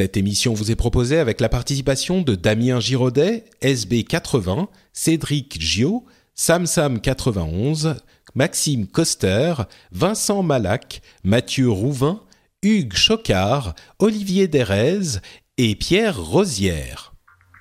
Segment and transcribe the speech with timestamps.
[0.00, 6.06] Cette émission vous est proposée avec la participation de Damien Giraudet, SB80, Cédric Gio,
[6.38, 7.98] Samsam91,
[8.34, 9.52] Maxime Coster,
[9.92, 12.22] Vincent Malac, Mathieu Rouvin,
[12.62, 15.20] Hugues Chocard, Olivier Derez
[15.58, 17.12] et Pierre Rosière.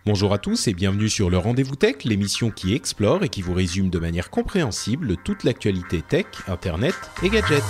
[0.06, 3.54] Bonjour à tous et bienvenue sur le Rendez-vous Tech, l'émission qui explore et qui vous
[3.54, 7.64] résume de manière compréhensible toute l'actualité tech, internet et gadgets.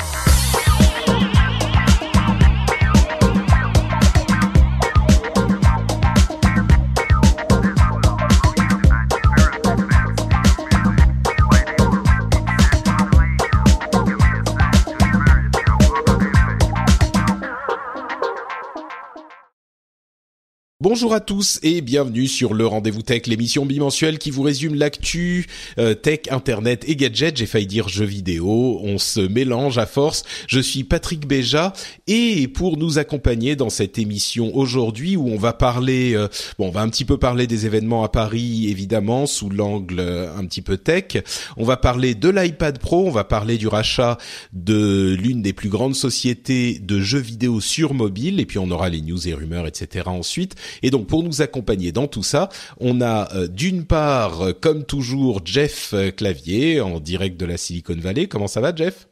[20.81, 25.45] Bonjour à tous et bienvenue sur le Rendez-vous Tech, l'émission bimensuelle qui vous résume l'actu
[25.77, 27.35] euh, tech, internet et gadgets.
[27.35, 30.23] J'ai failli dire jeux vidéo, on se mélange à force.
[30.47, 31.73] Je suis Patrick Béja
[32.07, 36.71] et pour nous accompagner dans cette émission aujourd'hui où on va parler, euh, bon, on
[36.71, 40.61] va un petit peu parler des événements à Paris évidemment sous l'angle euh, un petit
[40.61, 41.21] peu tech.
[41.57, 44.17] On va parler de l'iPad Pro, on va parler du rachat
[44.53, 48.87] de l'une des plus grandes sociétés de jeux vidéo sur mobile et puis on aura
[48.87, 50.05] les news et rumeurs etc.
[50.07, 50.55] ensuite.
[50.83, 54.85] Et donc pour nous accompagner dans tout ça, on a euh, d'une part, euh, comme
[54.85, 58.27] toujours, Jeff euh, Clavier en direct de la Silicon Valley.
[58.27, 59.07] Comment ça va, Jeff?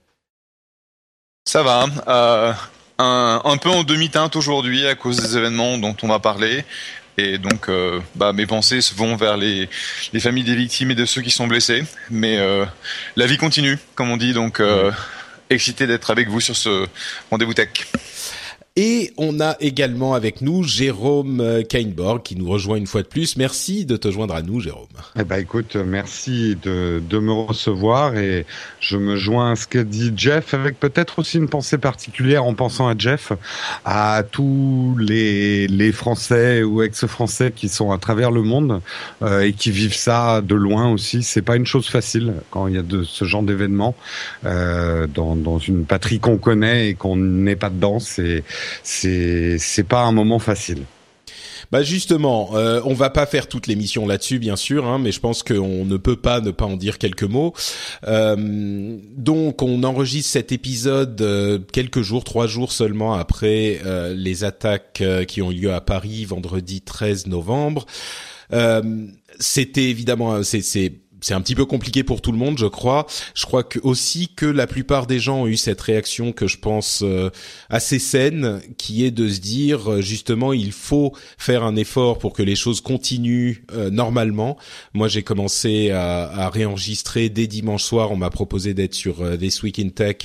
[1.45, 1.85] Ça va.
[2.07, 2.53] Euh,
[2.99, 6.65] un, un peu en demi-teinte aujourd'hui à cause des événements dont on va parler.
[7.19, 7.67] Et donc,
[8.13, 9.67] bah, mes pensées se vont vers les,
[10.13, 11.83] les familles des victimes et de ceux qui sont blessés.
[12.11, 12.37] Mais
[13.15, 14.33] la vie continue, comme on dit.
[14.33, 14.61] Donc,
[15.49, 16.85] excité d'être avec vous sur ce
[17.31, 17.69] rendez-vous tech.
[18.79, 23.07] Et on a également avec nous Jérôme euh, Kainborg qui nous rejoint une fois de
[23.07, 23.35] plus.
[23.35, 24.85] Merci de te joindre à nous, Jérôme.
[25.19, 28.45] Eh ben, écoute, merci de, de me recevoir et
[28.79, 32.53] je me joins à ce que dit Jeff avec peut-être aussi une pensée particulière en
[32.53, 33.31] pensant à Jeff,
[33.83, 38.81] à tous les, les Français ou ex-Français qui sont à travers le monde
[39.23, 41.23] euh, et qui vivent ça de loin aussi.
[41.23, 43.95] C'est pas une chose facile quand il y a de ce genre d'événements
[44.45, 47.97] euh, dans, dans une patrie qu'on connaît et qu'on n'est pas dedans.
[48.83, 50.83] C'est c'est pas un moment facile.
[51.71, 55.19] Bah justement, euh, on va pas faire toute l'émission là-dessus, bien sûr, hein, mais je
[55.19, 57.53] pense qu'on ne peut pas ne pas en dire quelques mots.
[58.07, 64.45] Euh, donc, on enregistre cet épisode euh, quelques jours, trois jours seulement après euh, les
[64.45, 67.85] attaques euh, qui ont eu lieu à Paris vendredi 13 novembre.
[68.53, 69.07] Euh,
[69.39, 73.07] C'était évidemment, c'est c'est un petit peu compliqué pour tout le monde, je crois.
[73.33, 76.57] Je crois que aussi que la plupart des gens ont eu cette réaction que je
[76.57, 77.29] pense euh,
[77.69, 82.33] assez saine, qui est de se dire euh, justement il faut faire un effort pour
[82.33, 84.57] que les choses continuent euh, normalement.
[84.93, 88.11] Moi, j'ai commencé à, réenregistrer dès dimanche soir.
[88.11, 90.17] On m'a proposé d'être sur This Week in Tech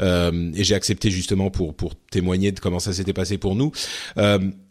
[0.00, 3.72] et j'ai accepté justement pour pour témoigner de comment ça s'était passé pour nous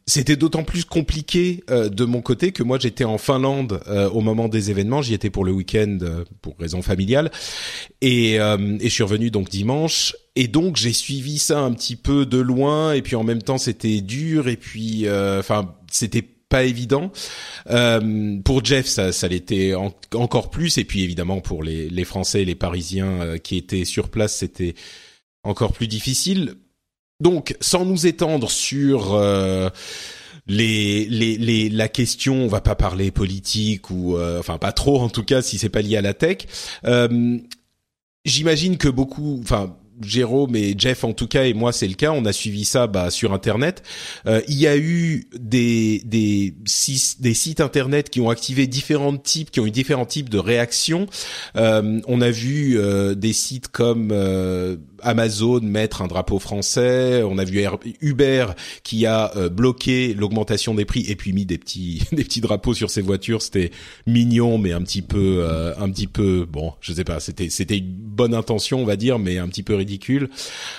[0.07, 4.21] c'était d'autant plus compliqué euh, de mon côté que moi j'étais en Finlande euh, au
[4.21, 5.01] moment des événements.
[5.01, 7.31] J'y étais pour le week-end euh, pour raison familiale
[8.01, 8.39] et, et
[8.83, 10.15] je suis revenu donc dimanche.
[10.35, 13.57] Et donc j'ai suivi ça un petit peu de loin et puis en même temps
[13.57, 17.11] c'était dur et puis enfin c'était pas évident.
[17.69, 20.77] Euh, pour Jeff, ça, ça l'était en, encore plus.
[20.77, 24.37] Et puis évidemment pour les, les Français et les Parisiens euh, qui étaient sur place,
[24.37, 24.75] c'était
[25.43, 26.55] encore plus difficile.
[27.19, 29.69] Donc, sans nous étendre sur euh,
[30.47, 34.99] les, les, les, la question, on va pas parler politique ou, euh, enfin pas trop
[34.99, 36.45] en tout cas si c'est pas lié à la tech.
[36.85, 37.37] Euh,
[38.25, 42.11] J'imagine que beaucoup, enfin Jérôme et Jeff en tout cas et moi c'est le cas
[42.11, 43.83] on a suivi ça bah, sur internet
[44.27, 46.53] euh, il y a eu des des,
[47.19, 51.07] des sites internet qui ont activé différents types qui ont eu différents types de réactions
[51.55, 57.37] euh, on a vu euh, des sites comme euh, Amazon mettre un drapeau français on
[57.37, 57.63] a vu
[58.01, 58.47] Uber
[58.83, 62.73] qui a euh, bloqué l'augmentation des prix et puis mis des petits des petits drapeaux
[62.73, 63.71] sur ses voitures c'était
[64.05, 67.77] mignon mais un petit peu euh, un petit peu bon je sais pas c'était c'était
[67.77, 70.29] une bonne intention on va dire mais un petit peu ridicule.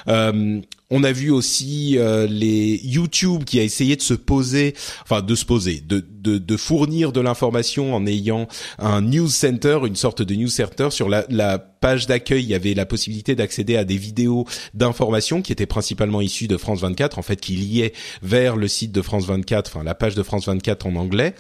[0.08, 5.22] Euh, on a vu aussi euh, les YouTube qui a essayé de se poser, enfin
[5.22, 8.48] de se poser, de de, de fournir de l'information en ayant
[8.78, 12.42] un news center, une sorte de news center sur la, la page d'accueil.
[12.42, 16.56] Il y avait la possibilité d'accéder à des vidéos d'information qui étaient principalement issues de
[16.56, 17.92] France 24, en fait, qui liaient
[18.22, 21.34] vers le site de France 24, enfin la page de France 24 en anglais.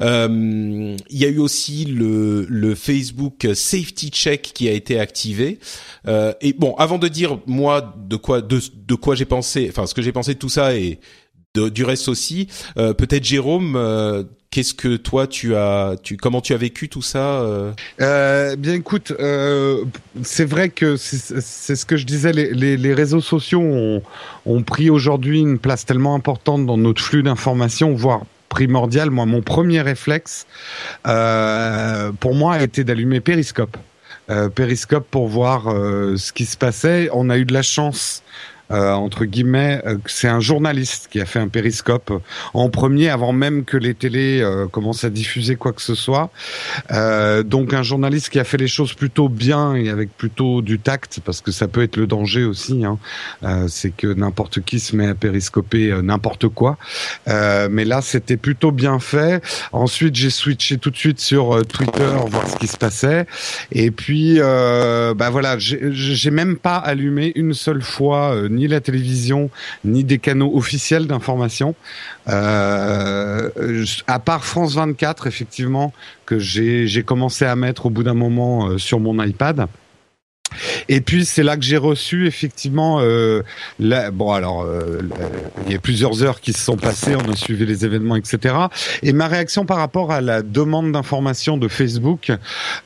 [0.00, 5.58] Euh, il y a eu aussi le, le Facebook Safety Check qui a été activé.
[6.06, 9.86] Euh, et bon, avant de dire moi de quoi de, de quoi j'ai pensé, enfin
[9.86, 10.98] ce que j'ai pensé de tout ça et
[11.54, 12.48] du reste aussi,
[12.78, 17.02] euh, peut-être Jérôme, euh, qu'est-ce que toi tu as, tu comment tu as vécu tout
[17.02, 17.42] ça
[18.00, 18.56] euh?
[18.56, 19.12] Bien, écoute,
[20.22, 23.62] c'est vrai que c'est ce que je disais, les, réseaux sociaux
[24.46, 29.10] ont, pris aujourd'hui une place tellement importante dans notre flux d'informations, voire primordial.
[29.10, 30.46] Moi, mon premier réflexe,
[31.02, 33.76] pour moi, a été d'allumer Periscope.
[34.54, 37.08] Periscope pour voir ce qui se passait.
[37.12, 38.22] On a eu de la chance
[38.70, 42.12] euh, entre guillemets, euh, c'est un journaliste qui a fait un périscope
[42.54, 46.30] en premier avant même que les télés euh, commencent à diffuser quoi que ce soit.
[46.90, 50.78] Euh, donc un journaliste qui a fait les choses plutôt bien et avec plutôt du
[50.78, 52.84] tact, parce que ça peut être le danger aussi.
[52.84, 52.98] Hein.
[53.68, 56.76] c'est que n'importe qui se met à périscoper n'importe quoi.
[57.26, 59.42] mais là, c'était plutôt bien fait.
[59.72, 63.26] Ensuite, j'ai switché tout de suite sur Twitter voir ce qui se passait.
[63.72, 68.34] Et puis, bah voilà, j'ai même pas allumé une seule fois
[68.66, 69.50] la télévision,
[69.84, 71.74] ni des canaux officiels d'information.
[72.28, 73.50] Euh,
[74.06, 75.92] à part France 24, effectivement,
[76.26, 79.66] que j'ai commencé à mettre au bout d'un moment euh, sur mon iPad.
[80.88, 83.00] Et puis c'est là que j'ai reçu effectivement.
[83.00, 83.42] Euh,
[84.12, 85.00] bon alors, euh,
[85.66, 88.54] il y a plusieurs heures qui se sont passées, on a suivi les événements, etc.
[89.02, 92.32] Et ma réaction par rapport à la demande d'information de Facebook,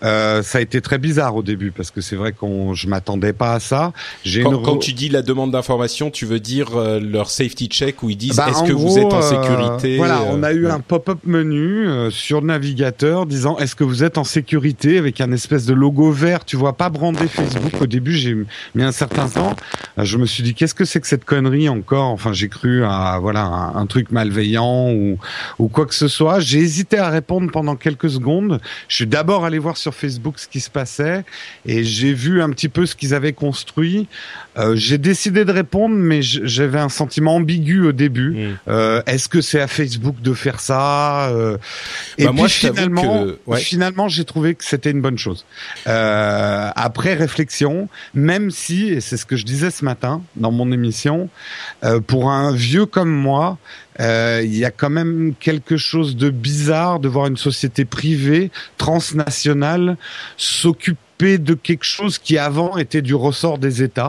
[0.03, 3.33] euh, ça a été très bizarre au début parce que c'est vrai qu'on, je m'attendais
[3.33, 3.93] pas à ça.
[4.25, 8.03] J'ai quand, quand, tu dis la demande d'information, tu veux dire euh, leur safety check
[8.03, 10.69] où ils disent bah, est-ce que vous êtes en euh, sécurité Voilà, on a eu
[10.69, 15.33] un pop-up menu sur le navigateur disant est-ce que vous êtes en sécurité avec un
[15.33, 16.45] espèce de logo vert.
[16.45, 18.35] Tu vois pas brandé Facebook au début, j'ai
[18.75, 19.57] mis un certain temps.
[19.99, 22.11] Euh, je me suis dit, qu'est-ce que c'est que cette connerie encore?
[22.11, 25.19] Enfin, j'ai cru à voilà un, truc malveillant ou,
[25.59, 26.41] ou quoi que ce soit.
[26.41, 28.61] J'ai hésité à répondre pendant quelques secondes.
[28.89, 31.25] Je suis d'abord allé voir sur Facebook ce qui se passait
[31.67, 34.09] et j'ai vu un petit peu ce qu'ils avaient construit.
[34.59, 38.31] Euh, j'ai décidé de répondre, mais j'avais un sentiment ambigu au début.
[38.33, 38.59] Mmh.
[38.69, 41.57] Euh, Est-ce que c'est à Facebook de faire ça euh,
[42.19, 43.27] Et bah, puis finalement,
[43.57, 45.47] finalement, j'ai trouvé que c'était une bonne chose.
[45.87, 50.71] Euh, après réflexion, même si, et c'est ce que je disais ce matin dans mon
[50.71, 51.29] émission,
[51.85, 53.59] euh, pour un vieux comme moi,
[53.99, 59.97] il y a quand même quelque chose de bizarre de voir une société privée transnationale
[60.37, 64.09] s'occuper de quelque chose qui avant était du ressort des États.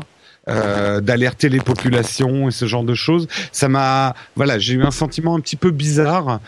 [0.50, 3.30] Euh, d'alerter les populations et ce genre de choses.
[3.54, 6.42] Ça m'a, voilà, j'ai eu un sentiment un petit peu bizarre,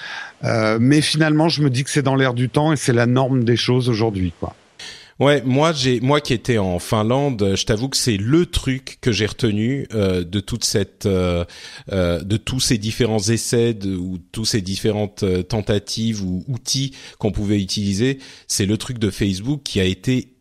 [0.43, 3.05] euh, mais finalement, je me dis que c'est dans l'air du temps et c'est la
[3.05, 4.53] norme des choses aujourd'hui, quoi.
[5.17, 9.13] Ouais, moi j'ai moi qui étais en Finlande, je t'avoue que c'est le truc que
[9.13, 11.45] j'ai retenu euh, de toute cette euh,
[11.93, 17.31] euh, de tous ces différents essais de, ou tous ces différentes tentatives ou outils qu'on
[17.31, 20.34] pouvait utiliser, c'est le truc de Facebook qui a été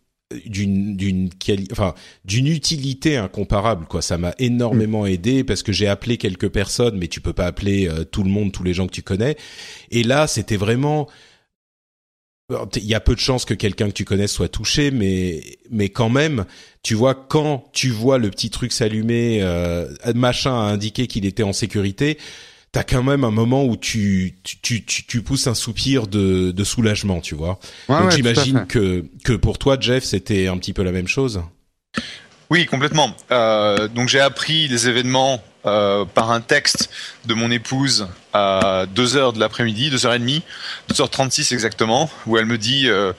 [0.46, 1.30] d'une d'une
[1.72, 1.94] enfin
[2.24, 4.02] d'une utilité incomparable quoi.
[4.02, 7.88] Ça m'a énormément aidé parce que j'ai appelé quelques personnes mais tu peux pas appeler
[7.88, 9.36] euh, tout le monde tous les gens que tu connais.
[9.90, 11.08] Et là c'était vraiment
[12.76, 15.88] il y a peu de chances que quelqu'un que tu connaisses soit touché mais mais
[15.88, 16.44] quand même
[16.82, 21.42] tu vois quand tu vois le petit truc s'allumer euh, machin a indiqué qu'il était
[21.42, 22.18] en sécurité
[22.74, 26.64] t'as quand même un moment où tu tu, tu, tu pousses un soupir de, de
[26.64, 27.60] soulagement, tu vois.
[27.88, 31.40] Donc j'imagine que que pour toi, Jeff, c'était un petit peu la même chose.
[32.50, 33.14] Oui, complètement.
[33.30, 36.90] Euh, donc j'ai appris les événements euh, par un texte
[37.26, 40.42] de mon épouse à 2 heures de l'après-midi, 2h30,
[40.90, 43.12] 2h36 exactement, où elle me dit euh,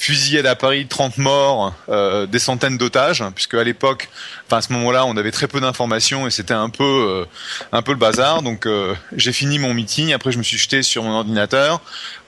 [0.00, 4.08] fusillade à Paris, 30 morts, euh, des centaines d'otages, puisque à l'époque,
[4.46, 7.24] enfin à ce moment-là, on avait très peu d'informations et c'était un peu, euh,
[7.70, 8.40] un peu le bazar.
[8.40, 10.14] Donc euh, j'ai fini mon meeting.
[10.14, 11.82] Après, je me suis jeté sur mon ordinateur.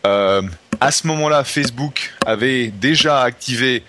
[0.05, 3.85] à ce moment-là, Facebook avait déjà activé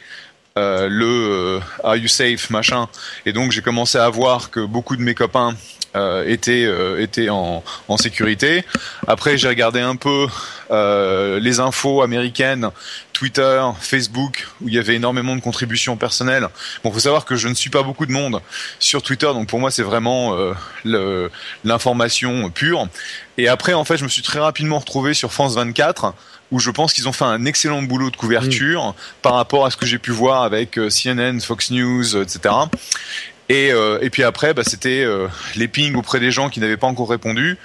[0.56, 2.88] le Are you safe machin,
[3.26, 5.56] et donc j'ai commencé à voir que beaucoup de mes copains
[5.96, 8.64] euh, était en, en sécurité.
[9.08, 10.28] Après, j'ai regardé un peu
[11.40, 12.70] les infos américaines,
[13.24, 16.50] Twitter, Facebook, où il y avait énormément de contributions personnelles.
[16.84, 18.42] Bon, faut savoir que je ne suis pas beaucoup de monde
[18.80, 20.36] sur Twitter, donc pour moi, c'est vraiment
[20.84, 21.30] euh,
[21.64, 22.90] l'information pure.
[23.38, 26.14] Et après, en fait, je me suis très rapidement retrouvé sur France 24
[26.52, 28.94] où je pense qu'ils ont fait un excellent boulot de couverture mm.
[29.22, 32.54] par rapport à ce que j'ai pu voir avec CNN, Fox News, etc.
[33.50, 36.78] Et, euh, et puis après, bah, c'était euh, les pings auprès des gens qui n'avaient
[36.78, 37.58] pas encore répondu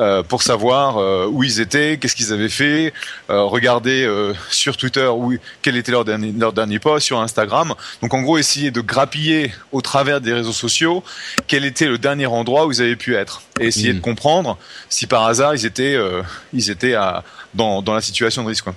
[0.00, 2.92] euh, pour savoir euh, où ils étaient, qu'est-ce qu'ils avaient fait,
[3.30, 7.74] euh, regarder euh, sur Twitter où, quel était leur dernier, leur dernier post, sur Instagram.
[8.02, 11.02] Donc en gros, essayer de grappiller au travers des réseaux sociaux
[11.46, 13.96] quel était le dernier endroit où ils avaient pu être et essayer Mm.
[13.96, 14.58] de comprendre
[14.90, 16.22] si par hasard ils étaient, euh,
[16.52, 17.24] ils étaient à,
[17.54, 18.64] dans, dans la situation de risque.
[18.64, 18.74] Quoi.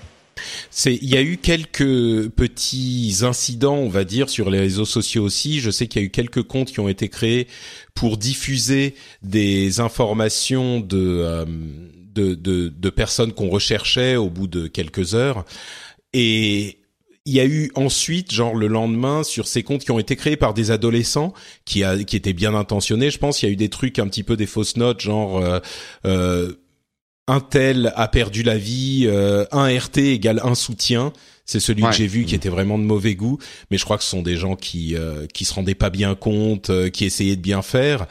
[0.70, 5.24] C'est, il y a eu quelques petits incidents, on va dire, sur les réseaux sociaux
[5.24, 5.60] aussi.
[5.60, 7.48] Je sais qu'il y a eu quelques comptes qui ont été créés
[7.94, 11.46] pour diffuser des informations de euh,
[12.16, 15.46] de, de, de personnes qu'on recherchait au bout de quelques heures.
[16.14, 16.80] Et
[17.26, 20.38] il y a eu ensuite, genre le lendemain, sur ces comptes qui ont été créés
[20.38, 21.34] par des adolescents
[21.66, 23.42] qui, a, qui étaient bien intentionnés, je pense.
[23.42, 25.60] Il y a eu des trucs un petit peu des fausses notes, genre euh,
[26.06, 26.54] euh,
[27.28, 31.12] un tel a perdu la vie, euh, un RT égale un soutien.
[31.48, 31.92] C'est celui Ouais.
[31.92, 33.38] que j'ai vu qui était vraiment de mauvais goût,
[33.70, 36.16] mais je crois que ce sont des gens qui euh, qui se rendaient pas bien
[36.16, 38.08] compte, euh, qui essayaient de bien faire.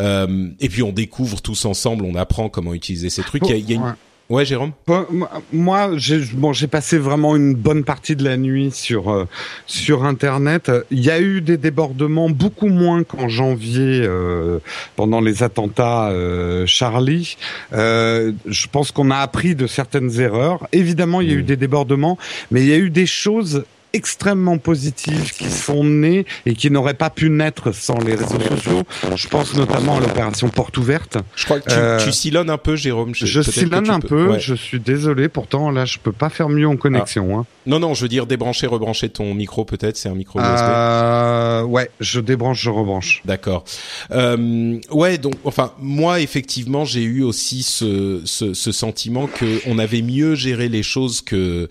[0.00, 3.42] Euh, et puis on découvre tous ensemble, on apprend comment utiliser ces trucs.
[3.46, 3.94] Il y a, il y a une-
[4.32, 4.44] Ouais.
[4.46, 4.72] Jérôme?
[4.86, 5.06] Bon,
[5.52, 9.28] Moi, j'ai bon, j'ai passé vraiment une bonne partie de la nuit sur euh,
[9.66, 10.72] sur Internet.
[10.90, 14.58] Il y a eu des débordements, beaucoup moins qu'en janvier euh,
[14.96, 17.36] pendant les attentats euh, Charlie.
[17.74, 20.66] Euh, je pense qu'on a appris de certaines erreurs.
[20.72, 21.46] Évidemment, il y a eu Mm.
[21.46, 22.18] des débordements,
[22.50, 26.94] mais il y a eu des choses extrêmement positives qui sont nées et qui n'auraient
[26.94, 28.82] pas pu naître sans les réseaux sociaux.
[29.16, 31.18] Je pense notamment à l'opération Porte Ouverte.
[31.36, 33.14] Je crois que tu, Euh, tu sillonnes un peu, Jérôme.
[33.14, 34.40] Je sillonne tu un peux- peu, ouais.
[34.40, 37.38] je suis désolé, pourtant là je peux pas faire mieux en connexion.
[37.38, 37.46] Hein.
[37.66, 39.96] Non, non, je veux dire débrancher, rebrancher ton micro, peut-être.
[39.96, 40.48] C'est un micro USB.
[40.52, 43.22] Euh, ouais, je débranche, je rebranche.
[43.24, 43.64] D'accord.
[44.10, 49.78] Euh, ouais, donc, enfin, moi, effectivement, j'ai eu aussi ce, ce, ce sentiment que on
[49.78, 51.68] avait mieux géré les choses que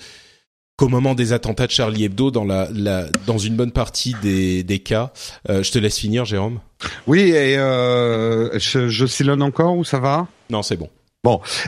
[0.81, 4.63] qu'au moment des attentats de Charlie Hebdo dans la, la dans une bonne partie des,
[4.63, 5.11] des cas.
[5.47, 6.59] Euh, je te laisse finir, Jérôme.
[7.05, 10.27] Oui, et euh, je, je encore ou ça va?
[10.49, 10.89] Non, c'est bon.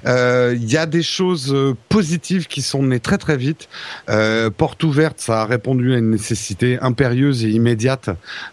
[0.07, 1.55] Euh, Il y a des choses
[1.89, 3.69] positives qui sont nées très très vite.
[4.09, 8.09] Euh, porte ouverte, ça a répondu à une nécessité impérieuse et immédiate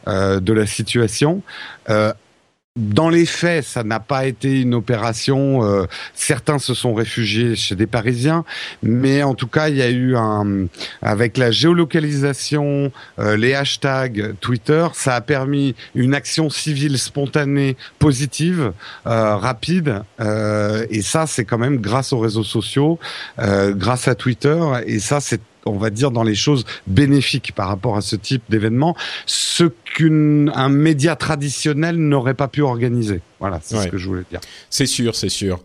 [0.09, 1.43] euh, de la situation.
[2.77, 5.65] Dans les faits, ça n'a pas été une opération.
[5.65, 8.45] euh, certains se sont réfugiés chez des Parisiens,
[8.81, 10.67] mais en tout cas, il y a eu un
[11.03, 18.73] avec la géolocalisation, euh, les hashtags Twitter, ça a permis une action civile spontanée, positive,
[19.09, 23.01] euh, rapide, euh, et ça, c'est quand même grâce aux réseaux sociaux,
[23.41, 27.69] euh, grâce à Twitter, et ça, c'est on va dire dans les choses bénéfiques par
[27.69, 33.21] rapport à ce type d'événement, ce qu'un média traditionnel n'aurait pas pu organiser.
[33.41, 33.85] Voilà, c'est Ouais.
[33.85, 34.41] ce que je voulais dire.
[34.71, 35.61] C'est sûr, c'est sûr.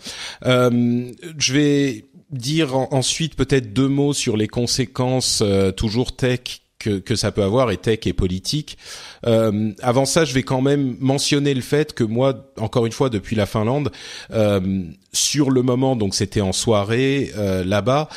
[0.46, 1.06] Euh,
[1.38, 6.40] je vais dire en- ensuite peut-être deux mots sur les conséquences euh, toujours tech
[6.80, 8.78] que, que ça peut avoir et tech et politique.
[9.26, 13.10] Euh, avant ça, je vais quand même mentionner le fait que moi, encore une fois,
[13.10, 13.92] depuis la Finlande,
[14.32, 14.84] euh,
[15.14, 18.10] sur le moment, donc c'était en soirée euh, là-bas.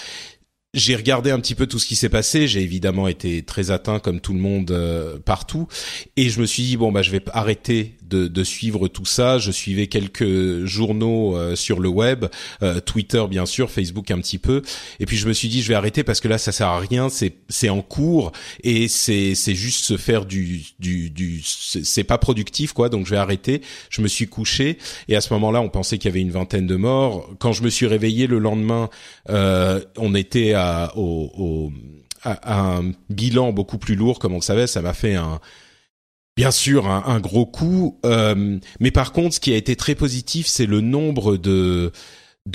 [0.78, 2.46] J'ai regardé un petit peu tout ce qui s'est passé.
[2.46, 5.66] J'ai évidemment été très atteint, comme tout le monde euh, partout,
[6.16, 9.38] et je me suis dit bon bah je vais arrêter de, de suivre tout ça.
[9.38, 12.26] Je suivais quelques journaux euh, sur le web,
[12.62, 14.62] euh, Twitter bien sûr, Facebook un petit peu,
[15.00, 16.78] et puis je me suis dit je vais arrêter parce que là ça sert à
[16.78, 17.08] rien.
[17.08, 22.18] C'est c'est en cours et c'est c'est juste se faire du du du c'est pas
[22.18, 22.88] productif quoi.
[22.88, 23.62] Donc je vais arrêter.
[23.90, 26.66] Je me suis couché et à ce moment-là on pensait qu'il y avait une vingtaine
[26.66, 27.30] de morts.
[27.38, 28.88] Quand je me suis réveillé le lendemain,
[29.30, 31.72] euh, on était à, au, au
[32.22, 34.66] à, à un bilan beaucoup plus lourd, comme on le savait.
[34.66, 35.40] Ça m'a fait un
[36.38, 37.98] bien sûr un, gros coup.
[38.06, 41.92] Euh, mais par contre, ce qui a été très positif, c'est le nombre de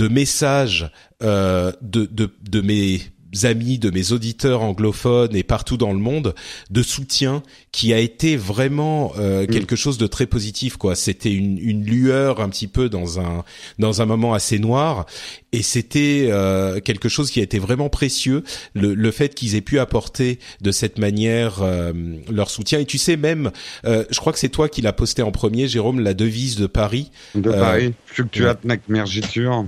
[0.09, 0.89] messages
[1.21, 3.01] euh, de mes
[3.43, 6.35] amis, de mes auditeurs anglophones et partout dans le monde
[6.69, 10.95] de soutien qui a été vraiment euh, quelque chose de très positif quoi.
[10.95, 13.43] C'était une, une lueur un petit peu dans un
[13.79, 15.05] dans un moment assez noir
[15.51, 19.61] et c'était euh, quelque chose qui a été vraiment précieux le, le fait qu'ils aient
[19.61, 21.91] pu apporter de cette manière euh,
[22.31, 23.51] leur soutien et tu sais même
[23.85, 26.67] euh, je crois que c'est toi qui l'as posté en premier Jérôme la devise de
[26.67, 29.65] Paris De Euh, Paris, fluctuat mergitur.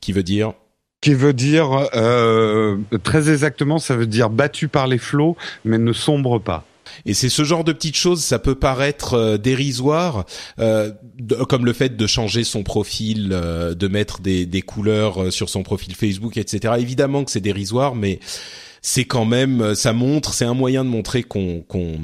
[0.00, 0.52] qui veut dire
[1.02, 5.92] Qui veut dire, euh, très exactement, ça veut dire battu par les flots, mais ne
[5.92, 6.64] sombre pas.
[7.06, 10.24] Et c'est ce genre de petites choses, ça peut paraître euh, dérisoire,
[10.58, 10.92] euh,
[11.48, 15.48] comme le fait de changer son profil, euh, de mettre des, des couleurs euh, sur
[15.48, 16.74] son profil Facebook, etc.
[16.78, 18.20] Évidemment que c'est dérisoire, mais
[18.80, 21.98] c'est quand même, euh, ça montre, c'est un moyen de montrer qu'on qu'on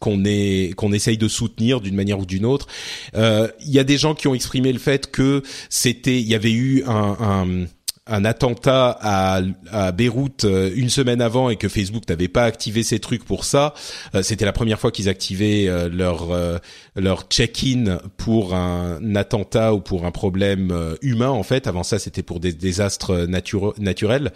[0.00, 2.66] qu'on est qu'on essaye de soutenir d'une manière ou d'une autre.
[3.14, 6.52] Il y a des gens qui ont exprimé le fait que c'était, il y avait
[6.52, 7.66] eu un, un
[8.06, 12.82] un attentat à, à Beyrouth euh, une semaine avant et que Facebook n'avait pas activé
[12.82, 13.74] ses trucs pour ça,
[14.14, 16.28] euh, c'était la première fois qu'ils activaient leur
[16.96, 21.66] leur check-in pour un attentat ou pour un problème humain en fait.
[21.66, 24.32] Avant ça, c'était pour des désastres naturels.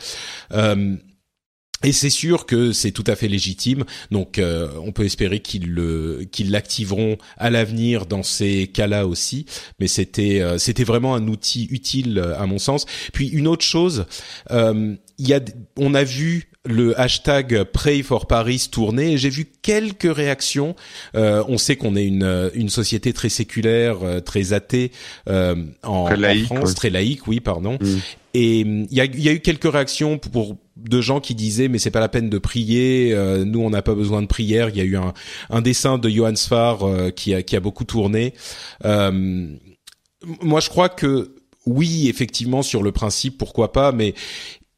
[1.84, 5.70] Et c'est sûr que c'est tout à fait légitime, donc euh, on peut espérer qu'ils
[5.70, 9.46] le qu'ils l'activeront à l'avenir dans ces cas-là aussi.
[9.78, 12.84] Mais c'était euh, c'était vraiment un outil utile à mon sens.
[13.12, 14.06] Puis une autre chose,
[14.50, 15.40] euh, il y a
[15.76, 20.74] on a vu le hashtag Pray for Paris tourner et j'ai vu quelques réactions.
[21.14, 24.92] on sait qu'on est une une société très séculaire, très athée
[25.26, 26.06] en, en,
[26.44, 27.78] France, très laïque, oui, pardon.
[27.80, 27.96] Mm.
[28.34, 31.78] Et il y a, y a eu quelques réactions pour de gens qui disaient mais
[31.78, 34.68] c'est pas la peine de prier, euh, nous on n'a pas besoin de prière.
[34.68, 35.12] Il y a eu un,
[35.50, 38.34] un dessin de Johann Sfar euh, qui, a, qui a beaucoup tourné.
[38.84, 39.48] Euh,
[40.40, 41.34] moi je crois que
[41.66, 44.14] oui effectivement sur le principe pourquoi pas, mais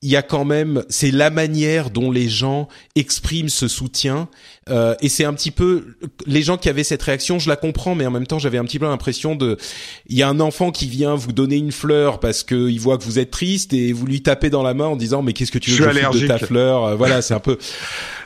[0.03, 4.29] il y a quand même, c'est la manière dont les gens expriment ce soutien,
[4.69, 7.95] euh, et c'est un petit peu les gens qui avaient cette réaction, je la comprends,
[7.95, 9.57] mais en même temps j'avais un petit peu l'impression de,
[10.07, 12.99] il y a un enfant qui vient vous donner une fleur parce que il voit
[12.99, 15.51] que vous êtes triste et vous lui tapez dans la main en disant mais qu'est-ce
[15.51, 17.57] que tu veux que je de ta fleur, euh, voilà c'est un peu.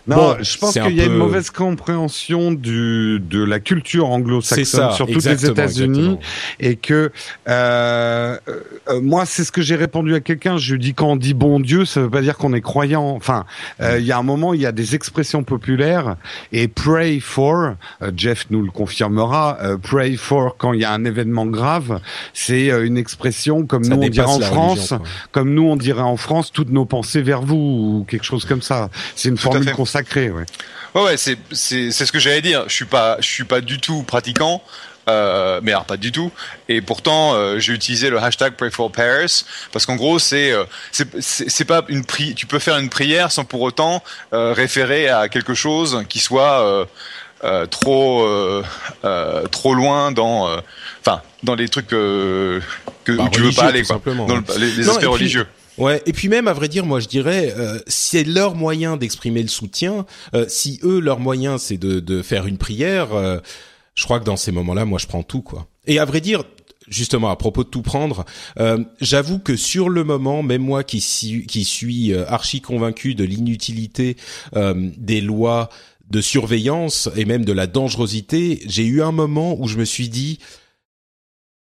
[0.07, 5.07] Non, je pense qu'il y a une mauvaise compréhension du de la culture anglo-saxonne sur
[5.07, 6.19] toutes les États-Unis
[6.61, 7.11] et que
[7.49, 8.37] euh,
[8.89, 10.59] euh, moi c'est ce que j'ai répondu à quelqu'un.
[10.59, 13.09] Je lui dis quand on dit bon Dieu, ça veut pas dire qu'on est croyant.
[13.17, 13.47] Enfin,
[13.81, 16.17] euh, il y a un moment, il y a des expressions populaires
[16.53, 17.75] et pray for.
[18.03, 19.59] Euh, Jeff nous le confirmera.
[19.83, 22.01] pray for quand il y a un événement grave,
[22.33, 24.95] c'est une expression comme nous on dirait en France,
[25.33, 28.63] comme nous on dirait en France, toutes nos pensées vers vous ou quelque chose comme
[28.63, 28.91] ça.
[29.15, 30.45] C'est une formule sacré, ouais.
[30.95, 32.65] Ouais, ouais, c'est c'est c'est ce que j'allais dire.
[32.69, 34.63] Je suis pas je suis pas du tout pratiquant.
[35.09, 36.31] Euh, mais alors pas du tout.
[36.69, 40.65] Et pourtant, euh, j'ai utilisé le hashtag Pray for Paris parce qu'en gros, c'est euh,
[41.21, 45.29] c'est pas une pri Tu peux faire une prière sans pour autant euh, référer à
[45.29, 46.87] quelque chose qui soit
[47.45, 48.27] euh, trop
[49.51, 50.49] trop loin dans
[51.01, 52.61] enfin dans les trucs que
[53.07, 55.47] bah, tu veux pas aller quoi, dans les, aspects religieux.
[55.77, 59.43] Ouais, et puis même à vrai dire, moi je dirais, euh, c'est leur moyen d'exprimer
[59.43, 60.07] le soutien.
[60.35, 63.41] Euh, si eux leur moyen c'est de, de faire une prière, euh,
[63.95, 65.69] je crois que dans ces moments-là, moi je prends tout quoi.
[65.87, 66.45] Et à vrai dire,
[66.89, 68.25] justement à propos de tout prendre,
[68.59, 74.17] euh, j'avoue que sur le moment, même moi qui, suis archi convaincu de l'inutilité
[74.55, 75.69] des lois
[76.11, 80.09] de surveillance et même de la dangerosité, j'ai eu un moment où je me suis
[80.09, 80.39] dit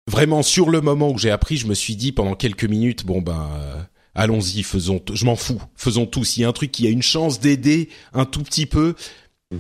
[0.08, 3.22] vraiment sur le moment où j'ai appris, je me suis dit pendant quelques minutes, bon
[3.22, 3.82] ben, euh,
[4.14, 6.24] allons-y, faisons, je m'en fous, faisons tout.
[6.24, 8.96] S'il y a un truc qui a une chance d'aider un tout petit peu,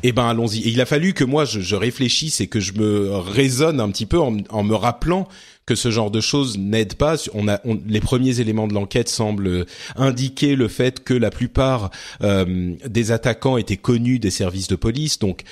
[0.01, 0.61] eh ben allons-y.
[0.65, 4.19] Il a fallu que moi je, réfléchisse et que je me raisonne un petit peu
[4.19, 5.27] en, me rappelant
[5.65, 7.17] que ce genre de choses n'aide pas.
[7.33, 11.91] On a les premiers éléments de l'enquête semblent indiquer le fait que la plupart
[12.23, 15.43] euh, des attaquants étaient connus des services de police, donc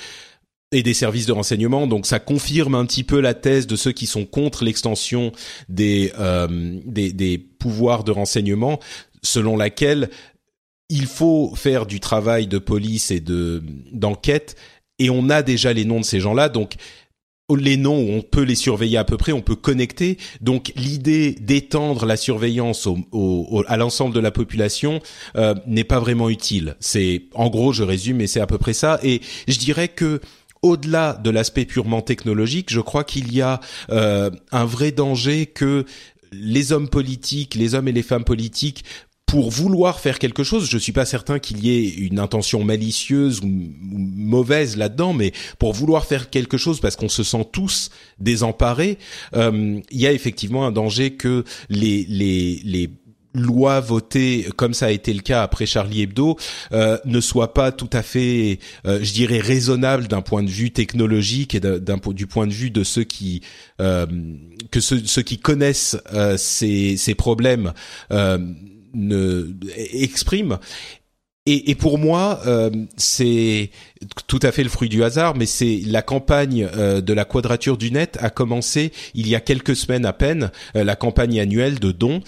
[0.72, 1.86] et des services de renseignement.
[1.86, 5.30] Donc ça confirme un petit peu la thèse de ceux qui sont contre l'extension
[5.68, 8.80] des, euh, des pouvoirs de renseignement,
[9.22, 10.10] selon laquelle
[10.88, 14.56] il faut faire du travail de police et de d'enquête,
[14.98, 16.76] et on a déjà les noms de ces gens-là, donc
[17.54, 20.16] les noms, on peut les surveiller à peu près, on peut connecter.
[20.40, 25.00] Donc l'idée d'étendre la surveillance au, à l'ensemble de la population
[25.36, 26.76] euh, n'est pas vraiment utile.
[26.80, 28.98] C'est en gros, je résume, mais c'est à peu près ça.
[29.02, 30.20] Et je dirais que
[30.62, 35.84] au-delà de l'aspect purement technologique, je crois qu'il y a euh, un vrai danger que
[36.32, 38.84] les hommes politiques, les hommes et les femmes politiques
[39.34, 43.40] pour vouloir faire quelque chose, je suis pas certain qu'il y ait une intention malicieuse
[43.40, 43.48] ou,
[43.82, 48.96] mauvaise là-dedans, mais pour vouloir faire quelque chose parce qu'on se sent tous désemparés,
[49.34, 52.90] euh, il y a effectivement un danger que les les les
[53.32, 56.38] loi votée comme ça a été le cas après Charlie Hebdo
[56.70, 60.70] euh, ne soit pas tout à fait, euh, je dirais, raisonnable d'un point de vue
[60.70, 63.42] technologique et du point de vue de ceux qui
[63.78, 65.96] que ceux, qui connaissent
[66.36, 67.72] ces, ces problèmes
[68.94, 69.48] ne
[69.92, 70.58] expriment
[71.46, 73.70] et, pour moi, euh, c'est
[74.26, 77.76] tout à fait le fruit du hasard, mais c'est la campagne euh, de la Quadrature
[77.76, 81.80] du Net a commencé il y a quelques semaines à peine, euh, la campagne annuelle
[81.80, 82.22] de dons.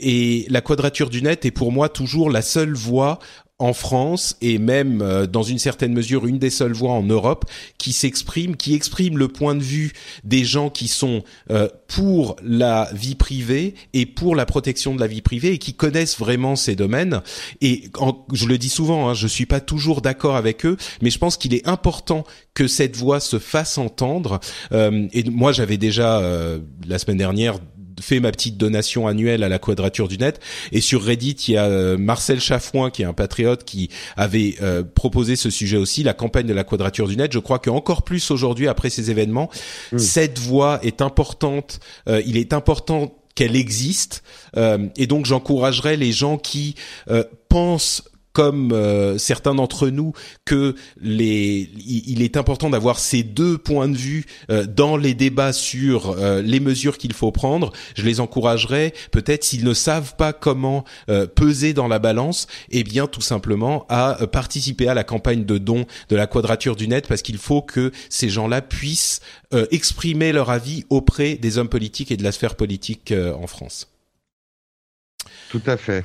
[0.00, 3.20] et la Quadrature du Net est pour moi toujours la seule voie
[3.58, 7.46] en France et même euh, dans une certaine mesure une des seules voix en Europe
[7.78, 9.92] qui s'exprime, qui exprime le point de vue
[10.24, 15.06] des gens qui sont euh, pour la vie privée et pour la protection de la
[15.06, 17.22] vie privée et qui connaissent vraiment ces domaines.
[17.62, 17.84] Et
[18.32, 21.38] je le dis souvent, hein, je suis pas toujours d'accord avec eux, mais je pense
[21.38, 24.40] qu'il est important que cette voix se fasse entendre.
[24.72, 26.22] Euh, et moi, j'avais déjà
[26.86, 27.58] la semaine dernière
[28.00, 30.40] fait ma petite donation annuelle à la Quadrature du Net.
[30.72, 34.56] Et sur Reddit, il y a Marcel Chafouin, qui est un patriote, qui avait
[34.94, 37.32] proposé ce sujet aussi, la campagne de la Quadrature du Net.
[37.32, 39.50] Je crois qu'encore plus aujourd'hui, après ces événements,
[39.92, 39.98] mm.
[39.98, 41.80] cette voix est importante.
[42.06, 44.24] il est important qu'elle existe.
[44.56, 46.74] Euh, et donc j'encouragerais les gens qui
[47.08, 48.02] euh, pensent
[48.36, 50.12] comme euh, certains d'entre nous
[50.44, 56.10] que il est important d'avoir ces deux points de vue euh, dans les débats sur
[56.10, 60.84] euh, les mesures qu'il faut prendre, je les encouragerais peut-être s'ils ne savent pas comment
[61.34, 65.86] peser dans la balance, eh bien tout simplement à participer à la campagne de dons
[66.10, 69.20] de la quadrature du net parce qu'il faut que ces gens-là puissent
[69.70, 73.88] exprimer leur avis auprès des hommes politiques et de la sphère politique en France.
[75.50, 76.04] Tout à fait.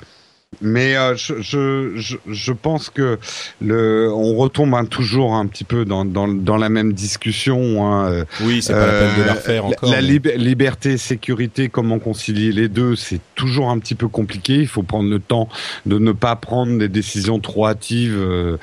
[0.61, 3.17] Mais euh, je, je, je, pense que
[3.61, 7.85] le, on retombe hein, toujours un petit peu dans, dans, dans la même discussion.
[7.85, 8.11] Hein.
[8.11, 9.89] Euh, oui, c'est pas la peine de la refaire encore.
[9.89, 14.55] La, liberté, sécurité, comment concilier les deux, c'est toujours un petit peu compliqué.
[14.55, 15.49] Il faut prendre le temps
[15.87, 18.57] de ne pas prendre des décisions trop hâtives euh,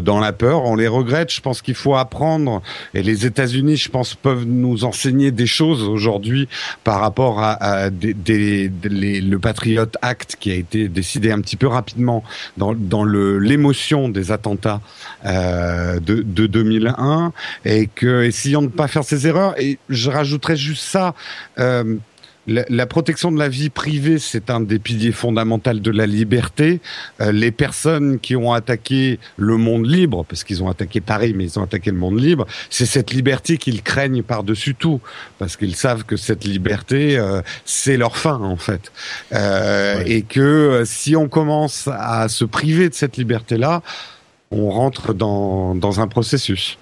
[0.00, 0.64] dans la peur.
[0.64, 1.32] On les regrette.
[1.32, 2.60] Je pense qu'il faut apprendre.
[2.94, 6.48] Et les États-Unis, je pense, peuvent nous enseigner des choses aujourd'hui
[6.82, 11.56] par rapport à, à des, des, le Patriot Act qui a été décidé un petit
[11.56, 12.24] peu rapidement
[12.56, 14.80] dans, l'émotion des attentats
[15.24, 17.32] euh, de, de 2001
[17.64, 19.54] et que essayons de ne pas faire ces erreurs.
[19.60, 21.14] Et je rajouterais juste ça.
[21.58, 21.96] Euh,
[22.46, 26.80] la, protection de la vie privée, c'est un des piliers fondamentaux de la liberté.
[27.20, 31.44] Euh, les personnes qui ont attaqué le monde libre, parce qu'ils ont attaqué Paris, mais
[31.44, 35.00] ils ont attaqué le monde libre, c'est cette liberté qu'ils craignent par-dessus tout,
[35.38, 38.92] parce qu'ils savent que cette liberté, euh, c'est leur fin en fait,
[39.32, 43.82] euh, et que si on commence à se priver de cette liberté-là,
[44.50, 46.78] on rentre dans, dans un processus.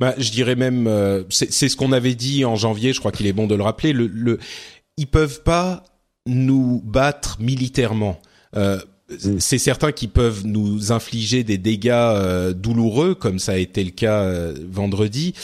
[0.00, 2.92] Bah, je dirais même, c'est ce qu'on avait dit en janvier.
[2.92, 3.94] Je crois qu'il est bon de le rappeler.
[3.94, 4.38] Le, le
[4.98, 5.84] ils peuvent pas
[6.26, 8.20] nous battre militairement.
[8.56, 9.38] Euh, mm.
[9.38, 13.92] c'est certain qu'ils peuvent nous infliger des dégâts euh, douloureux, comme ça a été le
[13.92, 15.34] cas euh, vendredi.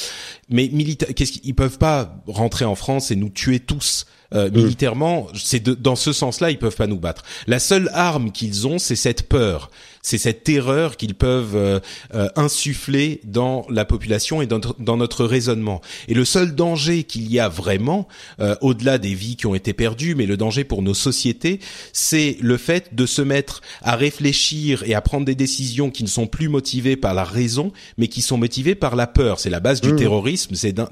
[0.50, 4.56] Mais militaire, qu'est-ce qu'ils peuvent pas rentrer en France et nous tuer tous euh, mm.
[4.56, 7.22] militairement C'est dans ce sens-là, ils peuvent pas nous battre.
[7.46, 9.70] La seule arme qu'ils ont, c'est cette peur
[10.04, 11.80] c'est cette terreur qu'ils peuvent euh,
[12.14, 15.80] euh, insuffler dans la population et dans, dans, notre raisonnement.
[16.08, 18.06] Et le seul danger qu'il y a vraiment,
[18.38, 21.58] euh, au-delà des vies qui ont été perdues, mais le danger pour nos sociétés,
[21.94, 26.08] c'est le fait de se mettre à réfléchir et à prendre des décisions qui ne
[26.08, 29.40] sont plus motivées par la raison, mais qui sont motivées par la peur.
[29.40, 29.96] C'est la base du mmh.
[29.96, 30.54] terrorisme.
[30.54, 30.84] C'est de,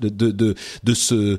[0.00, 0.54] de, de,
[0.84, 1.38] de ce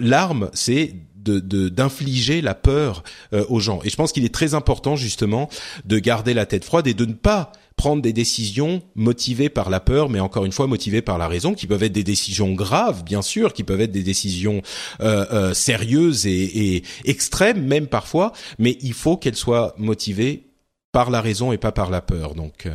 [0.00, 0.94] l'arme, c'est
[1.30, 3.80] de d'infliger la peur euh, aux gens.
[3.84, 5.48] Et je pense qu'il est très important justement
[5.84, 9.80] de garder la tête froide et de ne pas prendre des décisions motivées par la
[9.80, 13.04] peur, mais encore une fois motivées par la raison, qui peuvent être des décisions graves,
[13.04, 14.62] bien sûr, qui peuvent être des décisions
[15.00, 20.46] euh, euh, sérieuses et, et extrêmes même parfois, mais il faut qu'elles soient motivées
[20.90, 22.34] par la raison et pas par la peur.
[22.34, 22.66] Donc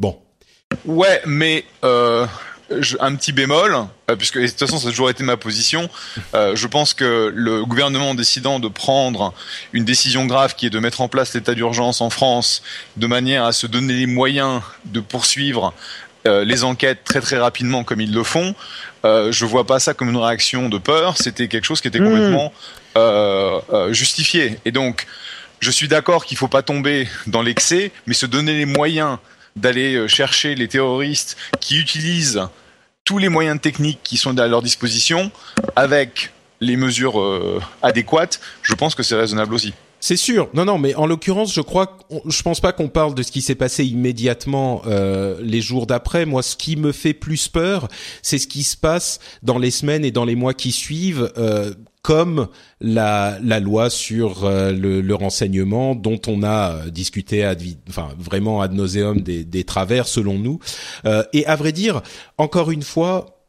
[0.00, 0.18] bon.
[0.84, 1.64] Ouais, mais
[3.00, 3.74] un petit bémol,
[4.10, 5.88] euh, puisque de toute façon ça a toujours été ma position.
[6.34, 9.34] Euh, je pense que le gouvernement en décidant de prendre
[9.72, 12.62] une décision grave qui est de mettre en place l'état d'urgence en France
[12.96, 15.74] de manière à se donner les moyens de poursuivre
[16.26, 18.54] euh, les enquêtes très très rapidement comme ils le font,
[19.04, 21.16] je vois pas ça comme une réaction de peur.
[21.16, 22.52] C'était quelque chose qui était complètement
[22.96, 23.92] mmh.
[23.92, 24.58] justifié.
[24.66, 25.06] Et donc,
[25.60, 29.16] je suis d'accord qu'il faut pas tomber dans l'excès, mais se donner les moyens
[29.56, 32.42] d'aller chercher les terroristes qui utilisent
[33.04, 35.30] tous les moyens techniques qui sont à leur disposition
[35.76, 39.72] avec les mesures euh, adéquates, je pense que c'est raisonnable aussi.
[39.98, 40.48] C'est sûr.
[40.54, 43.42] Non, non, mais en l'occurrence, je crois, je pense pas qu'on parle de ce qui
[43.42, 46.24] s'est passé immédiatement euh, les jours d'après.
[46.24, 47.88] Moi, ce qui me fait plus peur,
[48.22, 51.74] c'est ce qui se passe dans les semaines et dans les mois qui suivent, euh,
[52.02, 52.48] comme
[52.80, 58.08] la, la loi sur euh, le, le, renseignement dont on a euh, discuté ad, enfin
[58.18, 60.58] vraiment ad nauseum des, des travers selon nous.
[61.04, 62.00] Euh, et à vrai dire,
[62.38, 63.40] encore une fois,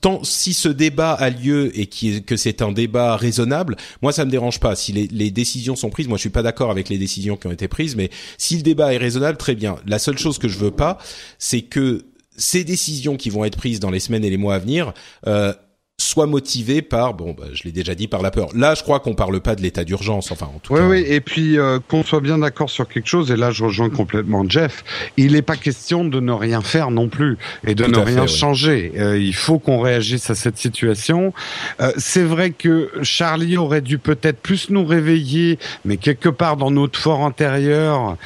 [0.00, 4.30] tant si ce débat a lieu et que c'est un débat raisonnable, moi ça me
[4.30, 4.74] dérange pas.
[4.76, 7.46] Si les, les, décisions sont prises, moi je suis pas d'accord avec les décisions qui
[7.46, 9.76] ont été prises, mais si le débat est raisonnable, très bien.
[9.86, 10.98] La seule chose que je veux pas,
[11.38, 14.58] c'est que ces décisions qui vont être prises dans les semaines et les mois à
[14.58, 14.94] venir
[15.26, 15.52] euh,
[16.00, 18.48] soit motivé par bon bah, je l'ai déjà dit par la peur.
[18.54, 20.86] Là, je crois qu'on parle pas de l'état d'urgence enfin en tout oui, cas.
[20.86, 23.90] Oui et puis euh, qu'on soit bien d'accord sur quelque chose et là je rejoins
[23.90, 24.84] complètement Jeff,
[25.16, 27.36] il n'est pas question de ne rien faire non plus
[27.66, 28.92] et de ne rien changer.
[28.96, 31.32] Euh, il faut qu'on réagisse à cette situation.
[31.80, 36.70] Euh, c'est vrai que Charlie aurait dû peut-être plus nous réveiller mais quelque part dans
[36.70, 38.16] notre fort intérieur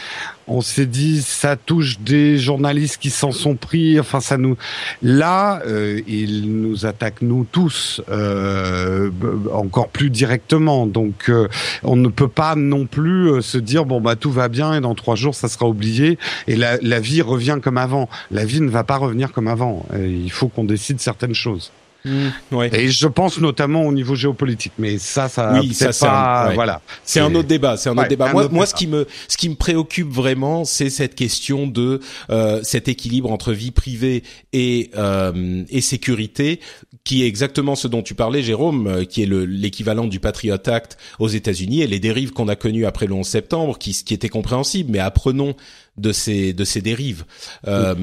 [0.47, 3.99] on s'est dit ça touche des journalistes qui s'en sont pris.
[3.99, 4.57] Enfin, ça nous
[5.03, 9.11] là, euh, nous attaque nous tous euh,
[9.53, 10.87] encore plus directement.
[10.87, 11.49] Donc, euh,
[11.83, 14.81] on ne peut pas non plus euh, se dire bon bah tout va bien et
[14.81, 18.09] dans trois jours ça sera oublié et la vie revient comme avant.
[18.31, 19.87] La vie ne va pas revenir comme avant.
[19.97, 21.73] il faut qu'on décide certaines choses.
[22.05, 22.71] Mmh, ouais.
[22.75, 26.83] Et je pense notamment au niveau géopolitique, mais ça, ça, oui, ça, pas, voilà.
[27.03, 27.79] C'est un autre débat.
[27.79, 28.31] C'est un autre débat.
[28.31, 32.61] moi, moi, ce qui me, ce qui me préoccupe vraiment, c'est cette question de euh,
[32.63, 36.61] cet équilibre entre vie privée et euh, et sécurité,
[37.05, 40.99] qui est exactement ce dont tu parlais, Jérôme, euh, qui est l'équivalent du Patriot Act
[41.19, 44.29] aux États-Unis et les dérives qu'on a connues après le 11 septembre, qui, qui étaient
[44.29, 45.55] compréhensibles, mais apprenons
[45.97, 47.25] de ces de ces dérives.
[47.67, 47.95] Euh,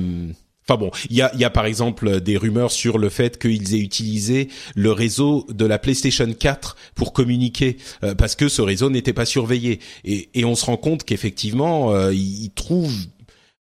[0.72, 3.76] Enfin bon, il y a, y a par exemple des rumeurs sur le fait qu'ils
[3.76, 8.90] aient utilisé le réseau de la PlayStation 4 pour communiquer euh, parce que ce réseau
[8.90, 9.80] n'était pas surveillé.
[10.06, 13.06] Et, et, on se rend compte qu'effectivement euh, ils trouvent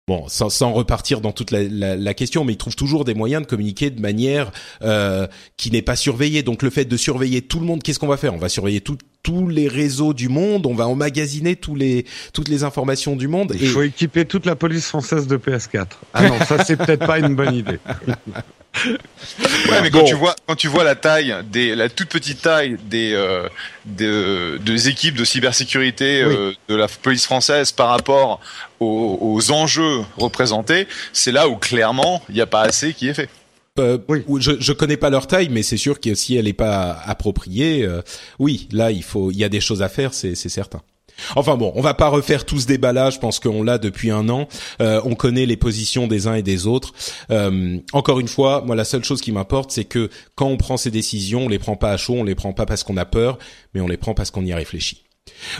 [0.06, 3.46] bon, sans, sans, repartir dans toute la, question, mais ils trouvent toujours des moyens de
[3.48, 6.42] communiquer de manière euh, qui n'est pas surveillée.
[6.42, 8.34] Donc le fait de surveiller tout le monde, qu'est-ce qu'on va faire?
[8.34, 12.48] On va surveiller tout, tous les réseaux du monde, on va emmagasiner tous les toutes
[12.48, 13.54] les informations du monde.
[13.60, 15.86] Il faut équiper toute la police française de PS4.
[16.14, 17.78] Ah non, ça c'est peut-être pas une bonne idée.
[18.86, 22.76] ouais, mais quand tu vois quand tu vois la taille des la toute petite taille
[22.84, 23.48] des euh,
[23.84, 28.40] des, des, équipes de cybersécurité euh, de la police française par rapport
[28.78, 33.14] aux, aux enjeux représentés, c'est là où clairement il n'y a pas assez qui est
[33.14, 33.28] fait.
[33.80, 34.22] Euh, oui.
[34.38, 37.84] je, je connais pas leur taille, mais c'est sûr que si elle n'est pas appropriée,
[37.84, 38.02] euh,
[38.38, 40.80] oui, là il faut, il y a des choses à faire, c'est certain.
[41.36, 43.10] Enfin bon, on va pas refaire tout ce débat-là.
[43.10, 44.48] Je pense qu'on l'a depuis un an.
[44.80, 46.92] Euh, on connaît les positions des uns et des autres.
[47.30, 50.76] Euh, encore une fois, moi la seule chose qui m'importe, c'est que quand on prend
[50.76, 53.04] ces décisions, on les prend pas à chaud, on les prend pas parce qu'on a
[53.04, 53.38] peur,
[53.74, 55.04] mais on les prend parce qu'on y a réfléchi.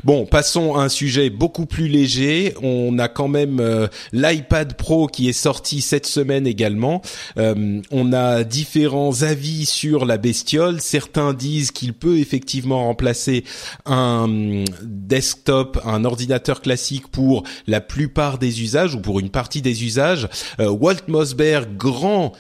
[0.05, 2.55] Bon, passons à un sujet beaucoup plus léger.
[2.63, 7.03] On a quand même euh, l'iPad Pro qui est sorti cette semaine également.
[7.39, 10.81] Euh, on a différents avis sur la bestiole.
[10.81, 13.45] Certains disent qu'il peut effectivement remplacer
[13.87, 19.85] un desktop, un ordinateur classique pour la plupart des usages ou pour une partie des
[19.85, 20.29] usages.
[20.61, 22.33] Euh, Walt Mossberg, grand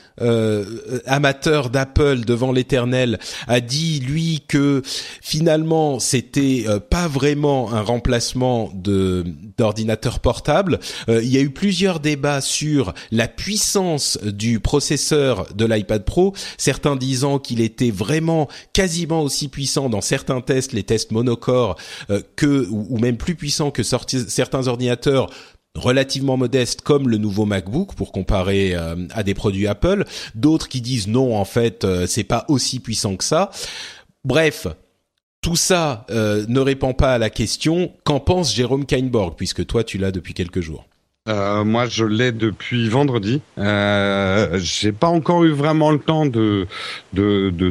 [1.06, 4.82] amateur d'Apple devant l'éternel, a dit lui que
[5.22, 9.24] finalement c'était pas un remplacement de
[9.56, 10.80] d'ordinateur portable.
[11.08, 16.34] Euh, il y a eu plusieurs débats sur la puissance du processeur de l'iPad Pro,
[16.56, 21.76] certains disant qu'il était vraiment quasiment aussi puissant dans certains tests, les tests monocore,
[22.10, 25.30] euh, que ou, même plus puissant que certains ordinateurs
[25.76, 30.80] relativement modestes comme le nouveau MacBook pour comparer euh, à des produits Apple, d'autres qui
[30.80, 33.50] disent non en fait c'est pas aussi puissant que ça.
[34.24, 34.66] Bref,
[35.40, 39.84] tout ça euh, ne répond pas à la question qu'en pense Jérôme Kainborg, puisque toi
[39.84, 40.86] tu l'as depuis quelques jours?
[41.28, 43.42] Euh, moi, je l'ai depuis vendredi.
[43.58, 46.66] Euh, J'ai pas encore eu vraiment le temps de,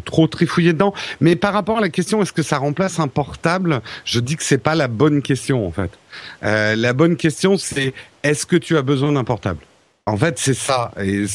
[0.06, 0.94] trop trifouiller dedans.
[1.20, 3.82] Mais par rapport à la question, est-ce que ça remplace un portable?
[4.06, 5.92] Je dis que c'est pas la bonne question en fait.
[6.44, 9.60] Euh, la bonne question, c'est est-ce que tu as besoin d'un portable?
[10.10, 10.92] En fait, c'est ça.
[11.02, 11.26] Et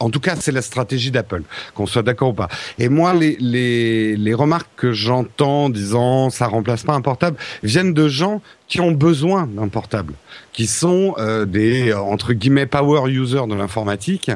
[0.00, 1.42] en tout cas, c'est la stratégie d'Apple,
[1.74, 2.48] qu'on soit d'accord ou pas.
[2.78, 7.94] Et moi, les, les, les remarques que j'entends disant ça remplace pas un portable viennent
[7.94, 10.14] de gens qui ont besoin d'un portable,
[10.52, 14.30] qui sont euh, des entre guillemets power users de l'informatique,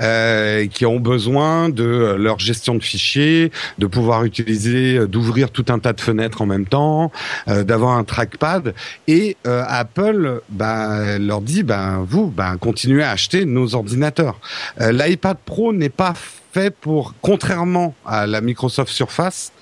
[0.00, 5.66] euh, qui ont besoin de leur gestion de fichiers, de pouvoir utiliser, euh, d'ouvrir tout
[5.68, 7.12] un tas de fenêtres en même temps,
[7.48, 8.74] euh, d'avoir un trackpad.
[9.06, 14.40] Et euh, Apple bah, leur dit, ben vous, ben continuez à acheter nos ordinateurs.
[14.78, 16.14] L'iPad Pro n'est pas
[16.52, 19.52] fait pour, contrairement à la Microsoft Surface,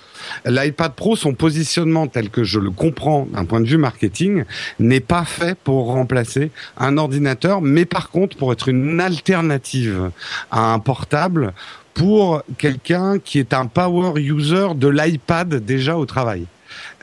[0.44, 4.44] L'iPad Pro, son positionnement tel que je le comprends d'un point de vue marketing,
[4.78, 10.10] n'est pas fait pour remplacer un ordinateur, mais par contre pour être une alternative
[10.50, 11.52] à un portable
[11.94, 16.46] pour quelqu'un qui est un power user de l'iPad déjà au travail,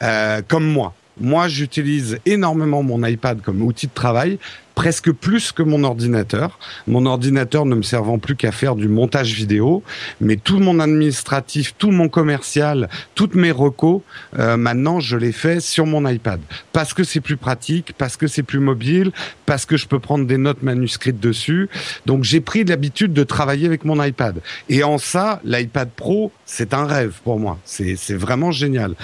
[0.02, 0.94] euh, comme moi.
[1.22, 4.40] Moi, j'utilise énormément mon iPad comme outil de travail
[4.80, 6.58] presque plus que mon ordinateur.
[6.88, 9.84] Mon ordinateur ne me servant plus qu'à faire du montage vidéo,
[10.22, 14.02] mais tout mon administratif, tout mon commercial, toutes mes recos,
[14.38, 16.40] euh, maintenant je les fais sur mon iPad
[16.72, 19.12] parce que c'est plus pratique, parce que c'est plus mobile,
[19.46, 21.68] parce que je peux prendre des notes manuscrites dessus.
[22.06, 24.40] Donc j'ai pris l'habitude de travailler avec mon iPad.
[24.70, 27.60] Et en ça, l'iPad Pro, c'est un rêve pour moi.
[27.66, 28.96] C'est vraiment génial.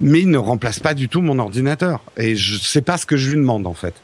[0.00, 2.02] Mais il ne remplace pas du tout mon ordinateur.
[2.16, 3.94] Et je sais pas ce que je lui demande en fait.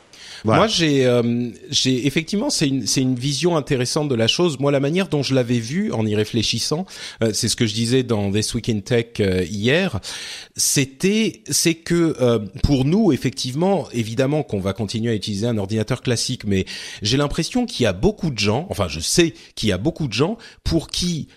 [0.55, 4.59] Moi, j'ai, euh, j'ai effectivement, c'est une, c'est une vision intéressante de la chose.
[4.59, 6.87] Moi, la manière dont je l'avais vu en y réfléchissant,
[7.23, 10.01] euh, c'est ce que je disais dans This Week in Tech euh, hier.
[10.57, 12.17] C'était, c'est que
[12.63, 16.65] pour nous, effectivement, évidemment qu'on va continuer à utiliser un ordinateur classique, mais
[17.03, 20.09] j'ai l'impression qu'il y a beaucoup de gens, enfin, je sais qu'il y a beaucoup
[20.09, 21.29] de gens pour qui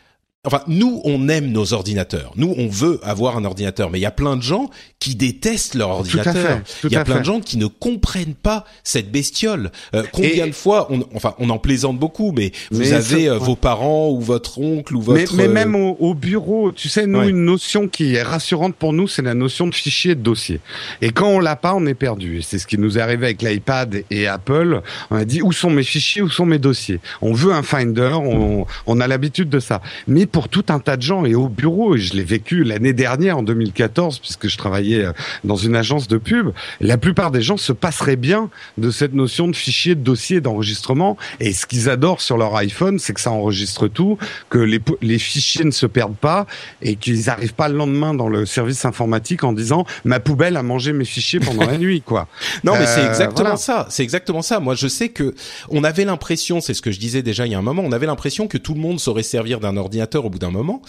[0.46, 2.32] Enfin, nous, on aime nos ordinateurs.
[2.38, 3.90] Nous, on veut avoir un ordinateur.
[3.90, 6.62] Mais il y a plein de gens qui détestent leur ordinateur.
[6.86, 9.70] Il y a plein de gens qui ne comprennent pas cette bestiole.
[9.94, 13.58] Euh, combien de fois, on, enfin, on en plaisante beaucoup, mais vous avez euh, vos
[13.58, 15.36] parents ou votre oncle ou votre.
[15.36, 19.10] Mais, mais même au, bureau, tu sais, nous, une notion qui est rassurante pour nous,
[19.10, 20.62] c'est la notion de fichier de dossier.
[21.02, 22.42] Et quand on l'a pas, on est perdu.
[22.44, 24.84] C'est ce qui nous est arrivé avec l'iPad et Apple.
[25.12, 27.02] On a dit où sont mes fichiers, où sont mes dossiers?
[27.22, 29.82] On veut un Finder, on, on a l'habitude de ça.
[30.08, 32.94] Mais pour tout un tas de gens et au bureau, et je l'ai vécu l'année
[32.94, 35.12] dernière en 2014 puisque je travaillais euh,
[35.44, 39.48] dans une agence de pub, la plupart des gens se passeraient bien de cette notion
[39.48, 43.32] de fichier, de dossier, d'enregistrement et ce qu'ils adorent sur leur iPhone, c'est que ça
[43.32, 44.18] enregistre tout,
[44.50, 46.46] que les, les fichiers ne se perdent pas
[46.82, 50.64] et qu'ils n'arrivent pas le lendemain dans le service informatique en disant ma poubelle a
[50.64, 52.28] mangé mes fichiers pendant la nuit quoi.
[52.64, 54.60] Non mais c'est euh, exactement ça, c'est exactement ça.
[54.60, 55.34] Moi je sais que
[55.70, 57.92] on avait l'impression, c'est ce que je disais déjà il y a un moment, on
[57.92, 60.82] avait l'impression que tout le monde saurait servir d'un ordinateur au bout d'un moment.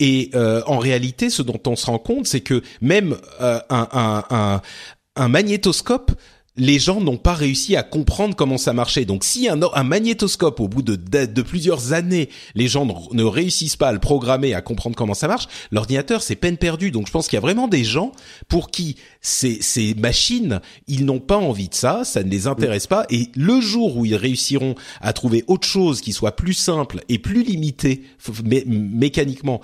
[0.00, 4.60] Et euh, en réalité, ce dont on se rend compte, c'est que même euh, un,
[5.28, 6.12] magnétoscope
[6.56, 9.04] les gens n'ont pas réussi à comprendre comment ça marchait.
[9.04, 13.92] Donc si un, magnétoscope, au bout de, plusieurs années, les gens ne, réussissent pas à
[13.92, 16.92] le programmer, à comprendre comment ça marche, l'ordinateur, c'est peine perdue.
[16.92, 18.12] Donc je pense qu'il y a vraiment des gens
[18.48, 22.86] pour qui ces, ces machines, ils n'ont pas envie de ça, ça ne les intéresse
[22.86, 23.04] pas.
[23.10, 27.18] Et le jour où ils réussiront à trouver autre chose qui soit plus simple et
[27.18, 28.04] plus limité
[28.66, 29.60] mécaniquement,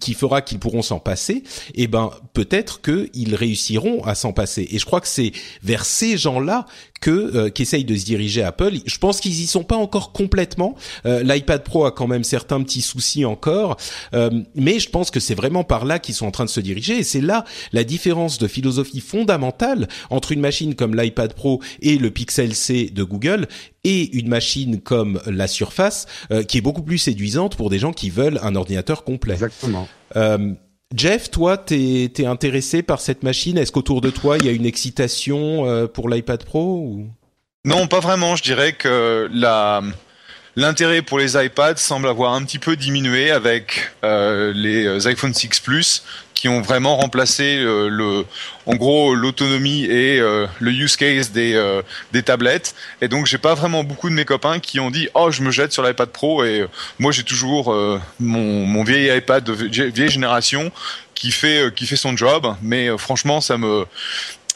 [0.00, 1.44] qui fera qu'ils pourront s'en passer,
[1.74, 4.66] eh ben peut-être qu'ils réussiront à s'en passer.
[4.70, 6.66] Et je crois que c'est vers ces gens-là
[7.02, 8.78] que euh, qu'essaye de se diriger Apple.
[8.86, 10.76] Je pense qu'ils y sont pas encore complètement.
[11.04, 13.76] Euh, L'iPad Pro a quand même certains petits soucis encore,
[14.14, 16.60] euh, mais je pense que c'est vraiment par là qu'ils sont en train de se
[16.60, 16.98] diriger.
[16.98, 21.98] Et c'est là la différence de philosophie fondamentale entre une machine comme l'iPad Pro et
[21.98, 23.48] le Pixel C de Google
[23.84, 26.06] et une machine comme la Surface,
[26.46, 29.34] qui est beaucoup plus séduisante pour des gens qui veulent un ordinateur complet.
[29.34, 29.88] Exactement.
[30.94, 33.56] Jeff, toi, t'es es intéressé par cette machine?
[33.58, 37.00] Est-ce qu'autour de toi, il y a une excitation euh, pour l'iPad Pro.
[37.64, 38.36] Non, pas vraiment.
[38.36, 39.30] Je dirais que
[40.56, 45.32] l'intérêt pour les iPads semble avoir un petit peu diminué avec euh, les euh, iPhone
[45.32, 46.04] 6 Plus
[46.42, 48.26] qui ont vraiment remplacé euh, le,
[48.66, 52.74] en gros, l'autonomie et euh, le use case des, euh, des tablettes.
[53.00, 55.52] Et donc, j'ai pas vraiment beaucoup de mes copains qui ont dit, oh, je me
[55.52, 56.42] jette sur l'iPad Pro.
[56.42, 56.66] Et
[56.98, 57.72] moi, j'ai toujours
[58.18, 60.72] mon, mon vieil iPad de vieille génération
[61.14, 62.56] qui fait, qui fait son job.
[62.60, 63.86] Mais franchement, ça me,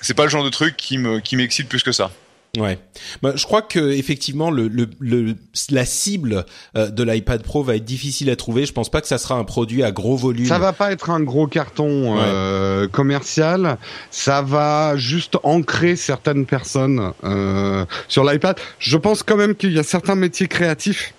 [0.01, 2.11] c'est pas le genre de truc qui me, qui m'excite plus que ça.
[2.57, 2.79] Ouais,
[3.23, 5.35] bah, je crois que effectivement le, le, le
[5.71, 6.45] la cible
[6.77, 8.67] euh, de l'iPad Pro va être difficile à trouver.
[8.67, 10.47] Je pense pas que ça sera un produit à gros volume.
[10.47, 13.79] Ça va pas être un gros carton euh, commercial.
[14.11, 18.59] Ça va juste ancrer certaines personnes euh, sur l'iPad.
[18.79, 21.15] Je pense quand même qu'il y a certains métiers créatifs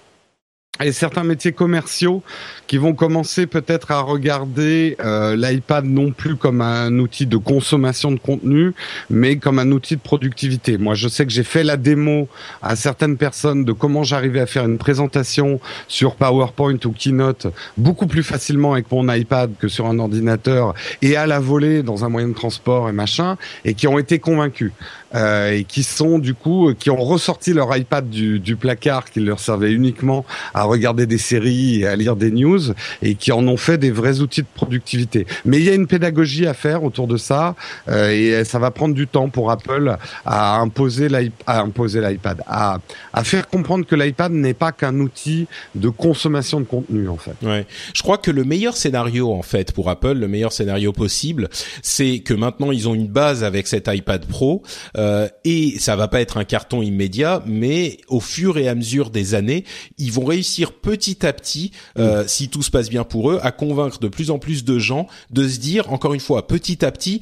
[0.82, 2.22] et certains métiers commerciaux
[2.68, 8.12] qui vont commencer peut-être à regarder euh, l'iPad non plus comme un outil de consommation
[8.12, 8.74] de contenu,
[9.10, 10.78] mais comme un outil de productivité.
[10.78, 12.28] Moi, je sais que j'ai fait la démo
[12.62, 18.08] à certaines personnes de comment j'arrivais à faire une présentation sur PowerPoint ou Keynote beaucoup
[18.08, 22.10] plus facilement avec mon iPad que sur un ordinateur et à la volée dans un
[22.10, 24.72] moyen de transport et machin, et qui ont été convaincus.
[25.16, 29.22] Euh, et qui sont du coup qui ont ressorti leur iPad du, du placard qui
[29.22, 33.48] leur servait uniquement à regarder des séries et à lire des news et qui en
[33.48, 35.26] ont fait des vrais outils de productivité.
[35.46, 37.56] Mais il y a une pédagogie à faire autour de ça
[37.88, 42.80] euh, et ça va prendre du temps pour Apple à imposer l'iPad, à,
[43.14, 47.36] à faire comprendre que l'iPad n'est pas qu'un outil de consommation de contenu en fait.
[47.44, 47.66] Ouais.
[47.94, 51.50] Je crois que le meilleur scénario en fait pour Apple, le meilleur scénario possible,
[51.82, 54.64] c'est que maintenant ils ont une base avec cet iPad Pro
[54.98, 59.10] euh, et ça va pas être un carton immédiat, mais au fur et à mesure
[59.10, 59.64] des années,
[59.98, 63.52] ils vont réussir petit à petit, euh, si tout se passe bien pour eux, à
[63.52, 66.91] convaincre de plus en plus de gens de se dire, encore une fois, petit à
[66.91, 67.22] petit,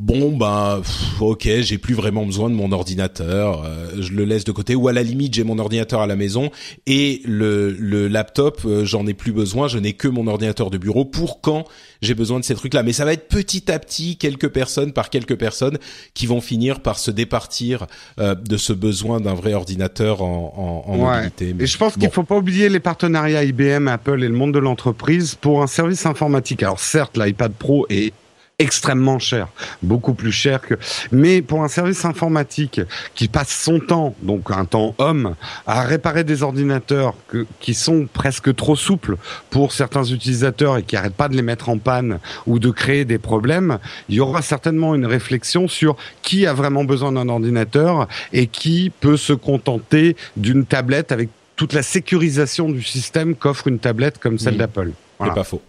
[0.00, 0.82] bon ben
[1.20, 4.88] ok j'ai plus vraiment besoin de mon ordinateur euh, je le laisse de côté ou
[4.88, 6.50] à la limite j'ai mon ordinateur à la maison
[6.86, 10.78] et le, le laptop euh, j'en ai plus besoin je n'ai que mon ordinateur de
[10.78, 11.64] bureau pour quand
[12.02, 14.92] j'ai besoin de ces trucs là mais ça va être petit à petit quelques personnes
[14.92, 15.78] par quelques personnes
[16.12, 17.86] qui vont finir par se départir
[18.18, 21.54] euh, de ce besoin d'un vrai ordinateur en, en, en mobilité.
[21.60, 24.58] Et je pense qu'il faut pas oublier les partenariats IBM Apple et le monde de
[24.58, 26.64] l'entreprise pour un service informatique.
[26.64, 28.12] Alors certes l'iPad Pro est
[28.58, 29.48] extrêmement cher,
[29.82, 30.74] beaucoup plus cher que.
[31.10, 32.80] Mais pour un service informatique
[33.14, 35.34] qui passe son temps, donc un temps homme,
[35.66, 39.16] à réparer des ordinateurs que, qui sont presque trop souples
[39.50, 43.04] pour certains utilisateurs et qui arrêtent pas de les mettre en panne ou de créer
[43.04, 43.78] des problèmes,
[44.08, 48.92] il y aura certainement une réflexion sur qui a vraiment besoin d'un ordinateur et qui
[49.00, 54.38] peut se contenter d'une tablette avec toute la sécurisation du système qu'offre une tablette comme
[54.38, 54.90] celle d'Apple.
[55.20, 55.62] C'est pas faux.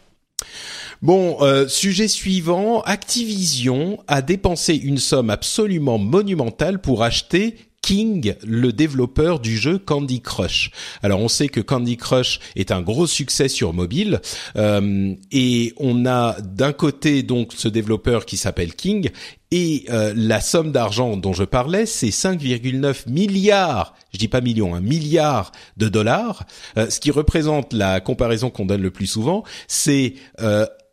[1.02, 8.74] Bon, euh, sujet suivant, Activision a dépensé une somme absolument monumentale pour acheter King, le
[8.74, 10.72] développeur du jeu Candy Crush.
[11.04, 14.22] Alors on sait que Candy Crush est un gros succès sur mobile
[14.58, 19.12] euh, et on a d'un côté donc ce développeur qui s'appelle King
[19.52, 24.74] et euh, la somme d'argent dont je parlais, c'est 5,9 milliards, je dis pas millions,
[24.74, 26.44] un milliard de dollars,
[26.80, 30.16] euh, ce qui représente la comparaison qu'on donne le plus souvent, c'est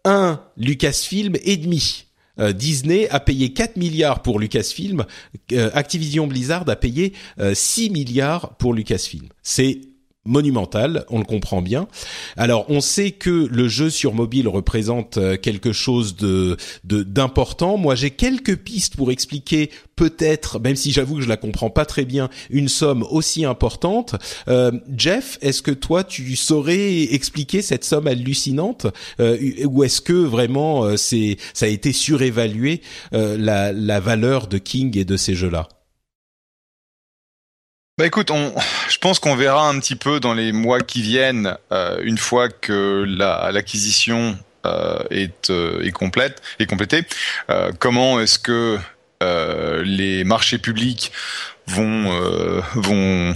[0.05, 2.07] un Lucasfilm et demi.
[2.39, 5.05] Euh, Disney a payé 4 milliards pour Lucasfilm,
[5.53, 7.13] euh, Activision Blizzard a payé
[7.53, 9.29] 6 euh, milliards pour Lucasfilm.
[9.43, 9.81] C'est
[10.25, 11.89] monumental, on le comprend bien.
[12.37, 17.77] Alors, on sait que le jeu sur mobile représente euh, quelque chose de d'important.
[17.77, 21.85] Moi, j'ai quelques pistes pour expliquer peut-être, même si j'avoue que je la comprends pas
[21.85, 24.15] très bien, une somme aussi importante.
[24.49, 28.87] Euh, Jeff, est-ce que toi, tu saurais expliquer cette somme hallucinante,
[29.21, 32.81] euh, ou est-ce que vraiment c'est ça a été surévalué
[33.13, 35.69] la la valeur de King et de ces jeux-là?
[37.99, 38.55] Bah écoute, on,
[38.89, 42.49] je pense qu'on verra un petit peu dans les mois qui viennent, euh, une fois
[42.49, 43.05] que
[43.53, 47.05] l'acquisition euh, est, euh, est complète, est complétée,
[47.79, 48.79] comment est-ce que
[49.85, 51.13] les marchés publics
[51.69, 52.11] vont
[52.75, 53.35] vont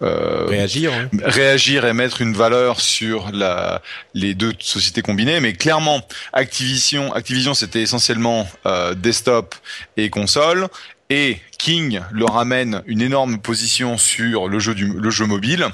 [0.00, 1.08] réagir, hein.
[1.24, 3.82] réagir et mettre une valeur sur la,
[4.14, 5.40] les deux sociétés combinées.
[5.40, 6.00] Mais clairement,
[6.32, 8.48] Activision, Activision, c'était essentiellement
[8.96, 9.56] desktop
[9.96, 10.68] et console,
[11.10, 15.66] et King leur amène une énorme position sur le jeu du le jeu mobile.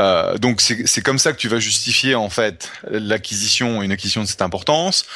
[0.00, 4.28] Euh, donc c'est comme ça que tu vas justifier en fait l'acquisition une acquisition de
[4.28, 5.06] cette importance.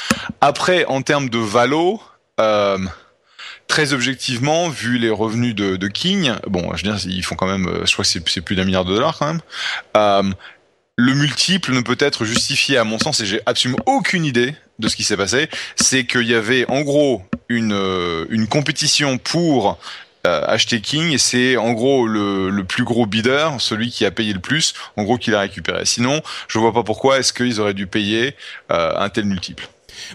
[0.41, 2.01] Après en termes de valo,
[2.41, 2.79] euh,
[3.67, 7.69] très objectivement, vu les revenus de, King, bon, je veux dire, ils font quand même,
[7.69, 9.35] euh, je crois que c'est plus d'un milliard de dollars quand
[9.95, 10.35] même.
[10.97, 14.89] Le multiple ne peut être justifié à mon sens et j'ai absolument aucune idée de
[14.89, 15.49] ce qui s'est passé.
[15.77, 19.79] C'est qu'il y avait en gros une, euh, une compétition pour
[20.27, 24.33] euh, King et c'est en gros le, le, plus gros bidder, celui qui a payé
[24.33, 25.85] le plus, en gros qui l'a récupéré.
[25.87, 28.37] Sinon, je vois pas pourquoi est-ce qu'ils auraient dû payer
[28.71, 29.69] euh, un tel multiple.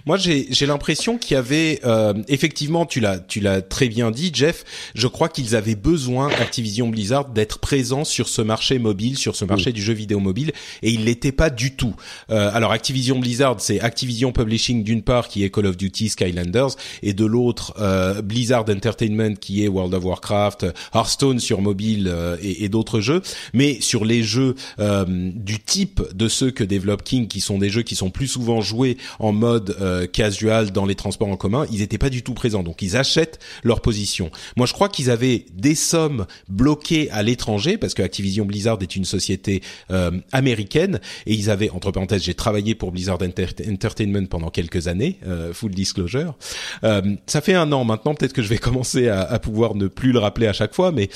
[0.06, 4.32] Moi, j'ai l'impression qu'il y avait euh, effectivement, tu l'as tu l'as très bien dit,
[4.34, 4.64] Jeff.
[4.94, 9.46] Je crois qu'ils avaient besoin Activision Blizzard d'être présents sur ce marché mobile, sur ce
[9.46, 11.96] marché du jeu vidéo mobile, et ils l'étaient pas du tout.
[12.30, 16.76] Euh, alors Activision Blizzard, c'est Activision Publishing d'une part qui est Call of Duty, Skylanders,
[17.04, 22.38] et de l'autre euh, Blizzard Entertainment qui est World of Warcraft, Hearthstone sur mobile euh,
[22.42, 23.22] et, et d'autres jeux.
[23.54, 27.70] Mais sur les jeux euh, du type de ceux que développe King, qui sont des
[27.70, 31.66] jeux qui sont plus souvent joués en mode euh, casual dans les transports en commun,
[31.72, 32.64] ils n'étaient pas du tout présents.
[32.64, 34.32] Donc ils achètent leur position.
[34.58, 38.96] Moi, je crois qu'ils avaient des sommes bloquées à l'étranger parce que Activision Blizzard est
[38.96, 39.62] une société
[39.92, 45.20] euh, américaine et ils avaient, entre parenthèses, j'ai travaillé pour Blizzard Entertainment pendant quelques années,
[45.26, 46.36] euh, full disclosure.
[46.82, 48.16] ça fait un an maintenant.
[48.16, 50.92] Peut-être que je vais commencer à, à, pouvoir ne plus le rappeler à chaque fois,
[50.92, 51.10] mais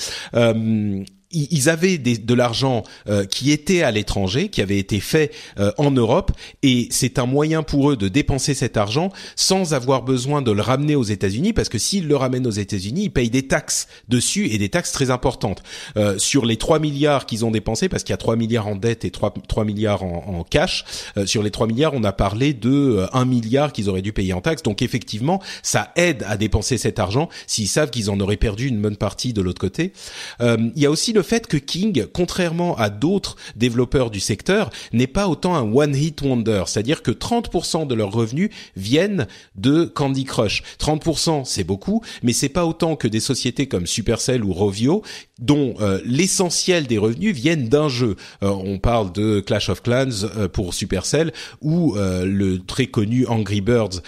[1.32, 5.70] ils avaient des, de l'argent euh, qui était à l'étranger, qui avait été fait euh,
[5.78, 10.42] en Europe, et c'est un moyen pour eux de dépenser cet argent sans avoir besoin
[10.42, 13.46] de le ramener aux États-Unis, parce que s'ils le ramènent aux États-Unis, ils payent des
[13.46, 15.62] taxes dessus et des taxes très importantes
[15.96, 18.76] euh, sur les 3 milliards qu'ils ont dépensés, parce qu'il y a 3 milliards en
[18.76, 20.84] dette et 3, 3 milliards en, en cash.
[21.26, 24.40] sur les 3 milliards, on a parlé de 1 milliard qu'ils auraient dû payer en
[24.40, 24.62] taxes.
[24.62, 28.80] Donc effectivement, ça aide à dépenser cet argent s'ils savent qu'ils en auraient perdu une
[28.80, 29.92] bonne partie de l'autre côté.
[30.40, 34.70] il y a aussi le le fait que King, contrairement à d'autres développeurs du secteur,
[34.94, 40.24] n'est pas autant un one-hit wonder, c'est-à-dire que 30% de leurs revenus viennent de Candy
[40.24, 40.62] Crush.
[40.78, 45.02] 30% c'est beaucoup, mais c'est pas autant que des sociétés comme Supercell ou Rovio
[45.40, 48.16] dont euh, l'essentiel des revenus viennent d'un jeu.
[48.42, 53.60] Euh, on parle de Clash of Clans euh, pour Supercell ou le très connu Angry
[53.60, 54.00] Birds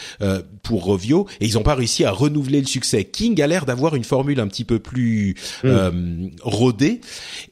[0.63, 3.05] pour Rovio et ils n'ont pas réussi à renouveler le succès.
[3.05, 5.35] King a l'air d'avoir une formule un petit peu plus
[5.65, 6.31] mm.
[6.43, 7.01] rodée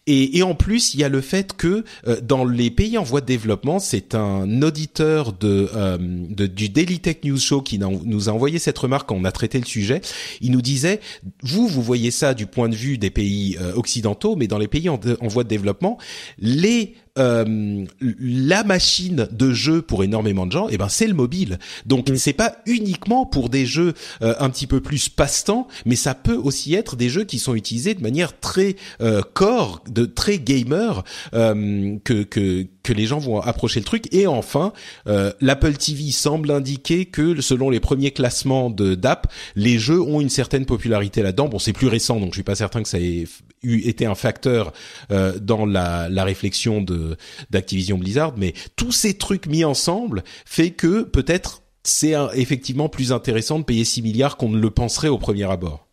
[0.07, 1.85] et, et, en plus il y a le fait que
[2.23, 7.19] dans les pays en voie de développement, c'est un auditeur de, de, du Daily Tech
[7.25, 10.01] News Show qui nous a envoyé cette remarque quand on a traité le sujet.
[10.41, 11.01] Il nous disait
[11.43, 14.89] vous vous voyez ça du point de vue des pays occidentaux, mais dans les pays
[14.89, 15.99] en, voie de développement,
[16.39, 21.15] les euh, la machine de jeu pour énormément de gens, et eh ben c'est le
[21.15, 21.59] mobile.
[21.87, 22.17] Donc mm.
[22.17, 26.37] c'est pas uniquement pour des jeux euh, un petit peu plus passe-temps, mais ça peut
[26.37, 31.05] aussi être des jeux qui sont utilisés de manière très euh, core, de très gamer,
[31.35, 34.13] euh, que que que les gens vont approcher le truc.
[34.13, 34.73] Et enfin,
[35.07, 40.31] l'Apple TV semble indiquer que selon les premiers classements de d'app, les jeux ont une
[40.31, 41.49] certaine popularité là-dedans.
[41.49, 43.27] Bon, c'est plus récent, donc je suis pas certain que ça ait
[43.63, 44.73] eu été un facteur
[45.11, 47.17] dans la, la réflexion de
[47.51, 53.59] d'Activision Blizzard, mais tous ces trucs mis ensemble fait que peut-être c'est effectivement plus intéressant
[53.59, 55.87] de payer 6 milliards qu'on ne le penserait au premier abord.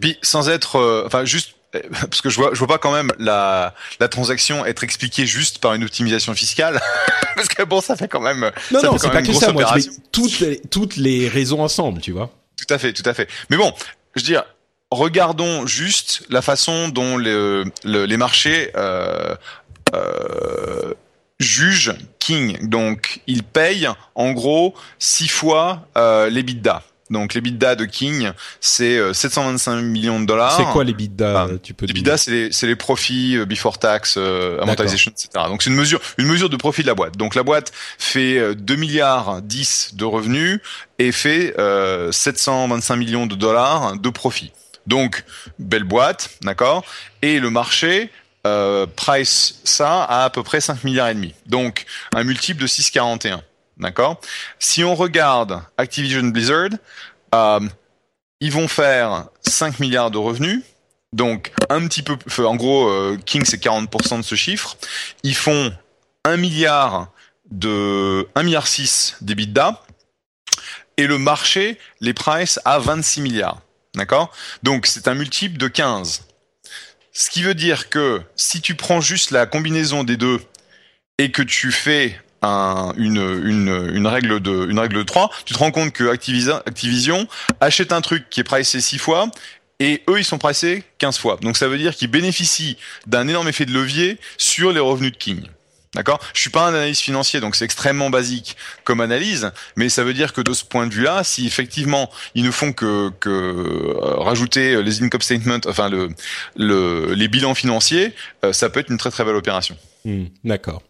[0.00, 2.92] Puis sans être, euh, enfin juste euh, parce que je vois, je vois pas quand
[2.92, 6.80] même la, la transaction être expliquée juste par une optimisation fiscale,
[7.36, 8.50] parce que bon, ça fait quand même.
[8.70, 9.52] Non, non, c'est pas que ça.
[9.52, 12.30] Moi, je mets toutes les, toutes les raisons ensemble, tu vois.
[12.56, 13.28] Tout à fait, tout à fait.
[13.50, 13.72] Mais bon,
[14.14, 14.44] je veux dire,
[14.90, 19.34] regardons juste la façon dont les marchés euh,
[19.94, 20.94] euh,
[21.38, 22.68] juge King.
[22.68, 26.82] Donc, il paye en gros six fois euh, les bidda.
[27.10, 30.54] Donc les bidda de King, c'est 725 euh, millions de dollars.
[30.54, 31.86] C'est quoi les bidda Tu peux.
[31.86, 35.46] Les bidda, c'est les, les, profits euh, before tax, amortization, etc.
[35.46, 37.16] Donc c'est une mesure, une mesure de profit de la boîte.
[37.16, 40.60] Donc la boîte fait 2 milliards 10 de revenus
[40.98, 41.54] et fait
[42.10, 44.52] 725 millions de dollars de profit.
[44.88, 45.22] Donc
[45.58, 46.82] belle boîte, d'accord?
[47.20, 48.10] Et le marché
[48.46, 51.34] euh, price ça à à peu près 5 milliards et demi.
[51.46, 51.84] Donc
[52.14, 53.40] un multiple de 6,41.
[53.76, 54.20] D'accord?
[54.58, 56.70] Si on regarde Activision Blizzard,
[57.34, 57.60] euh,
[58.40, 60.62] ils vont faire 5 milliards de revenus.
[61.12, 62.16] Donc un petit peu,
[62.46, 64.78] en gros, euh, King c'est 40% de ce chiffre.
[65.22, 65.70] Ils font
[66.24, 67.08] 1 milliard
[67.50, 69.82] de 1 milliard 6 d'EBITDA
[70.96, 73.60] et le marché les price à 26 milliards.
[73.94, 74.32] D'accord?
[74.62, 76.24] Donc c'est un multiple de 15.
[77.12, 80.40] Ce qui veut dire que si tu prends juste la combinaison des deux
[81.18, 85.72] et que tu fais un, une, règle de une règle de 3, tu te rends
[85.72, 87.26] compte que Activision, Activision
[87.60, 89.28] achète un truc qui est pricé 6 fois
[89.80, 91.38] et eux ils sont pricés 15 fois.
[91.42, 92.76] Donc ça veut dire qu'ils bénéficient
[93.06, 95.42] d'un énorme effet de levier sur les revenus de King.
[95.98, 96.20] D'accord?
[96.32, 100.14] Je suis pas un analyste financier, donc c'est extrêmement basique comme analyse, mais ça veut
[100.14, 104.14] dire que de ce point de vue-là, si effectivement ils ne font que, que euh,
[104.18, 106.10] rajouter les income statements, enfin le,
[106.56, 109.76] le, les bilans financiers, euh, ça peut être une très très belle opération.
[110.04, 110.82] Hmm, d'accord.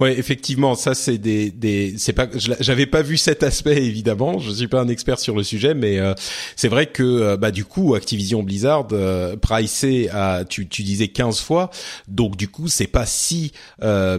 [0.00, 4.50] Ouais, effectivement, ça c'est des des c'est pas j'avais pas vu cet aspect évidemment, je
[4.50, 6.12] suis pas un expert sur le sujet mais euh,
[6.54, 11.08] c'est vrai que euh, bah du coup Activision Blizzard euh, pricé à tu tu disais
[11.08, 11.70] 15 fois.
[12.08, 14.18] Donc du coup, c'est pas si euh,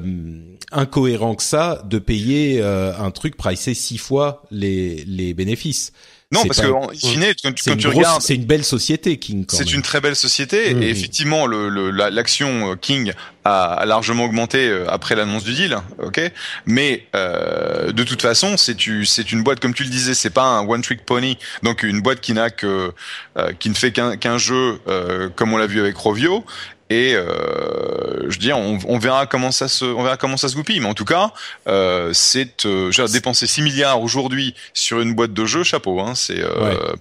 [0.72, 5.92] incohérent que ça de payer un truc pricé 6 fois les les bénéfices.
[6.32, 9.46] Non, parce que en fine, quand, tu regardes, c'est une belle société King.
[9.48, 13.14] C'est une très belle société et effectivement, le l'action King
[13.46, 16.20] a, largement augmenté euh, après l'annonce du deal, ok?
[16.66, 18.76] Mais euh, de toute façon, c'est
[19.06, 22.02] c'est une boîte comme tu le disais, c'est pas un one trick pony, donc une
[22.02, 22.94] boîte qui n'a que
[23.38, 26.46] euh, qui ne fait qu'un jeu euh, comme on l'a vu avec Rovio
[26.90, 30.56] et euh, je dis on, on, verra comment ça se on verra comment ça se
[30.56, 31.32] goupille mais en tout cas
[31.68, 36.40] euh, c'est euh, dépenser 6 milliards aujourd'hui sur une boîte de jeux chapeau hein c'est
[36.40, 36.96] euh,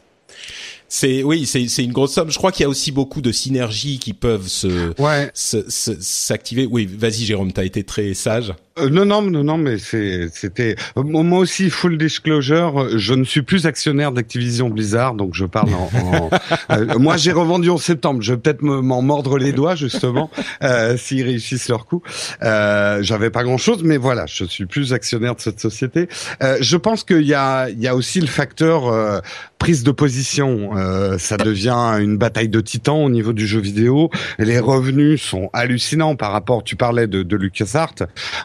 [0.89, 2.30] c'est oui, c'est c'est une grosse somme.
[2.30, 5.30] Je crois qu'il y a aussi beaucoup de synergies qui peuvent se ouais.
[5.34, 6.68] s'activer.
[6.70, 8.55] Oui, vas-y Jérôme, t'as été très sage.
[8.79, 12.99] Euh, non, non, non, non, mais c'était moi aussi full disclosure.
[12.99, 15.91] Je ne suis plus actionnaire d'Activision Blizzard, donc je parle en.
[16.70, 18.22] Euh, moi, j'ai revendu en septembre.
[18.22, 20.31] Je vais peut-être m'en mordre les doigts justement
[20.62, 22.03] euh, s'ils réussissent leur coup.
[22.43, 26.09] Euh, J'avais pas grand-chose, mais voilà, je suis plus actionnaire de cette société.
[26.43, 29.22] Euh, je pense qu'il y a, il y a aussi le facteur
[29.59, 30.72] prise de position.
[31.18, 34.11] ça devient une bataille de titans au niveau du jeu vidéo.
[34.39, 36.64] Les revenus sont hallucinants par rapport.
[36.64, 37.95] Tu parlais de, de LucasArts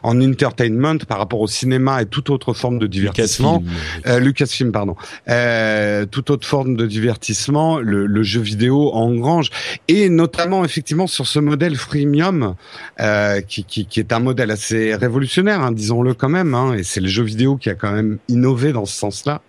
[0.03, 3.57] en entertainment par rapport au cinéma et toute autre forme de divertissement.
[3.57, 4.95] Lucasfilm, euh, Lucasfilm pardon.
[5.29, 9.49] Euh, toute autre forme de divertissement, le, le, jeu vidéo engrange
[9.87, 12.55] et notamment effectivement sur ce modèle freemium
[12.99, 16.53] euh, qui, qui, qui, est un modèle assez révolutionnaire, hein, disons-le quand même.
[16.53, 19.41] Hein, et c'est le jeu vidéo qui a quand même innové dans ce sens-là.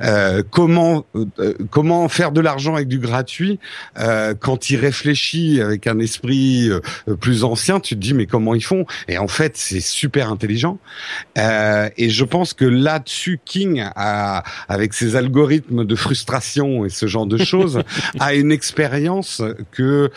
[0.00, 1.06] Euh, comment
[1.70, 3.58] comment faire de l'argent avec du gratuit
[4.40, 6.70] quand il réfléchit avec un esprit
[7.20, 8.86] plus ancien, tu te dis mais comment ils font?
[9.08, 10.78] Et en fait, c'est super intelligent.
[11.36, 17.06] Euh, et je pense que là-dessus, King, a, avec ses algorithmes de frustration et ce
[17.06, 17.82] genre de choses,
[18.20, 20.10] a une expérience que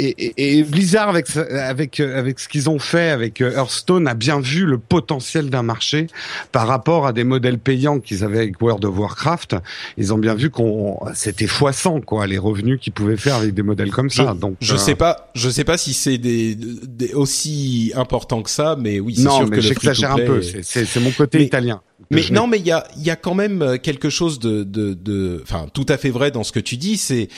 [0.00, 4.40] et, et, Blizzard avec avec avec ce qu'ils ont fait avec euh, Hearthstone a bien
[4.40, 6.08] vu le potentiel d'un marché
[6.50, 9.54] par rapport à des modèles payants qu'ils avaient avec World of Warcraft.
[9.96, 13.62] Ils ont bien vu qu'on c'était x100 quoi les revenus qu'ils pouvaient faire avec des
[13.62, 14.34] modèles comme ça.
[14.34, 18.76] Donc je sais pas je sais pas si c'est des, des, aussi important que ça,
[18.76, 20.42] mais oui c'est sûr mais que j'exagère un peu.
[20.42, 21.80] C'est mon côté italien.
[22.10, 24.94] Mais non, mais il y a, y a quand même euh, quelque chose de, de,
[24.94, 26.96] de, enfin, tout à fait vrai dans ce que tu dis.
[26.96, 27.28] C'est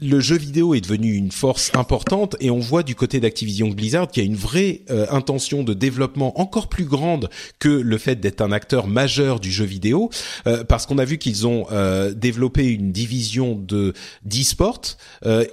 [0.00, 4.08] le jeu vidéo est devenu une force importante et on voit du côté d'Activision Blizzard
[4.08, 7.28] qu'il y a une vraie euh, intention de développement encore plus grande
[7.58, 10.10] que le fait d'être un acteur majeur du jeu vidéo,
[10.46, 11.66] euh, parce qu'on a vu qu'ils ont
[12.14, 13.92] développé une division de
[14.24, 14.80] d'e-sport.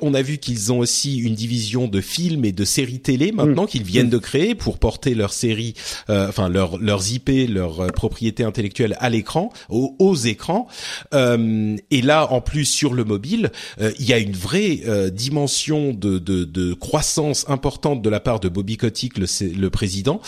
[0.02, 3.64] on a vu qu'ils ont aussi une division de films et de séries télé maintenant
[3.64, 3.68] mm.
[3.68, 4.12] qu'ils viennent mm.
[4.12, 5.74] de créer pour porter leurs séries,
[6.08, 10.68] enfin leurs leurs IP, leurs propriétés intellectuelle à l'écran, aux, écrans.
[11.14, 13.52] Euh, et là, en plus sur le mobile,
[13.82, 18.20] euh, il y a une vraie euh, dimension de, de, de, croissance importante de la
[18.20, 19.26] part de Bobby Kotick, le,
[19.58, 20.22] le président.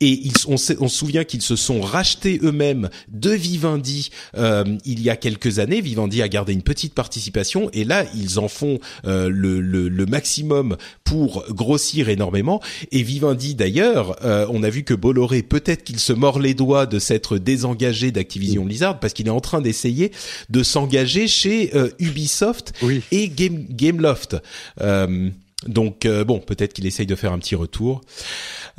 [0.00, 4.10] Et ils, on, on se souvient qu'ils se sont rachetés eux-mêmes de Vivendi
[4.84, 5.80] il y a quelques années.
[5.80, 10.76] Vivendi a gardé une petite participation et là, ils en font le, le, le, maximum
[11.04, 12.60] pour grossir énormément.
[12.92, 14.16] Et Vivendi d'ailleurs,
[14.50, 18.64] on a vu que Bolloré, peut-être qu'il se mord les doigts de s'être désengagé d'Activision
[18.64, 20.12] Blizzard parce qu'il est en train d'essayer
[20.48, 22.72] de s'engager chez euh, Ubisoft
[23.10, 24.36] et Game Gameloft.
[24.80, 25.30] Euh,
[25.66, 28.00] donc euh, bon, peut-être qu'il essaye de faire un petit retour.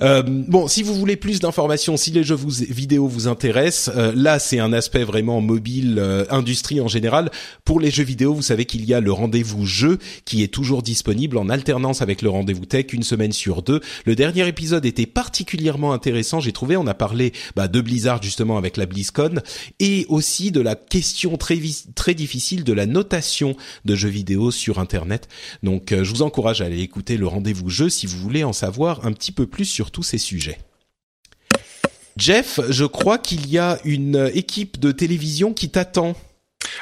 [0.02, 2.38] Euh, bon, si vous voulez plus d'informations, si les jeux
[2.70, 7.30] vidéo vous intéressent, euh, là c'est un aspect vraiment mobile, euh, industrie en général.
[7.66, 10.82] Pour les jeux vidéo, vous savez qu'il y a le rendez-vous jeu qui est toujours
[10.82, 13.82] disponible en alternance avec le rendez-vous tech, une semaine sur deux.
[14.06, 16.78] Le dernier épisode était particulièrement intéressant, j'ai trouvé.
[16.78, 19.42] On a parlé bah, de Blizzard justement avec la BlizzCon
[19.80, 21.60] et aussi de la question très
[21.94, 23.56] très difficile de la notation
[23.86, 25.28] de jeux vidéo sur Internet.
[25.62, 29.06] Donc, je vous encourage à aller écouter le rendez-vous jeu si vous voulez en savoir
[29.06, 30.60] un petit peu plus sur tous ces sujets.
[32.18, 36.16] Jeff, je crois qu'il y a une équipe de télévision qui t'attend.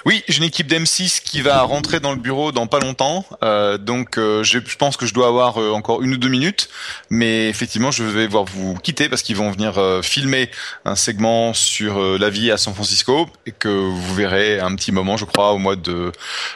[0.06, 3.78] Oui, j'ai une équipe d'M6 qui va rentrer dans le bureau dans pas longtemps, euh,
[3.78, 6.70] donc euh, je, pense que je dois avoir euh, encore une ou deux minutes,
[7.10, 10.50] mais effectivement je vais voir vous quitter parce qu'ils vont venir filmer
[10.86, 15.18] un segment sur la vie à San Francisco et que vous verrez un petit moment,
[15.18, 16.12] je crois, au mois de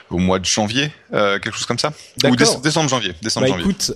[0.10, 1.92] au mois de janvier, quelque chose comme ça,
[2.26, 3.14] ou décembre janvier.
[3.22, 3.94] Décembre bah, Écoute,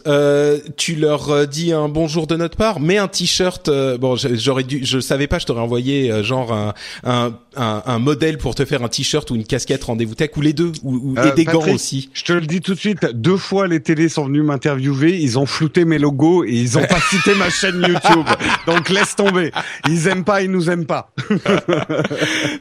[0.78, 3.70] tu leur dis un bonjour de notre part, mets un t-shirt.
[4.00, 6.74] bon, j'aurais dû, je savais pas, je t'aurais envoyé genre un,
[7.04, 10.42] un, un, un modèle pour te faire un t-shirt ou une casquette rendez-vous tech ou
[10.42, 12.10] les deux ou, et euh, des gants aussi.
[12.14, 15.38] Je te le dis tout de suite, deux fois les télés sont venus m'interviewer, ils
[15.40, 18.26] ont flouté mes logos et ils ont pas cité ma chaîne YouTube.
[18.66, 19.52] Donc laisse tomber.
[19.88, 21.12] Ils aiment pas, ils nous aiment pas.
[21.30, 21.68] D'accord.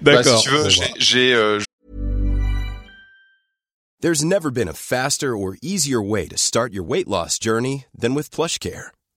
[0.03, 1.59] Bah, si tu veux, j'ai euh,
[4.01, 8.15] There's never been a faster or easier way to start your weight loss journey than
[8.15, 8.91] with PlushCare.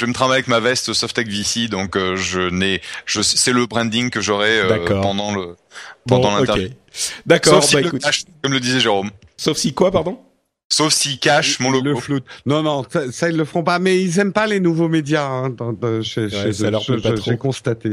[0.00, 3.66] Je me travaille avec ma veste Softec VC, donc euh, je n'ai, je, c'est le
[3.66, 5.56] branding que j'aurai euh, pendant le
[6.08, 6.68] pendant bon, l'interview.
[6.68, 6.74] Okay.
[7.26, 7.62] D'accord.
[7.62, 8.02] Sauf bah, écoute.
[8.02, 9.10] Cache, comme le disait Jérôme.
[9.36, 10.18] Sauf si quoi, pardon?
[10.70, 11.84] Sauf s'ils cachent mon logo.
[11.84, 12.20] Le flou.
[12.46, 13.78] Non, non, ça, ça, ils le feront pas.
[13.78, 15.26] Mais ils aiment pas les nouveaux médias.
[15.26, 17.30] Hein, dans, dans, chez, ouais, chez, ça leur plaît pas trop.
[17.30, 17.90] J'ai constaté.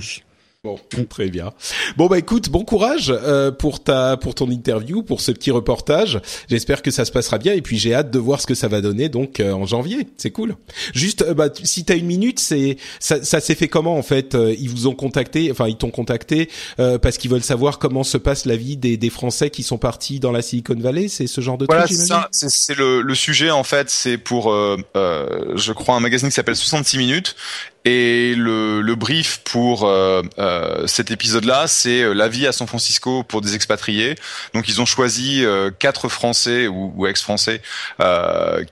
[0.63, 0.79] Bon,
[1.09, 1.53] très bien.
[1.97, 6.19] Bon bah écoute, bon courage euh, pour ta pour ton interview, pour ce petit reportage.
[6.49, 8.67] J'espère que ça se passera bien et puis j'ai hâte de voir ce que ça
[8.67, 10.07] va donner donc euh, en janvier.
[10.17, 10.55] C'est cool.
[10.95, 14.35] Juste euh, bah si t'as une minute, c'est ça, ça s'est fait comment en fait
[14.57, 18.45] Ils vous ont contacté, enfin ils t'ont contacté parce qu'ils veulent savoir comment se passe
[18.45, 21.07] la vie des, des Français qui sont partis dans la Silicon Valley?
[21.07, 21.97] C'est ce genre de voilà, truc.
[22.07, 23.91] Voilà, c'est le, le sujet en fait.
[23.91, 27.35] C'est pour je crois un magazine qui s'appelle 66 minutes
[27.88, 32.67] et le, le brief pour euh, euh, cet épisode-là, c'est euh, la vie à San
[32.67, 34.15] Francisco pour des expatriés.
[34.53, 37.61] Donc ils ont choisi euh, quatre Français ou, ou ex-Français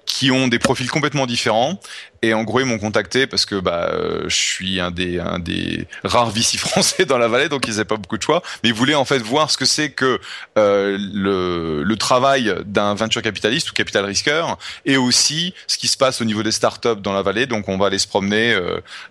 [0.05, 1.79] qui ont des profils complètement différents
[2.25, 3.91] Et en gros, ils m'ont contacté parce que bah,
[4.27, 7.85] je suis un des, un des rares VC français dans la vallée, donc ils n'avaient
[7.85, 8.41] pas beaucoup de choix.
[8.63, 10.19] Mais ils voulaient en fait voir ce que c'est que
[10.55, 16.21] le, le travail d'un venture capitaliste ou capital risqueur, et aussi ce qui se passe
[16.21, 17.45] au niveau des startups dans la vallée.
[17.45, 18.57] Donc on va aller se promener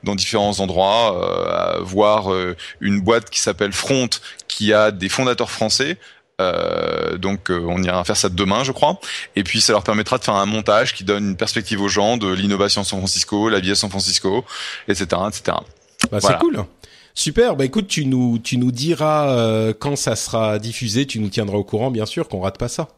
[0.03, 2.33] dans différents endroits, voir
[2.81, 4.11] une boîte qui s'appelle Front,
[4.49, 5.99] qui a des fondateurs français.
[6.41, 8.99] Euh, donc euh, on ira faire ça demain, je crois.
[9.37, 12.17] Et puis ça leur permettra de faire un montage qui donne une perspective aux gens
[12.17, 14.45] de l'innovation à San Francisco, la vie à San Francisco,
[14.89, 15.59] etc., etc.
[16.11, 16.65] Bah, C'est cool.
[17.15, 17.55] Super.
[17.55, 21.57] Bah écoute, tu nous tu nous diras euh, quand ça sera diffusé, tu nous tiendras
[21.57, 22.89] au courant, bien sûr, qu'on rate pas ça.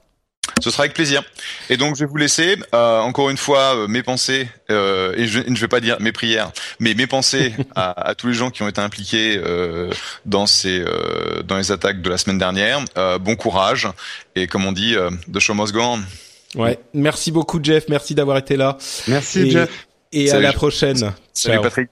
[0.63, 1.23] Ce sera avec plaisir.
[1.69, 5.27] Et donc je vais vous laisser euh, encore une fois euh, mes pensées euh, et
[5.27, 8.51] je ne vais pas dire mes prières, mais mes pensées à, à, tous les gens
[8.51, 9.91] qui ont été impliqués euh,
[10.25, 12.81] dans ces euh, dans les attaques de la semaine dernière.
[13.21, 13.89] bon courage
[14.35, 14.97] et comme on dit,
[15.33, 16.01] the show must go on.
[16.55, 18.79] Ouais, merci beaucoup Jeff, merci d'avoir été là.
[19.09, 19.87] Merci Jeff.
[20.13, 21.13] Et à la prochaine.
[21.33, 21.91] Salut Patrick.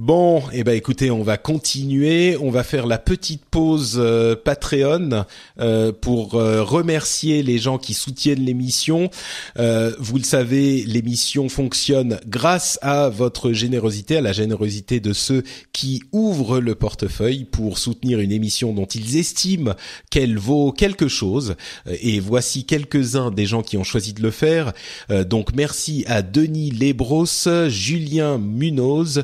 [0.00, 2.36] Bon, eh ben écoutez, on va continuer.
[2.40, 5.24] On va faire la petite pause euh, Patreon
[5.60, 9.08] euh, pour euh, remercier les gens qui soutiennent l'émission.
[9.56, 16.02] vous le savez, l'émission fonctionne grâce à votre générosité, à la générosité de ceux qui
[16.10, 19.74] ouvrent le portefeuille pour soutenir une émission dont ils estiment
[20.10, 21.54] qu'elle vaut quelque chose.
[21.86, 24.72] Et voici quelques-uns des gens qui ont choisi de le faire.
[25.08, 29.22] donc merci à Denis Lebros, Julien Munoz.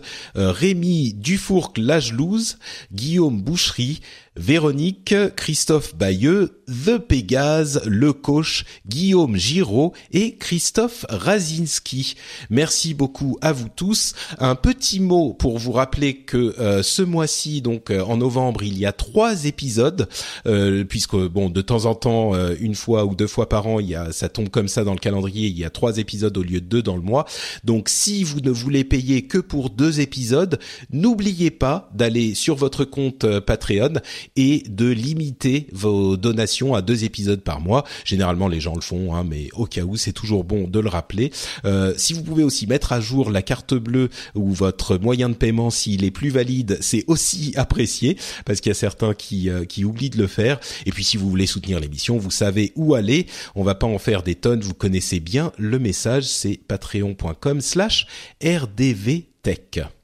[0.60, 2.58] Rémi Dufourc-Lagelouse,
[2.92, 4.02] Guillaume Boucherie,
[4.36, 12.14] Véronique, Christophe Bayeux, The Pégase, Le Coach, Guillaume Giraud et Christophe Razinski.
[12.48, 14.14] Merci beaucoup à vous tous.
[14.38, 18.78] Un petit mot pour vous rappeler que euh, ce mois-ci, donc euh, en novembre, il
[18.78, 20.08] y a trois épisodes,
[20.46, 23.88] euh, puisque bon, de temps en temps, une fois ou deux fois par an, il
[23.88, 26.42] y a, ça tombe comme ça dans le calendrier, il y a trois épisodes au
[26.44, 27.24] lieu de deux dans le mois.
[27.64, 30.60] Donc si vous ne voulez payer que pour deux épisodes,
[30.92, 33.94] n'oubliez pas d'aller sur votre compte Patreon
[34.36, 37.84] et de limiter vos donations à deux épisodes par mois.
[38.04, 40.88] Généralement, les gens le font, hein, mais au cas où, c'est toujours bon de le
[40.88, 41.32] rappeler.
[41.64, 45.34] Euh, si vous pouvez aussi mettre à jour la carte bleue ou votre moyen de
[45.34, 49.64] paiement s'il est plus valide, c'est aussi apprécié parce qu'il y a certains qui, euh,
[49.64, 50.60] qui oublient de le faire.
[50.86, 53.26] Et puis, si vous voulez soutenir l'émission, vous savez où aller.
[53.54, 54.60] On va pas en faire des tonnes.
[54.60, 56.24] Vous connaissez bien le message.
[56.24, 58.06] C'est patreon.com/slash
[58.42, 59.99] rdvtech.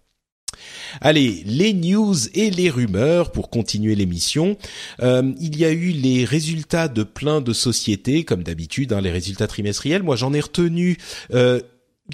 [1.01, 4.57] Allez, les news et les rumeurs pour continuer l'émission.
[5.03, 9.11] Euh, il y a eu les résultats de plein de sociétés, comme d'habitude, hein, les
[9.11, 10.03] résultats trimestriels.
[10.03, 10.97] Moi, j'en ai retenu.
[11.33, 11.61] Euh,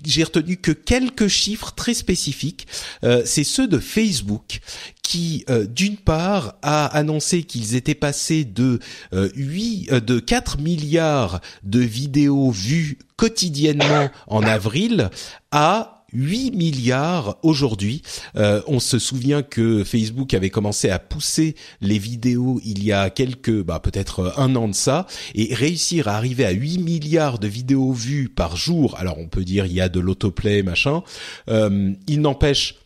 [0.06, 2.66] j'ai retenu que quelques chiffres très spécifiques.
[3.04, 4.60] Euh, c'est ceux de Facebook
[5.02, 8.78] qui, d'une part, a annoncé qu'ils étaient passés de
[9.12, 15.10] 8, de 4 milliards de vidéos vues quotidiennement en avril
[15.50, 18.02] à 8 milliards aujourd'hui.
[18.36, 23.10] Euh, on se souvient que Facebook avait commencé à pousser les vidéos il y a
[23.10, 27.48] quelques, bah, peut-être un an de ça, et réussir à arriver à 8 milliards de
[27.48, 28.96] vidéos vues par jour.
[28.98, 31.02] Alors on peut dire il y a de l'autoplay, machin.
[31.48, 32.76] Euh, il n'empêche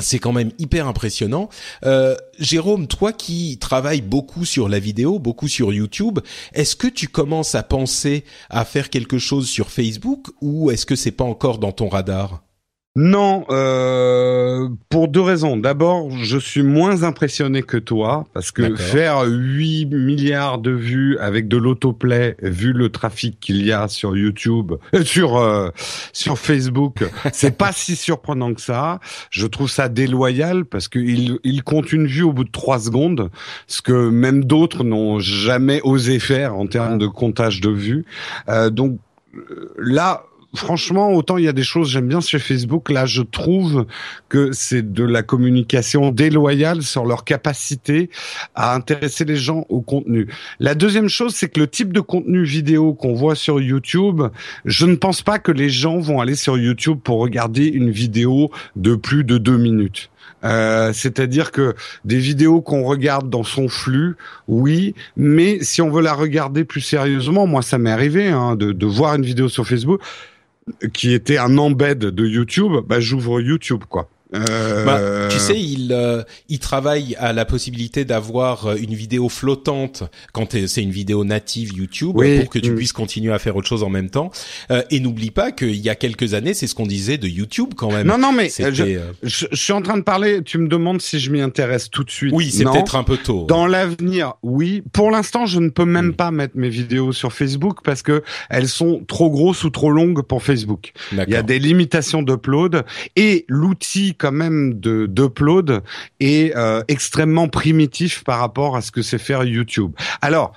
[0.00, 1.48] c'est quand même hyper impressionnant.
[1.84, 6.18] Euh, Jérôme, toi qui travailles beaucoup sur la vidéo, beaucoup sur YouTube,
[6.52, 10.96] est-ce que tu commences à penser à faire quelque chose sur Facebook ou est-ce que
[10.96, 12.43] c'est pas encore dans ton radar?
[12.96, 15.56] Non, euh, pour deux raisons.
[15.56, 21.48] D'abord, je suis moins impressionné que toi parce que faire 8 milliards de vues avec
[21.48, 25.70] de l'autoplay, vu le trafic qu'il y a sur YouTube, euh, sur euh,
[26.12, 29.00] sur Facebook, c'est pas si surprenant que ça.
[29.30, 33.28] Je trouve ça déloyal parce qu'il il compte une vue au bout de trois secondes,
[33.66, 38.04] ce que même d'autres n'ont jamais osé faire en termes de comptage de vues.
[38.48, 38.98] Euh, donc
[39.78, 43.86] là, franchement, autant il y a des choses j'aime bien sur Facebook, là je trouve
[44.28, 48.10] que c'est de la communication déloyale sur leur capacité
[48.54, 50.28] à intéresser les gens au contenu.
[50.60, 54.22] La deuxième chose, c'est que le type de contenu vidéo qu'on voit sur YouTube,
[54.64, 58.50] je ne pense pas que les gens vont aller sur YouTube pour regarder une vidéo
[58.76, 60.10] de plus de deux minutes.
[60.44, 61.74] Euh, c'est-à-dire que
[62.04, 66.82] des vidéos qu'on regarde dans son flux, oui, mais si on veut la regarder plus
[66.82, 70.00] sérieusement, moi ça m'est arrivé hein, de, de voir une vidéo sur Facebook
[70.92, 74.08] qui était un embed de YouTube, bah, j'ouvre YouTube quoi.
[74.34, 74.84] Euh...
[74.84, 80.04] Bah, tu sais, il euh, il travaille à la possibilité d'avoir euh, une vidéo flottante
[80.32, 83.68] quand c'est une vidéo native YouTube Oui, pour que tu puisses continuer à faire autre
[83.68, 84.30] chose en même temps.
[84.70, 87.74] Euh, et n'oublie pas qu'il y a quelques années, c'est ce qu'on disait de YouTube
[87.76, 88.06] quand même.
[88.06, 90.42] Non, non, mais je, euh, je, je suis en train de parler.
[90.42, 92.32] Tu me demandes si je m'y intéresse tout de suite.
[92.34, 93.46] Oui, c'est peut-être un peu tôt.
[93.46, 94.82] Dans l'avenir, oui.
[94.92, 96.14] Pour l'instant, je ne peux même Mm.
[96.14, 100.22] pas mettre mes vidéos sur Facebook parce que elles sont trop grosses ou trop longues
[100.22, 100.92] pour Facebook.
[101.12, 102.84] Il y a des limitations d'upload
[103.16, 105.82] et l'outil quand même de d'upload
[106.20, 109.92] est euh, extrêmement primitif par rapport à ce que c'est faire YouTube.
[110.22, 110.52] Alors.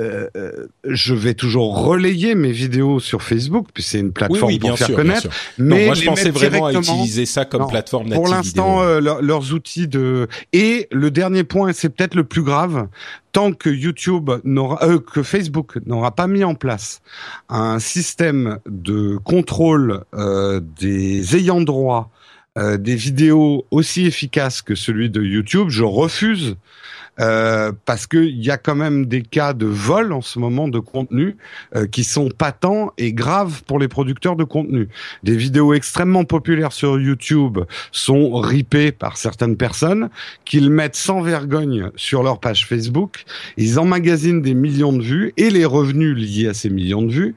[0.00, 4.58] euh, euh, je vais toujours relayer mes vidéos sur Facebook, puis c'est une plateforme oui,
[4.58, 5.28] pour faire sûr, connaître.
[5.58, 8.80] Non, Mais moi, je pensais vraiment à utiliser ça comme Non, plateforme native pour l'instant,
[8.80, 12.88] euh, leur- leurs outils de et le dernier point, et c'est peut-être le plus grave,
[13.32, 17.02] tant que YouTube n'aura, euh, que Facebook n'aura pas mis en place
[17.50, 20.04] un système de contrôle
[20.80, 22.10] des ayants droit
[22.58, 26.56] euh, des vidéos aussi efficace que celui de YouTube, je refuse.
[27.20, 30.78] euh, parce qu'il y a quand même des cas de vol en ce moment de
[30.78, 31.36] contenu
[31.76, 34.88] euh, qui sont patents et graves pour les producteurs de contenu.
[35.22, 37.58] Des vidéos extrêmement populaires sur YouTube
[37.92, 40.08] sont ripées par certaines personnes
[40.44, 43.24] qu'ils mettent sans vergogne sur leur page Facebook.
[43.56, 47.34] Ils emmagasinent des millions de vues et les revenus liés à ces millions de vues.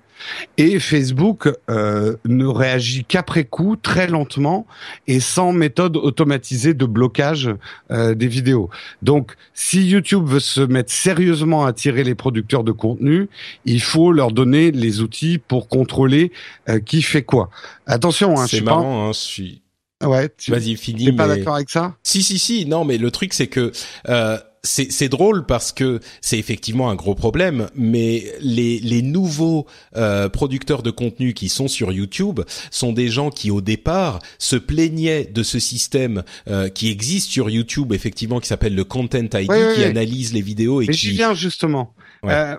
[0.57, 4.65] Et Facebook euh, ne réagit qu'après coup, très lentement
[5.07, 7.49] et sans méthode automatisée de blocage
[7.91, 8.69] euh, des vidéos.
[9.01, 13.30] Donc, si YouTube veut se mettre sérieusement à tirer les producteurs de contenu,
[13.65, 16.32] il faut leur donner les outils pour contrôler
[16.69, 17.49] euh, qui fait quoi.
[17.86, 18.71] Attention, hein, c'est pas.
[18.71, 19.61] marrant, hein, je suis.
[20.03, 21.05] Ouais, tu Vas-y, finis.
[21.05, 21.95] t'es pas mais- d'accord avec ça?
[22.03, 22.65] Si, si, si.
[22.65, 23.71] Non, mais le truc, c'est que
[24.09, 29.68] euh, c'est c'est drôle parce que c'est effectivement un gros problème, mais les les nouveaux
[29.97, 32.39] euh, producteurs de contenu qui sont sur YouTube
[32.72, 37.49] sont des gens qui au départ se plaignaient de ce système euh, qui existe sur
[37.49, 39.84] YouTube, effectivement, qui s'appelle le Content ID, Oui, qui oui.
[39.84, 41.93] analyse les vidéos et Mais qui j'y viens justement.
[42.24, 42.34] Ouais.
[42.34, 42.55] Euh,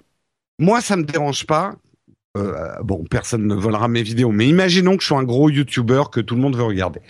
[0.59, 1.75] moi, ça me dérange pas.
[2.37, 6.05] Euh, bon, personne ne volera mes vidéos, mais imaginons que je sois un gros YouTuber
[6.11, 7.01] que tout le monde veut regarder.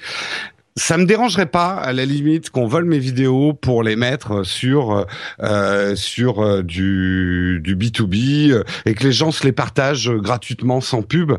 [0.77, 5.07] Ça me dérangerait pas, à la limite, qu'on vole mes vidéos pour les mettre sur
[5.41, 10.19] euh, sur euh, du du B2B euh, et que les gens se les partagent euh,
[10.19, 11.35] gratuitement sans pub.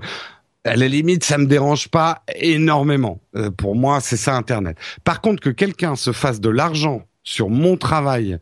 [0.63, 3.19] À la limite, ça me dérange pas énormément.
[3.35, 4.77] Euh, pour moi, c'est ça Internet.
[5.03, 8.39] Par contre, que quelqu'un se fasse de l'argent sur mon travail.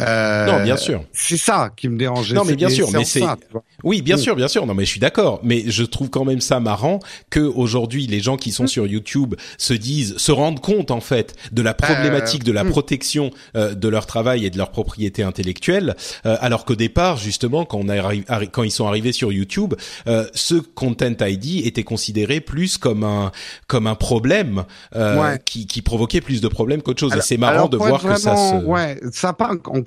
[0.00, 1.02] Euh, non, bien sûr.
[1.12, 2.34] c'est ça qui me dérangeait.
[2.34, 3.22] Non, mais bien sûr, mais c'est-.
[3.84, 4.20] Oui, bien Mm.
[4.20, 4.66] sûr, bien sûr.
[4.66, 5.40] Non, mais je suis d'accord.
[5.42, 6.98] Mais je trouve quand même ça marrant
[7.30, 11.34] que aujourd'hui les gens qui sont sur YouTube se disent, se rendent compte en fait
[11.52, 12.70] de la problématique de la mm.
[12.70, 15.96] protection euh, de leur travail et de leur propriété intellectuelle,
[16.26, 19.32] euh, alors qu'au départ, justement, quand on a arri- arri- quand ils sont arrivés sur
[19.32, 19.74] YouTube,
[20.06, 23.32] euh, ce Content ID était considéré plus comme un
[23.66, 25.38] comme un problème euh, Ouais.
[25.44, 27.12] qui, qui provoquait plus de problèmes qu'autre chose.
[27.12, 28.64] Alors- et c'est marrant de voir que ça se.
[28.64, 29.32] Ouais, ça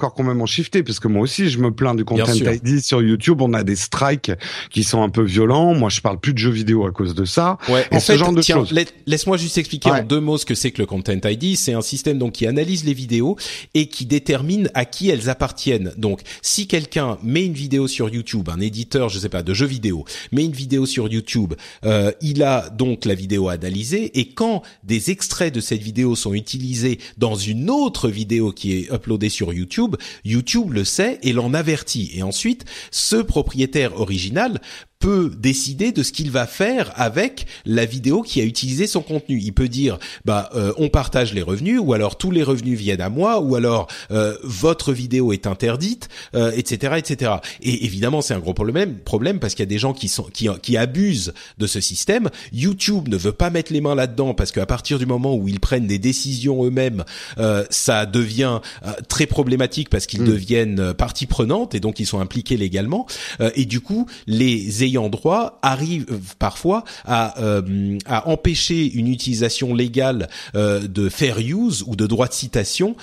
[0.03, 2.25] encore complètement shifté parce que moi aussi je me plains du content.
[2.33, 3.41] ID sur YouTube.
[3.41, 4.31] On a des strikes
[4.69, 5.73] qui sont un peu violents.
[5.73, 7.57] Moi, je parle plus de jeux vidéo à cause de ça.
[7.69, 8.71] Ouais, Et en ce fait, genre de tiens, choses.
[8.71, 10.01] lai- laisse-moi juste expliquer Ouais.
[10.01, 11.55] en deux mots ce que c'est que le Content ID.
[11.55, 13.37] C'est un système donc qui analyse les vidéos
[13.73, 15.93] et qui détermine à qui elles appartiennent.
[15.97, 19.65] Donc, si quelqu'un met une vidéo sur YouTube, un éditeur, je sais pas, de jeux
[19.67, 21.53] vidéo, met une vidéo sur YouTube,
[21.85, 26.33] euh, il a donc la vidéo analysée et quand des extraits de cette vidéo sont
[26.33, 29.92] utilisés dans une autre vidéo qui est uploadée sur YouTube,
[30.23, 32.11] YouTube le sait et l'en avertit.
[32.13, 34.61] Et ensuite, ce propriétaire original
[35.03, 39.39] peut décider de ce qu'il va faire avec la vidéo qui a utilisé son contenu.
[39.39, 43.01] Il peut dire bah euh, on partage les revenus ou alors tous les revenus viennent
[43.01, 47.33] à moi ou alors euh, votre vidéo est interdite, euh, etc., etc.
[47.61, 50.23] Et évidemment c'est un gros problème problème parce qu'il y a des gens qui sont
[50.23, 52.29] qui qui abusent de ce système.
[52.51, 55.59] YouTube ne veut pas mettre les mains là-dedans parce qu'à partir du moment où ils
[55.59, 57.03] prennent des décisions eux-mêmes,
[57.37, 60.27] euh, ça devient euh, très problématique parce qu'ils Mm.
[60.27, 63.05] deviennent euh, partie prenante et donc ils sont impliqués légalement.
[63.41, 69.07] Euh, et du coup, les ayants droit arrivent euh, parfois à, euh, à empêcher une
[69.07, 72.95] utilisation légale euh, de fair use ou de droit de citation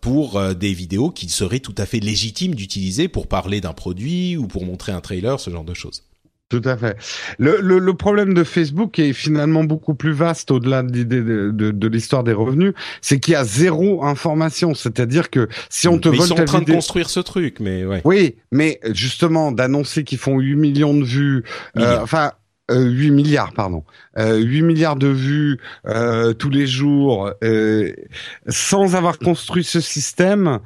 [0.00, 4.46] pour des vidéos qui seraient tout à fait légitimes d'utiliser pour parler d'un produit ou
[4.46, 6.02] pour montrer un trailer, ce genre de choses.
[6.50, 6.96] Tout à fait.
[7.38, 11.50] Le, le, le problème de Facebook est finalement beaucoup plus vaste au-delà de l'idée de,
[11.50, 14.74] de, de l'histoire des revenus, c'est qu'il y a zéro information.
[14.74, 17.20] C'est-à-dire que si on te Mais ils vole sont ta en train de construire ce
[17.20, 18.02] truc, mais ouais.
[18.04, 21.44] Oui, mais justement d'annoncer qu'ils font 8 millions de vues,
[21.78, 22.32] euh, enfin
[22.70, 23.84] euh, 8 milliards, pardon,
[24.18, 27.92] euh, 8 milliards de vues euh, tous les jours, euh,
[28.48, 30.60] sans avoir construit ce système,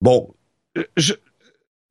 [0.00, 0.34] bon,
[0.76, 1.12] euh, je,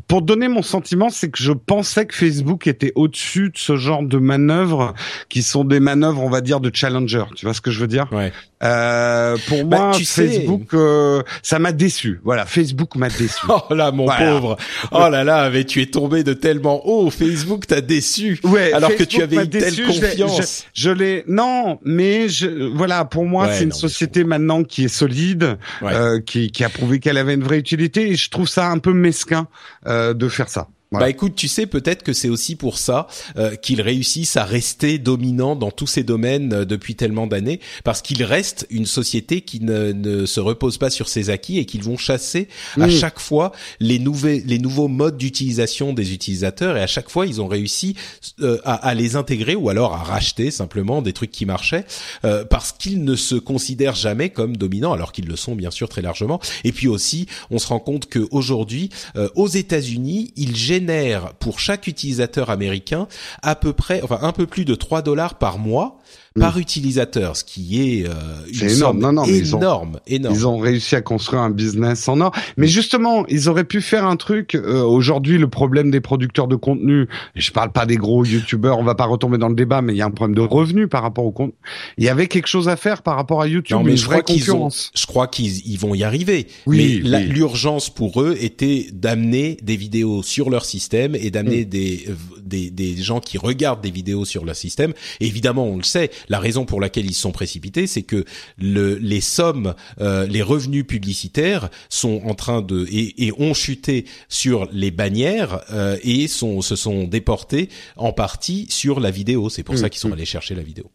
[0.08, 4.04] pour donner mon sentiment, c'est que je pensais que Facebook était au-dessus de ce genre
[4.04, 4.94] de manœuvres
[5.28, 7.24] qui sont des manœuvres, on va dire, de challenger.
[7.36, 8.06] Tu vois ce que je veux dire?
[8.14, 8.32] Ouais.
[8.64, 12.22] euh, Pour Bah, moi, tu sais- Facebook, euh, ça m'a déçu.
[12.24, 13.34] Voilà, Facebook m'a déçu.
[13.70, 14.32] Oh là, mon Voilà.
[14.34, 14.58] pauvre.
[14.92, 17.10] Oh là là, mais tu es tombé de tellement haut.
[17.10, 18.40] Facebook t'a déçu.
[18.44, 20.66] Ouais, alors que tu avais une telle déçu, confiance.
[20.74, 24.90] Je, l'ai, non, mais je, voilà, pour moi, Ouais, c'est une société maintenant qui est
[24.90, 25.94] solide, Ouais.
[25.94, 28.78] euh, qui, qui a prouvé qu'elle avait une vraie utilité, et je trouve ça un
[28.78, 29.48] peu mesquin
[29.88, 30.68] de faire ça.
[30.92, 31.06] Voilà.
[31.06, 33.08] Bah écoute, tu sais peut-être que c'est aussi pour ça
[33.38, 38.02] euh, qu'ils réussissent à rester dominants dans tous ces domaines euh, depuis tellement d'années, parce
[38.02, 41.84] qu'ils restent une société qui ne, ne se repose pas sur ses acquis et qu'ils
[41.84, 42.48] vont chasser
[42.80, 42.92] à Mm.
[42.92, 47.42] chaque fois les nouveaux les nouveaux modes d'utilisation des utilisateurs et à chaque fois ils
[47.42, 47.96] ont réussi
[48.42, 51.86] euh, à, à les intégrer ou alors à racheter simplement des trucs qui marchaient
[52.26, 55.90] euh, parce qu'ils ne se considèrent jamais comme dominants alors qu'ils le sont bien sûr
[55.90, 56.40] très largement.
[56.64, 61.60] Et puis aussi, on se rend compte que aujourd'hui, euh, aux États-Unis, ils génèrent pour
[61.60, 63.08] chaque utilisateur américain
[63.42, 66.00] à peu près, enfin un peu plus de 3 dollars par mois
[66.40, 68.14] par utilisateur, ce qui est euh,
[68.62, 69.00] une énorme.
[69.00, 70.36] Non, non, mais ils ont- énorme, énorme.
[70.36, 72.32] Ils ont réussi à construire un business en or.
[72.58, 74.56] Mais justement, ils auraient pu faire un truc.
[74.56, 78.84] euh, Aujourd'hui, le problème des producteurs de contenu, je parle pas des gros youtubeurs, on
[78.84, 81.02] va pas retomber dans le débat, mais il y a un problème de revenus par
[81.04, 81.54] rapport au contenu.
[81.98, 84.06] Il y avait quelque chose à faire par rapport à YouTube, Non, mais une je
[84.06, 86.48] vraie crois qu'ils ont, je crois qu'ils ils vont y arriver.
[86.66, 87.24] Oui, mais oui.
[87.26, 91.70] l'urgence pour eux était d'amener des vidéos sur leur système et d'amener Mm.
[91.70, 92.06] des,
[92.48, 94.94] des des gens qui regardent des vidéos sur leur système.
[95.20, 98.26] Et évidemment, on le sait, la raison pour laquelle ils sont précipités, c'est que
[98.58, 104.06] le, les sommes, euh, les revenus publicitaires sont en train de et, et ont chuté
[104.30, 109.50] sur les bannières euh, et sont se sont déportés en partie sur la vidéo.
[109.50, 110.92] C'est pour Mm, ça qu'ils sont allés chercher la vidéo.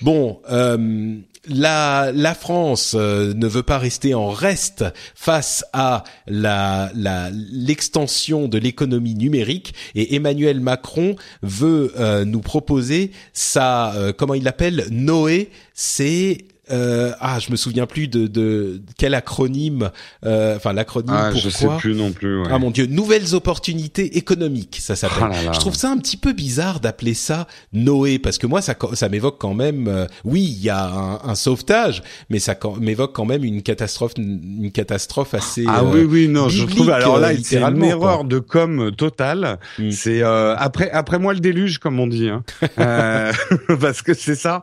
[0.00, 1.18] Bon, euh,
[1.48, 4.84] la, la France euh, ne veut pas rester en reste
[5.14, 13.94] face à la l'extension de l'économie numérique et Emmanuel Macron veut euh, nous proposer sa
[13.94, 16.38] euh, comment il l'appelle Noé, c'est
[16.70, 19.90] euh, ah je me souviens plus de, de quel acronyme
[20.24, 22.40] euh, enfin l'acronyme Ah, pour je sais plus non plus.
[22.42, 22.48] ouais.
[22.50, 25.28] ah mon dieu, nouvelles opportunités économiques, ça s'appelle.
[25.32, 25.52] Ah là.
[25.52, 29.08] Je trouve ça un petit peu bizarre d'appeler ça Noé parce que moi ça ça
[29.08, 33.24] m'évoque quand même euh, oui, il y a un, un sauvetage, mais ça m'évoque quand
[33.24, 37.30] même une catastrophe une catastrophe assez Ah euh, oui oui non je trouve alors là
[37.42, 38.24] c'est une erreur quoi.
[38.26, 39.90] de com totale Mm.
[39.90, 42.42] c'est euh, après après moi le déluge comme on dit hein.
[42.78, 43.32] Euh,
[43.80, 44.62] parce que c'est ça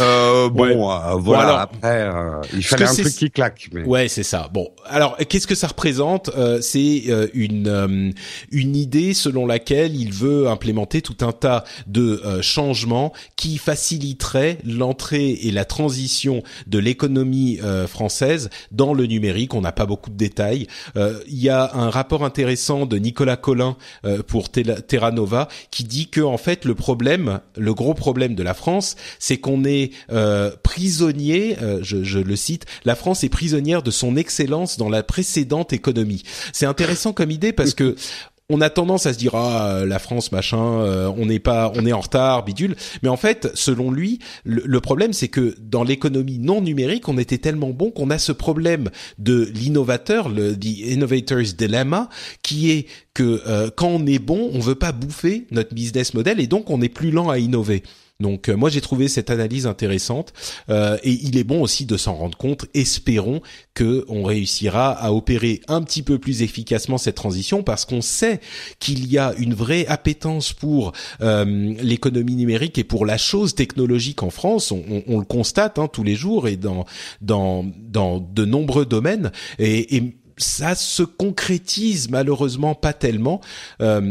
[0.00, 0.74] euh, bon Ouais.
[0.74, 4.48] euh, voilà alors, après euh, il fallait un truc qui claque mais Ouais, c'est ça.
[4.52, 6.30] Bon, alors qu'est-ce que ça représente?
[6.36, 8.10] Euh, C'est euh, une euh,
[8.50, 14.58] une idée selon laquelle il veut implémenter tout un tas de euh, changements qui faciliteraient
[14.64, 19.54] l'entrée et la transition de l'économie euh, française dans le numérique.
[19.54, 20.66] On n'a pas beaucoup de détails.
[20.96, 25.84] Euh, Il y a un rapport intéressant de Nicolas Collin euh, pour Terra Nova qui
[25.84, 29.90] dit que en fait le problème, le gros problème de la France, c'est qu'on est
[30.10, 31.35] euh, prisonnier.
[31.62, 36.22] Euh, je, le cite, la France est prisonnière de son excellence dans la précédente économie.
[36.52, 37.96] C'est intéressant comme idée parce que
[38.48, 41.84] on a tendance à se dire ah la France machin euh, on n'est pas on
[41.84, 45.82] est en retard bidule mais en fait selon lui le, le problème c'est que dans
[45.82, 50.78] l'économie non numérique on était tellement bon qu'on a ce problème de l'innovateur le the
[50.78, 52.08] innovator's dilemma
[52.42, 56.38] qui est que euh, quand on est bon on veut pas bouffer notre business model
[56.38, 57.82] et donc on est plus lent à innover
[58.20, 60.32] donc euh, moi j'ai trouvé cette analyse intéressante
[60.70, 62.66] euh, et il est bon aussi de s'en rendre compte.
[62.72, 63.42] Espérons
[63.74, 68.40] que on réussira à opérer un petit peu plus efficacement cette transition parce qu'on sait
[68.78, 74.22] qu'il y a une vraie appétence pour euh, l'économie numérique et pour la chose technologique
[74.22, 74.72] en France.
[74.72, 76.86] On, le constate hein, tous les jours et dans
[77.20, 80.02] de nombreux domaines et,
[80.38, 83.40] ça se concrétise malheureusement pas tellement.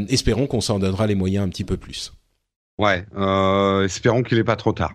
[0.10, 2.15] Espérons qu'on s'en donnera les moyens un petit peu plus.
[2.78, 4.94] Ouais euh, espérons qu'il est pas trop tard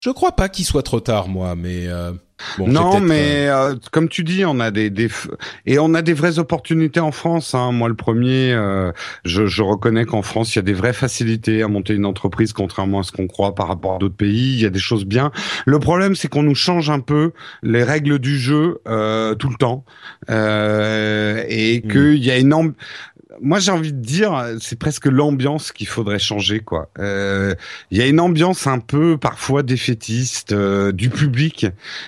[0.00, 2.10] Je crois pas qu'il soit trop tard, moi, mais euh,
[2.58, 5.08] bon, non, mais euh, comme tu dis, on a des, des
[5.64, 7.54] et on a des vraies opportunités en France.
[7.54, 7.70] Hein.
[7.70, 8.90] Moi, le premier, euh,
[9.24, 12.52] je, je reconnais qu'en France, il y a des vraies facilités à monter une entreprise,
[12.52, 14.54] contrairement à ce qu'on croit par rapport à d'autres pays.
[14.54, 15.30] Il y a des choses bien.
[15.66, 17.30] Le problème, c'est qu'on nous change un peu
[17.62, 19.84] les règles du jeu euh, tout le temps,
[20.30, 21.88] euh, et Mm.
[21.88, 22.74] qu'il y a amb-
[23.40, 26.90] moi j'ai envie de dire, c'est presque l'ambiance qu'il faudrait changer quoi.
[26.98, 27.54] Euh,
[27.90, 31.66] il y a une ambiance un peu parfois défaitiste euh, du public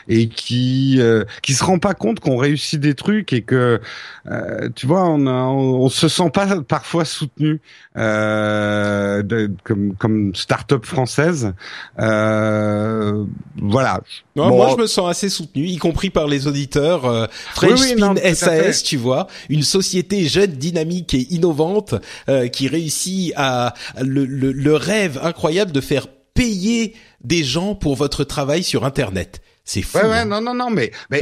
[0.09, 3.81] et qui euh, qui se rend pas compte qu'on réussit des trucs et que
[4.27, 7.61] euh, tu vois on, a, on, se sent pas parfois soutenu
[7.97, 11.53] de, comme comme start-up française.
[11.97, 14.01] voilà.
[14.37, 17.29] Moi je me sens assez soutenu, y compris par les auditeurs.
[17.55, 21.95] French Spin SAS, tu vois, une société jeune, dynamique et innovante
[22.29, 28.63] euh, qui réussit à le rêve incroyable de faire payer des gens pour votre travail
[28.63, 29.41] sur Internet.
[29.67, 29.97] C'est fou.
[29.99, 30.25] Ouais, ouais, hein.
[30.27, 31.21] non, non, non, mais, mais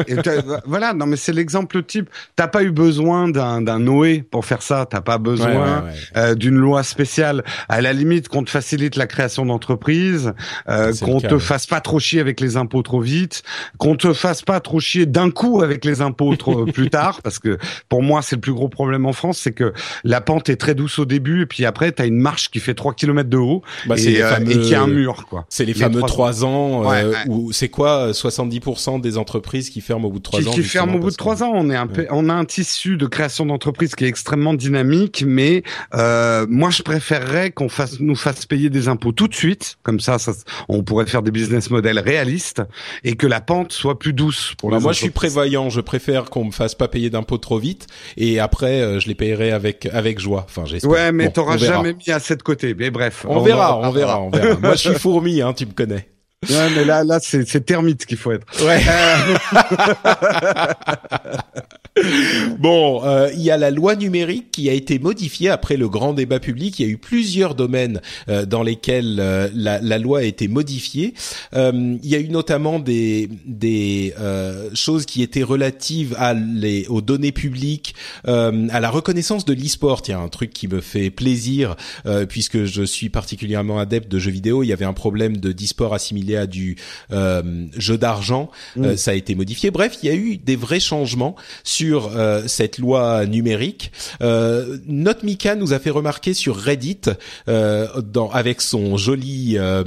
[0.66, 2.10] voilà, non, mais c'est l'exemple type.
[2.34, 4.84] T'as pas eu besoin d'un d'un Noé pour faire ça.
[4.88, 5.92] T'as pas besoin Ouais, ouais, ouais.
[6.16, 7.44] euh, d'une loi spéciale.
[7.68, 10.32] À la limite, qu'on te facilite la création d'entreprises,
[10.68, 13.42] euh, qu'on te fasse pas trop chier avec les impôts trop vite,
[13.78, 17.38] qu'on te fasse pas trop chier d'un coup avec les impôts trop plus tard, parce
[17.38, 19.72] que pour moi, c'est le plus gros problème en France, c'est que
[20.04, 22.74] la pente est très douce au début, et puis après, t'as une marche qui fait
[22.74, 25.46] 3 km de haut, Bah, et, euh, fameux- et qui a un mur, quoi.
[25.48, 27.16] C'est les Les fameux trois trois ans, Ouais, euh, ouais.
[27.28, 30.50] où c'est quoi euh, 70% des entreprises qui ferment au bout de trois ans.
[30.52, 31.52] qui ferme au bout de trois ans.
[31.54, 35.24] On est un peu, on a un tissu de création d'entreprise qui est extrêmement dynamique,
[35.26, 35.62] mais
[35.94, 40.00] euh, moi je préférerais qu'on fasse, nous fasse payer des impôts tout de suite, comme
[40.00, 40.32] ça, ça,
[40.68, 42.62] on pourrait faire des business models réalistes
[43.04, 45.70] et que la pente soit plus douce pour Bah, les moi, je suis prévoyant.
[45.70, 49.14] Je préfère qu'on me fasse pas payer d'impôts trop vite, et après, euh, je les
[49.14, 50.44] payerai avec avec joie.
[50.48, 50.90] Enfin, j'espère.
[50.90, 52.74] Ouais, mais Bon, t'auras jamais mis à cette côté.
[52.74, 54.58] Mais bref, On, verra, on verra, on verra.
[54.60, 56.08] Moi, je suis fourmi, hein, tu me connais.
[56.48, 58.46] Ouais, mais là, là, c'est c'est termite qu'il faut être.
[58.64, 58.82] Ouais.
[62.58, 66.14] bon, euh, il y a la loi numérique qui a été modifiée après le grand
[66.14, 66.78] débat public.
[66.78, 70.48] Il y a eu plusieurs domaines euh, dans lesquels euh, la, la loi a été
[70.48, 71.12] modifiée.
[71.54, 76.86] Euh, il y a eu notamment des des euh, choses qui étaient relatives à les
[76.88, 77.94] aux données publiques,
[78.26, 80.00] euh, à la reconnaissance de l'e-sport.
[80.08, 81.76] Il y a un truc qui me fait plaisir
[82.06, 84.62] euh, puisque je suis particulièrement adepte de jeux vidéo.
[84.62, 86.76] Il y avait un problème de d'e-sport assimilé à du
[87.12, 88.50] euh, jeu d'argent.
[88.78, 89.70] Euh, ça a été modifié.
[89.70, 93.92] Bref, il y a eu des vrais changements sur euh, cette loi numérique.
[94.22, 94.78] Euh,
[95.22, 97.00] Mika nous a fait remarquer sur Reddit,
[97.48, 97.86] euh,
[98.32, 99.82] avec son joli euh,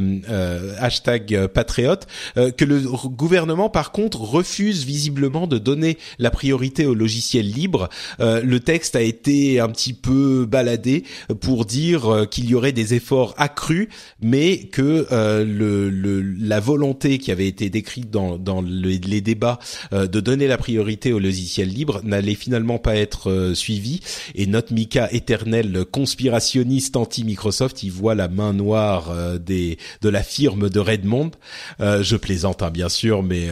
[0.80, 7.50] hashtag patriote, que le gouvernement, par contre, refuse visiblement de donner la priorité aux logiciels
[7.50, 7.90] libres.
[8.20, 11.04] Le texte a été un petit peu baladé
[11.42, 13.90] pour dire qu'il y aurait des efforts accrus,
[14.22, 15.06] mais que
[15.44, 19.60] le, le- la volonté qui avait été décrite dans, dans le- les débats
[19.92, 24.02] de donner la priorité aux logiciels libres n'allait finalement pas être euh, suivie.
[24.36, 30.70] Et notre Mika éternel conspirationniste anti-Microsoft, il voit la main noire euh, de la firme
[30.70, 31.32] de Redmond.
[31.80, 33.48] Euh, je plaisante hein, bien sûr, mais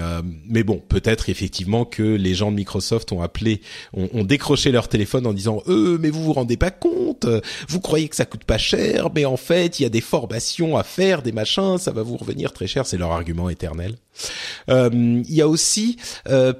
[0.47, 3.61] mais bon, peut-être effectivement que les gens de Microsoft ont appelé,
[3.93, 7.27] ont, décroché leur téléphone en disant euh mais vous vous rendez pas compte,
[7.67, 10.77] vous croyez que ça coûte pas cher, mais en fait il y a des formations
[10.77, 13.95] à faire, des machins, ça va vous revenir très cher, c'est leur argument éternel.
[14.67, 15.97] Il y a aussi
[16.29, 16.53] euh,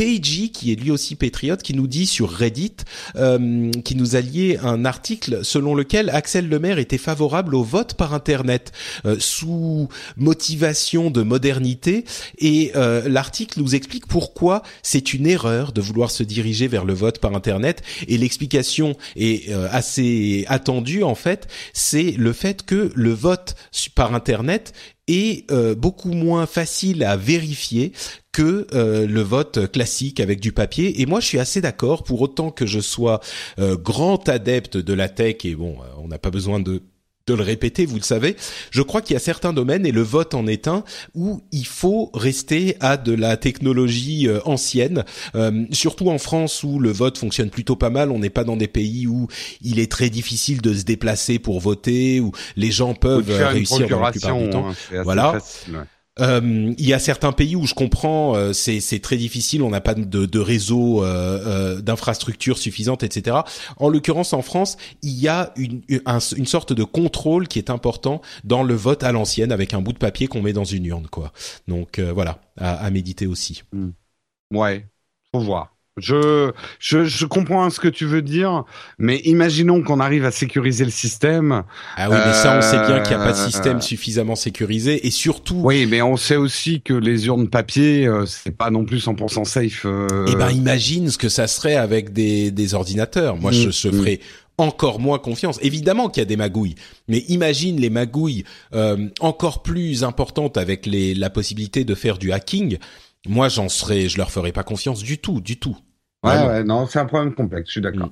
[0.00, 2.76] Peiji, qui est lui aussi patriote, qui nous dit sur Reddit,
[3.16, 7.92] euh, qui nous a lié un article selon lequel Axel Lemaire était favorable au vote
[7.92, 8.72] par Internet
[9.04, 12.06] euh, sous motivation de modernité.
[12.38, 16.94] Et euh, l'article nous explique pourquoi c'est une erreur de vouloir se diriger vers le
[16.94, 17.82] vote par Internet.
[18.08, 23.54] Et l'explication est euh, assez attendue en fait, c'est le fait que le vote
[23.94, 24.72] par Internet
[25.10, 27.92] est euh, beaucoup moins facile à vérifier
[28.32, 31.00] que euh, le vote classique avec du papier.
[31.00, 33.20] Et moi, je suis assez d'accord, pour autant que je sois
[33.58, 36.82] euh, grand adepte de la tech, et bon, euh, on n'a pas besoin de
[37.26, 38.34] de le répéter, vous le savez.
[38.72, 40.82] Je crois qu'il y a certains domaines, et le vote en est un,
[41.14, 45.04] où il faut rester à de la technologie euh, ancienne,
[45.36, 48.10] Euh, surtout en France où le vote fonctionne plutôt pas mal.
[48.10, 49.28] On n'est pas dans des pays où
[49.60, 54.00] il est très difficile de se déplacer pour voter, où les gens peuvent réussir dans
[54.00, 54.68] la plupart du temps.
[54.70, 55.32] hein, Voilà.
[55.34, 55.82] facile, ouais.
[56.20, 59.80] Euh, il y a certains pays où je comprends, euh, c'est très difficile, on n'a
[59.80, 63.38] pas de, réseau, euh, euh, d'infrastructures suffisantes, etc.
[63.78, 67.70] En l'occurrence, en France, il y a une, un- une sorte de contrôle qui est
[67.70, 70.84] important dans le vote à l'ancienne, avec un bout de papier qu'on met dans une
[70.86, 71.32] urne, quoi.
[71.68, 73.62] Donc euh, voilà, à, méditer aussi.
[74.52, 74.86] Ouais,
[75.32, 75.76] faut voir.
[76.00, 78.64] Je, je, je comprends ce que tu veux dire,
[78.98, 81.62] mais imaginons qu'on arrive à sécuriser le système.
[81.96, 84.36] Ah oui, mais ça, on sait bien qu'il n'y a pas de Euh, système suffisamment
[84.36, 88.70] sécurisé, et surtout, Oui, mais on sait aussi que les urnes papier, euh, c'est pas
[88.70, 89.82] non plus 100% safe.
[89.84, 93.36] euh, Eh ben, imagine ce que ça serait avec des, des ordinateurs.
[93.36, 93.92] Moi, je, Mm, je mm.
[93.92, 94.20] ferais
[94.58, 95.58] encore moins confiance.
[95.62, 96.74] Évidemment qu'il y a des magouilles,
[97.08, 98.44] mais imagine les magouilles
[98.74, 102.76] euh, encore plus importantes avec les, la possibilité de faire du hacking.
[103.26, 105.76] Moi, j'en serais, je leur ferais pas confiance du tout, du tout.
[106.22, 108.10] Ouais, ouais, non, c'est un problème complexe, je suis d'accord.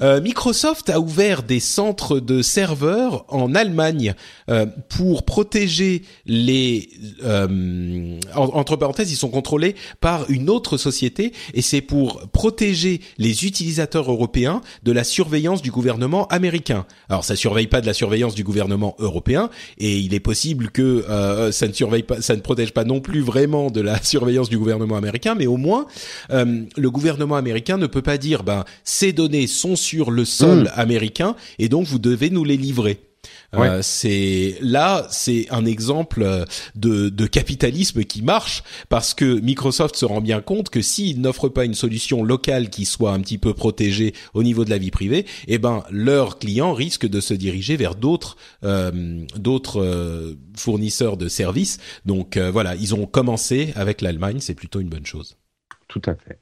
[0.00, 4.14] Euh, Microsoft a ouvert des centres de serveurs en Allemagne
[4.50, 6.90] euh, pour protéger les
[7.24, 13.46] euh, entre parenthèses ils sont contrôlés par une autre société et c'est pour protéger les
[13.46, 16.86] utilisateurs européens de la surveillance du gouvernement américain.
[17.08, 21.04] Alors ça surveille pas de la surveillance du gouvernement européen et il est possible que
[21.08, 24.48] euh, ça ne surveille pas, ça ne protège pas non plus vraiment de la surveillance
[24.48, 25.86] du gouvernement américain, mais au moins
[26.30, 30.64] euh, le gouvernement américain ne peut pas dire ben ces données sont sur le sol
[30.64, 30.70] Mm.
[30.74, 33.00] américain et donc vous devez nous les livrer.
[33.54, 33.68] Ouais.
[33.68, 39.96] Euh, c'est là, c'est un exemple euh, de, de capitalisme qui marche parce que Microsoft
[39.96, 43.38] se rend bien compte que s'ils n'offrent pas une solution locale qui soit un petit
[43.38, 47.32] peu protégée au niveau de la vie privée, eh ben leurs clients risquent de se
[47.32, 51.78] diriger vers d'autres euh, d'autres euh, fournisseurs de services.
[52.04, 55.36] Donc voilà, ils ont commencé avec l'Allemagne, c'est plutôt une bonne chose.
[55.88, 56.38] Tout à fait.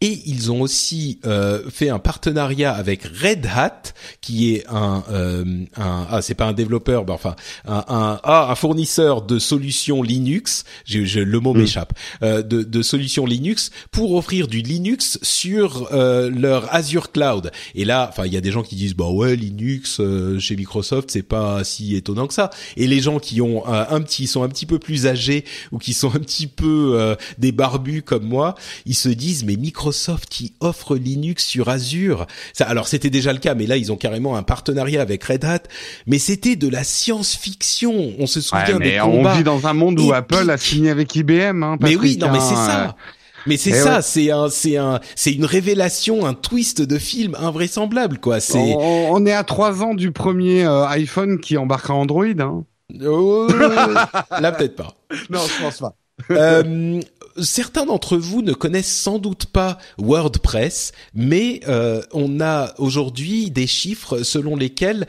[0.00, 3.82] Et ils ont aussi euh, fait un partenariat avec Red Hat,
[4.20, 5.44] qui est un, euh,
[5.76, 7.36] un ah c'est pas un développeur, ben enfin
[7.66, 10.64] un, un ah un fournisseur de solutions Linux.
[10.84, 11.58] Je, je- le mot Mm.
[11.58, 11.92] m'échappe.
[12.22, 17.50] Euh, de, de solutions Linux pour offrir du Linux sur euh, leur Azure Cloud.
[17.74, 20.56] Et là, enfin il y a des gens qui disent bah ouais Linux euh, chez
[20.56, 22.50] Microsoft c'est pas si étonnant que ça.
[22.76, 25.78] Et les gens qui ont un, un petit sont un petit peu plus âgés ou
[25.78, 28.56] qui sont un petit peu euh, des barbus comme moi,
[28.86, 32.26] ils se disent mais Microsoft qui offre Linux sur Azure.
[32.52, 35.44] Ça, alors c'était déjà le cas, mais là ils ont carrément un partenariat avec Red
[35.44, 35.60] Hat.
[36.06, 38.12] Mais c'était de la science-fiction.
[38.18, 39.34] On se souvient Ouais, mais des on combats.
[39.36, 40.12] vit dans un monde où.
[40.12, 41.62] Apple a signé avec IBM.
[41.62, 42.96] Hein, Mais oui, non, mais c'est hein, ça.
[43.46, 44.02] Mais c'est Eh ça, ouais.
[44.02, 48.40] c'est un, c'est un, c'est une révélation, un twist de film invraisemblable, quoi.
[48.40, 52.24] C'est On, on est à trois ans du premier euh, iPhone qui embarquera Android.
[52.40, 52.64] Hein.
[53.04, 53.46] Oh,
[54.40, 54.94] là peut-être pas.
[55.30, 55.94] Non, je pense pas.
[56.30, 57.00] Euh,
[57.42, 63.66] certains d'entre vous ne connaissent sans doute pas WordPress, mais euh, on a aujourd'hui des
[63.66, 65.06] chiffres selon lesquels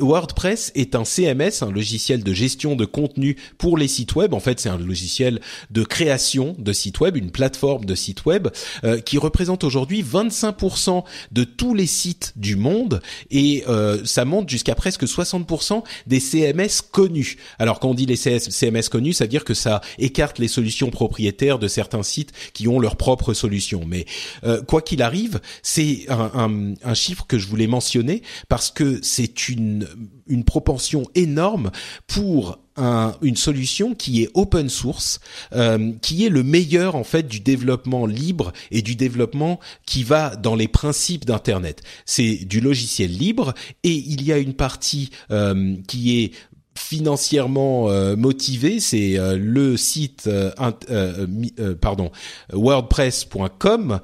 [0.00, 4.34] WordPress est un CMS, un logiciel de gestion de contenu pour les sites web.
[4.34, 8.48] En fait, c'est un logiciel de création de sites web, une plateforme de sites web
[8.84, 14.48] euh, qui représente aujourd'hui 25% de tous les sites du monde et euh, ça monte
[14.48, 17.36] jusqu'à presque 60% des CMS connus.
[17.58, 20.90] Alors quand on dit les CMS connus, ça veut dire que ça écarte les solutions
[20.90, 23.82] propriétaires de certains sites qui ont leur propre solution.
[23.86, 24.04] Mais
[24.44, 29.00] euh, quoi qu'il arrive, c'est un, un- un chiffre que je voulais mentionner parce que
[29.02, 29.88] c'est une,
[30.26, 31.70] une propension énorme
[32.06, 35.20] pour un- une solution qui est open source,
[35.54, 40.36] euh, qui est le meilleur en fait du développement libre et du développement qui va
[40.36, 41.82] dans les principes d'Internet.
[42.04, 46.32] C'est du logiciel libre et il y a une partie euh, qui est
[46.86, 50.52] financièrement euh, motivé, c'est euh, le site euh,
[51.80, 52.12] pardon
[52.52, 54.00] wordpress.com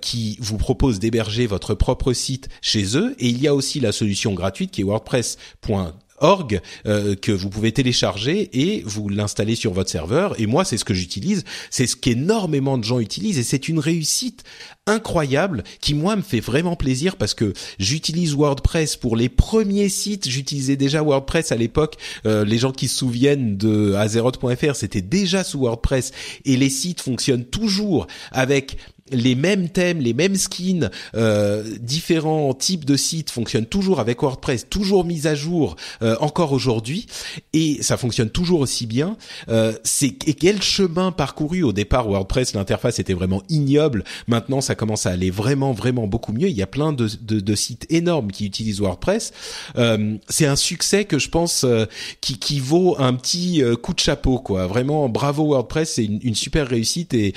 [0.00, 3.14] qui vous propose d'héberger votre propre site chez eux.
[3.18, 7.50] Et il y a aussi la solution gratuite qui est wordpress.com org euh, que vous
[7.50, 10.38] pouvez télécharger et vous l'installer sur votre serveur.
[10.40, 11.44] Et moi c'est ce que j'utilise.
[11.70, 13.38] C'est ce qu'énormément de gens utilisent.
[13.38, 14.44] Et c'est une réussite
[14.86, 20.28] incroyable qui moi me fait vraiment plaisir parce que j'utilise WordPress pour les premiers sites.
[20.28, 21.96] J'utilisais déjà WordPress à l'époque.
[22.24, 26.12] Euh, les gens qui se souviennent de Azeroth.fr c'était déjà sous WordPress.
[26.44, 28.76] Et les sites fonctionnent toujours avec
[29.10, 34.68] les mêmes thèmes, les mêmes skins, euh, différents types de sites fonctionnent toujours avec WordPress,
[34.68, 37.06] toujours mis à jour euh, encore aujourd'hui,
[37.52, 39.16] et ça fonctionne toujours aussi bien.
[39.48, 41.62] Euh, c'est et quel chemin parcouru?
[41.62, 44.04] Au départ WordPress, l'interface était vraiment ignoble.
[44.26, 46.48] Maintenant, ça commence à aller vraiment, vraiment beaucoup mieux.
[46.48, 49.32] Il y a plein de, de, de sites énormes qui utilisent WordPress.
[49.76, 51.86] Euh, c'est un succès que je pense euh,
[52.20, 54.66] qui, qui vaut un petit euh, coup de chapeau, quoi.
[54.66, 57.34] Vraiment, bravo WordPress, c'est une, une super réussite et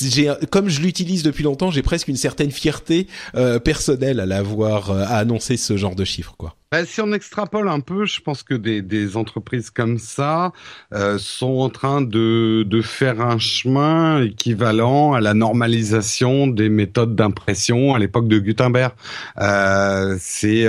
[0.00, 4.90] j'ai comme je l'utilise depuis longtemps, j'ai presque une certaine fierté euh, personnelle à l'avoir
[4.90, 6.56] euh, à annoncer ce genre de chiffres quoi.
[6.72, 10.52] Bah, si on extrapole un peu, je pense que des, entreprises comme ça
[10.94, 17.94] euh, sont en train de, faire un chemin équivalent à la normalisation des méthodes d'impression
[17.94, 18.92] à l'époque de Gutenberg.
[19.38, 20.68] Euh, c'est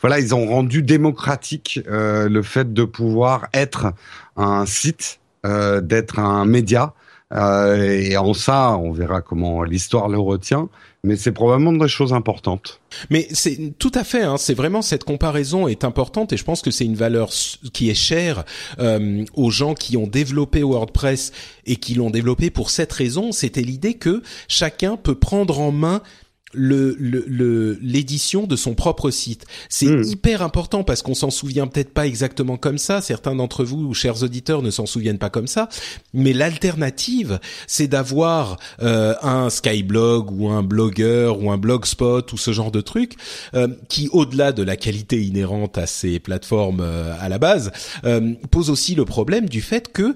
[0.00, 3.94] voilà, ils ont rendu démocratique le fait de pouvoir être
[4.36, 6.92] un site, d'être un média.
[7.34, 10.68] Euh, et en ça, on verra comment l'histoire le retient,
[11.04, 12.80] mais c'est probablement des choses importantes.
[13.10, 16.62] Mais c'est tout à fait, hein, c'est vraiment cette comparaison est importante et je pense
[16.62, 17.30] que c'est une valeur
[17.74, 18.44] qui est chère
[18.78, 21.32] euh, aux gens qui ont développé WordPress
[21.66, 23.30] et qui l'ont développé pour cette raison.
[23.30, 26.02] C'était l'idée que chacun peut prendre en main
[26.54, 29.46] le l'édition de son propre site.
[29.68, 30.02] C'est hmm.
[30.04, 33.00] hyper important parce qu'on s'en souvient peut-être pas exactement comme ça.
[33.00, 35.68] Certains d'entre vous, chers auditeurs, ne s'en souviennent pas comme ça.
[36.12, 42.52] Mais l'alternative, c'est d'avoir euh, un Skyblog ou un blogueur ou un blogspot ou ce
[42.52, 43.14] genre de truc
[43.54, 47.70] euh, qui, au-delà de la qualité inhérente à ces plateformes euh, à la base,
[48.50, 50.14] pose aussi le problème du fait que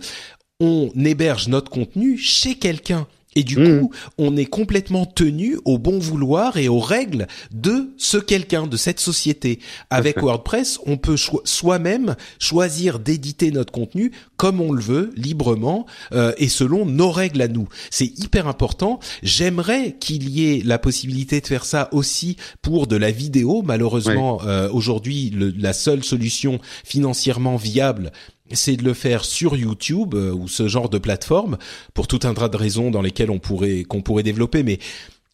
[0.60, 3.06] on héberge notre contenu chez quelqu'un
[3.36, 3.80] et du mmh.
[3.80, 8.76] coup, on est complètement tenu au bon vouloir et aux règles de ce quelqu'un, de
[8.76, 9.58] cette société.
[9.90, 16.32] Avec WordPress, on peut soi-même choisir d'éditer notre contenu comme on le veut, librement, euh,
[16.36, 17.68] et selon nos règles à nous.
[17.90, 18.98] C'est hyper important.
[19.22, 23.62] J'aimerais qu'il y ait la possibilité de faire ça aussi pour de la vidéo.
[23.62, 28.10] Malheureusement, euh, aujourd'hui, la seule solution financièrement viable,
[28.52, 31.58] c'est de le faire sur YouTube euh, ou ce genre de plateforme
[31.94, 34.62] pour tout un tas de raisons dans lesquelles on pourrait qu'on pourrait développer.
[34.62, 34.78] Mais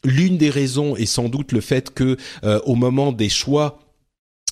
[0.04, 3.78] l'une des raisons est sans doute le fait que euh, au moment des choix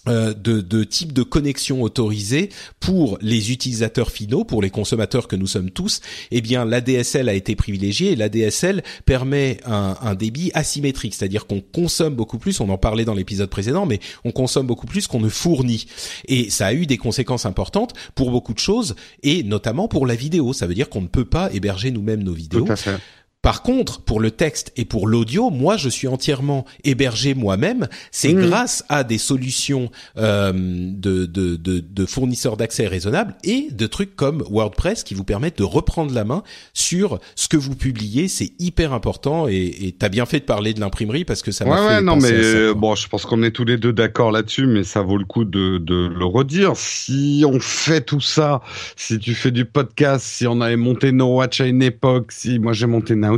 [0.07, 2.51] de, de type de connexion autorisée
[2.81, 6.01] pour les utilisateurs finaux, pour les consommateurs que nous sommes tous,
[6.31, 11.61] eh bien l'ADSL a été privilégié et l'ADSL permet un, un, débit asymétrique, c'est-à-dire qu'on
[11.61, 15.21] consomme beaucoup plus, on en parlait dans l'épisode précédent, mais on consomme beaucoup plus qu'on
[15.21, 15.87] ne fournit.
[16.27, 20.15] Et ça a eu des conséquences importantes pour beaucoup de choses, et notamment pour la
[20.15, 20.53] vidéo.
[20.53, 22.65] Ça veut dire qu'on ne peut pas héberger nous-mêmes nos vidéos.
[22.65, 22.99] Tout à fait.
[23.47, 27.87] Par contre, pour le texte et pour l'audio, moi, je suis entièrement hébergé moi-même.
[28.11, 28.41] C'est mmh.
[28.41, 34.17] grâce à des solutions euh, de, de, de, de, fournisseurs d'accès raisonnables et de trucs
[34.17, 36.43] comme WordPress qui vous permettent de reprendre la main
[36.75, 38.27] sur ce que vous publiez.
[38.27, 41.71] C'est hyper important et t'as bien fait de parler de l'imprimerie parce que ça m'a
[41.71, 44.67] ouais, fait ouais, non, mais bon, je pense qu'on est tous les deux d'accord là-dessus,
[44.67, 46.73] mais ça vaut le coup de, de le redire.
[46.75, 48.61] Si on fait tout ça,
[48.97, 52.59] si tu fais du podcast, si on avait monté No Watch à une époque, si
[52.59, 53.36] moi j'ai monté Now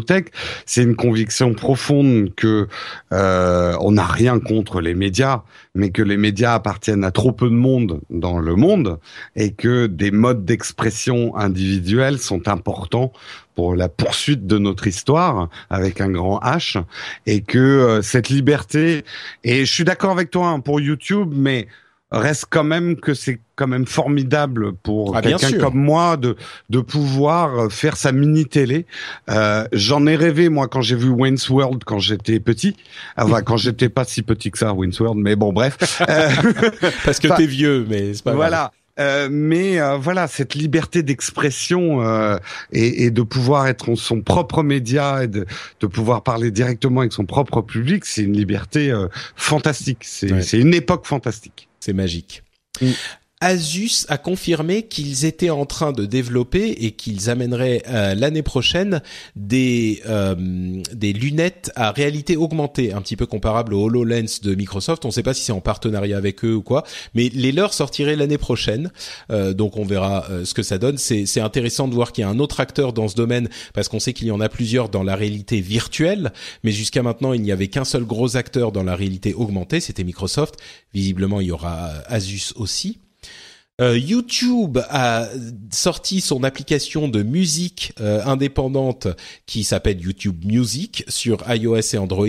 [0.66, 2.68] c'est une conviction profonde que
[3.12, 5.42] euh, on n'a rien contre les médias,
[5.74, 8.98] mais que les médias appartiennent à trop peu de monde dans le monde
[9.36, 13.12] et que des modes d'expression individuels sont importants
[13.54, 16.80] pour la poursuite de notre histoire avec un grand H
[17.26, 19.04] et que euh, cette liberté
[19.42, 21.66] et je suis d'accord avec toi hein, pour YouTube mais
[22.10, 26.36] reste quand même que c'est quand même formidable pour ah, quelqu'un comme moi de
[26.70, 28.86] de pouvoir faire sa mini télé.
[29.30, 32.76] Euh, J'en ai rêvé moi quand j'ai vu Wayne's World quand j'étais petit.
[33.16, 36.02] Enfin quand j'étais pas si petit que ça Wayne's World, mais bon bref.
[36.08, 36.30] Euh,
[37.04, 38.72] Parce que t'es vieux, mais c'est pas voilà.
[38.98, 42.36] Euh, mais euh, voilà, cette liberté d'expression euh,
[42.72, 45.46] et, et, de pouvoir être son propre média et de,
[45.80, 49.06] de, pouvoir parler directement avec son propre public, c'est une liberté euh,
[49.36, 49.98] fantastique.
[50.02, 51.67] C'est une époque fantastique.
[51.88, 52.42] C'est magique.
[52.82, 52.90] Mm.
[53.40, 59.00] Asus a confirmé qu'ils étaient en train de développer et qu'ils amèneraient euh, l'année prochaine
[59.36, 60.34] des euh,
[60.92, 65.04] des lunettes à réalité augmentée, un petit peu comparable au HoloLens de Microsoft.
[65.04, 66.82] On ne sait pas si c'est en partenariat avec eux ou quoi,
[67.14, 68.90] mais les leurs sortiraient l'année prochaine.
[69.30, 70.98] Euh, donc on verra ce que ça donne.
[70.98, 73.88] C'est c'est intéressant de voir qu'il y a un autre acteur dans ce domaine parce
[73.88, 76.32] qu'on sait qu'il y en a plusieurs dans la réalité virtuelle,
[76.64, 80.04] mais jusqu'à maintenant il n'y avait qu'un seul gros acteur dans la réalité augmentée, c'était
[80.04, 80.56] Microsoft.
[80.92, 82.98] Visiblement il y aura Asus aussi.
[83.80, 85.28] Euh, YouTube a
[85.70, 89.06] sorti son application de musique euh, indépendante
[89.46, 92.26] qui s'appelle YouTube Music sur iOS et Android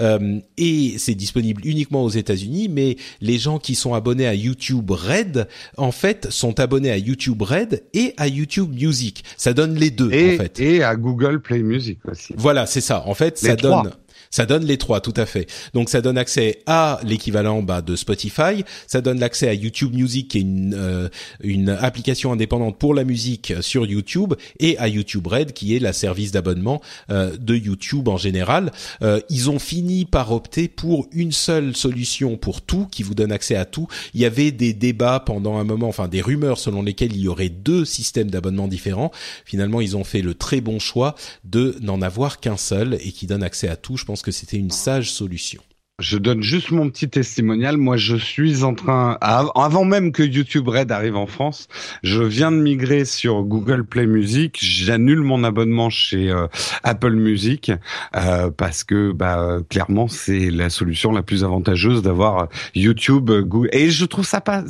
[0.00, 2.70] euh, et c'est disponible uniquement aux États-Unis.
[2.70, 5.46] Mais les gens qui sont abonnés à YouTube Red,
[5.76, 9.24] en fait, sont abonnés à YouTube Red et à YouTube Music.
[9.36, 10.58] Ça donne les deux et, en fait.
[10.58, 12.32] Et à Google Play Music aussi.
[12.38, 13.04] Voilà, c'est ça.
[13.06, 13.92] En fait, ça donne.
[14.30, 15.48] Ça donne les trois, tout à fait.
[15.74, 20.28] Donc ça donne accès à l'équivalent bah, de Spotify, ça donne l'accès à YouTube Music,
[20.28, 21.08] qui est une, euh,
[21.40, 25.92] une application indépendante pour la musique sur YouTube, et à YouTube Red, qui est la
[25.92, 26.80] service d'abonnement
[27.10, 28.72] euh, de YouTube en général.
[29.02, 33.32] Euh, ils ont fini par opter pour une seule solution pour tout, qui vous donne
[33.32, 33.88] accès à tout.
[34.14, 37.28] Il y avait des débats pendant un moment, enfin des rumeurs selon lesquelles il y
[37.28, 39.10] aurait deux systèmes d'abonnement différents.
[39.44, 41.14] Finalement, ils ont fait le très bon choix
[41.44, 43.96] de n'en avoir qu'un seul et qui donne accès à tout.
[43.96, 45.62] Je pense que c'était une sage solution.
[46.00, 47.76] Je donne juste mon petit testimonial.
[47.76, 51.66] Moi, je suis en train, avant même que YouTube Red arrive en France,
[52.04, 54.56] je viens de migrer sur Google Play Music.
[54.60, 56.46] J'annule mon abonnement chez euh,
[56.84, 57.72] Apple Music
[58.14, 62.46] euh, parce que, bah, clairement, c'est la solution la plus avantageuse d'avoir
[62.76, 63.68] YouTube, Google.
[63.72, 64.62] Et je trouve ça pas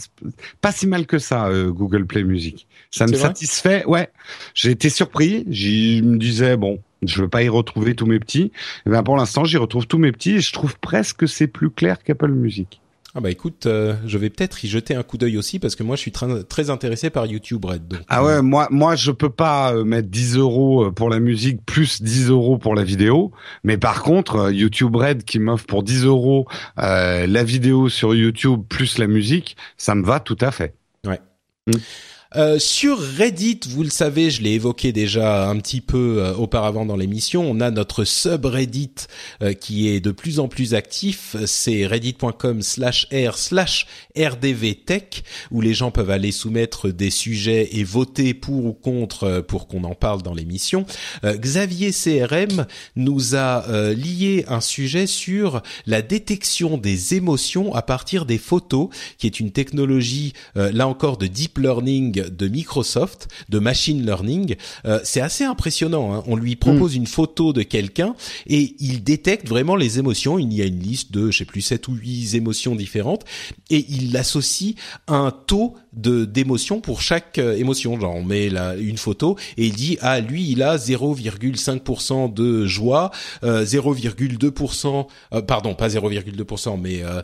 [0.63, 2.67] pas si mal que ça, euh, Google Play Music.
[2.91, 3.85] Ça me satisfait.
[3.85, 4.09] Ouais,
[4.55, 5.45] j'ai été surpris.
[5.51, 8.43] Je me disais bon, je veux pas y retrouver tous mes petits.
[8.43, 8.53] Et
[8.87, 11.47] eh ben pour l'instant, j'y retrouve tous mes petits et je trouve presque que c'est
[11.47, 12.81] plus clair qu'Apple Music.
[13.15, 15.83] Ah bah écoute, euh, je vais peut-être y jeter un coup d'œil aussi parce que
[15.83, 17.89] moi je suis très, très intéressé par YouTube Red.
[17.89, 21.65] Donc, ah ouais, moi moi je peux pas euh, mettre 10 euros pour la musique
[21.65, 23.33] plus 10 euros pour la vidéo,
[23.65, 26.47] mais par contre YouTube Red qui m'offre pour 10 euros
[26.77, 30.75] la vidéo sur YouTube plus la musique, ça me va tout à fait.
[31.07, 31.21] Ouais.
[31.67, 31.79] Mm.
[32.37, 36.85] Euh, sur Reddit, vous le savez, je l'ai évoqué déjà un petit peu euh, auparavant
[36.85, 38.91] dans l'émission, on a notre subreddit
[39.43, 45.63] euh, qui est de plus en plus actif, c'est reddit.com slash r slash rdvtech, où
[45.63, 49.95] les gens peuvent aller soumettre des sujets et voter pour ou contre pour qu'on en
[49.95, 50.85] parle dans l'émission.
[51.25, 53.65] Xavier CRM nous a
[53.95, 59.51] lié un sujet sur la détection des émotions à partir des photos, qui est une
[59.51, 64.57] technologie, là encore, de deep learning de Microsoft, de machine learning.
[64.85, 66.15] Euh, c'est assez impressionnant.
[66.15, 66.25] Hein.
[66.27, 66.99] On lui propose mm.
[66.99, 68.15] une photo de quelqu'un
[68.47, 70.39] et il détecte vraiment les émotions.
[70.39, 73.25] Il y a une liste de, je sais plus, 7 ou 8 émotions différentes
[73.71, 74.75] et il associe
[75.07, 77.99] un taux de d'émotion pour chaque euh, émotion.
[77.99, 82.67] Genre on met la, une photo et il dit ah lui il a 0,5% de
[82.67, 83.11] joie,
[83.43, 87.23] euh, 0,2% euh, pardon pas 0,2% mais euh,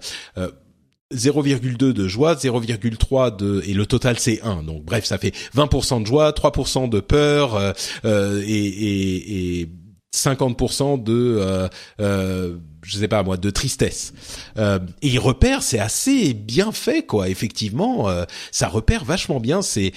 [1.12, 4.62] 0,2 de joie, 0,3 de et le total c'est 1.
[4.62, 7.72] Donc bref, ça fait 20% de joie, 3% de peur euh,
[8.04, 9.68] euh, et, et, et,
[10.14, 11.68] 50% de euh,
[12.00, 14.12] euh, je sais pas moi de tristesse.
[14.56, 17.28] Euh, et il repère, c'est assez bien fait quoi.
[17.28, 19.60] Effectivement, euh, ça repère vachement bien.
[19.60, 19.92] C'est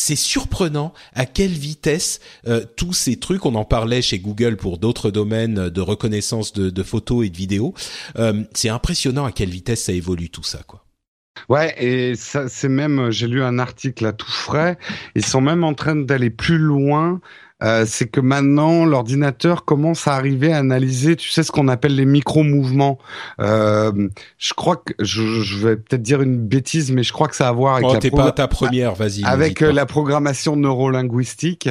[0.00, 4.78] c'est surprenant à quelle vitesse euh, tous ces trucs, on en parlait chez Google pour
[4.78, 7.74] d'autres domaines de reconnaissance de, photos et de vidéos,
[8.16, 10.84] euh, c'est impressionnant à quelle vitesse ça évolue tout ça, quoi.
[11.48, 14.76] Ouais, et c'est même, j'ai lu un article à tout frais,
[15.14, 17.20] ils sont même en train d'aller plus loin
[17.62, 21.94] euh, c'est que maintenant l'ordinateur commence à arriver à analyser, tu sais ce qu'on appelle
[21.94, 22.98] les micro-mouvements.
[23.40, 24.08] Euh,
[24.38, 27.48] je crois que je, je vais peut-être dire une bêtise, mais je crois que ça
[27.48, 29.24] a à voir avec oh, la pas ta première, vas-y.
[29.24, 31.68] Avec euh, la programmation neurolinguistique.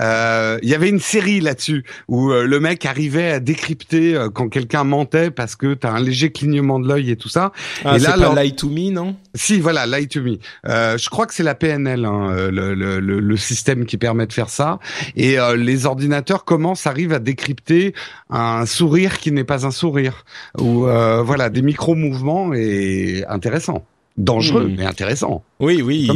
[0.00, 4.48] Euh, il y avait une série là-dessus où euh, le mec arrivait à décrypter quand
[4.48, 7.52] quelqu'un mentait parce que t'as un léger clignement de l'œil et tout ça.
[7.84, 9.16] Ah, et là, pas Lie to Me, non?
[9.34, 10.38] Si, voilà, Lie to Me.
[10.64, 14.32] je crois que c'est la PNL, hein, le, le, le, le, système qui permet de
[14.32, 14.78] faire ça.
[15.14, 17.94] Et et euh, les ordinateurs commencent, arrivent à décrypter
[18.30, 20.24] un sourire qui n'est pas un sourire,
[20.58, 23.84] ou euh, voilà des micro mouvements et intéressant
[24.16, 24.74] dangereux hmm.
[24.76, 25.44] mais intéressant.
[25.60, 26.10] Oui, oui.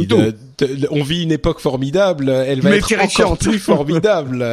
[0.91, 2.29] on vit une époque formidable.
[2.29, 4.45] Elle va être encore plus formidable.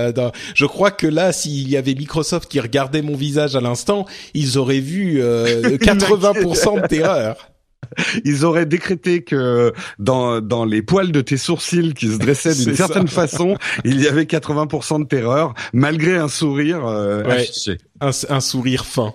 [0.54, 4.56] je crois que là, s'il y avait Microsoft qui regardait mon visage à l'instant, ils
[4.56, 7.50] auraient vu 80% euh, de terreur.
[8.24, 12.76] ils auraient décrété que dans, dans les poils de tes sourcils qui se dressaient d'une
[12.76, 17.22] certaine façon, il y avait 80% de terreur, malgré un sourire euh,
[18.00, 19.14] Un, un sourire fin.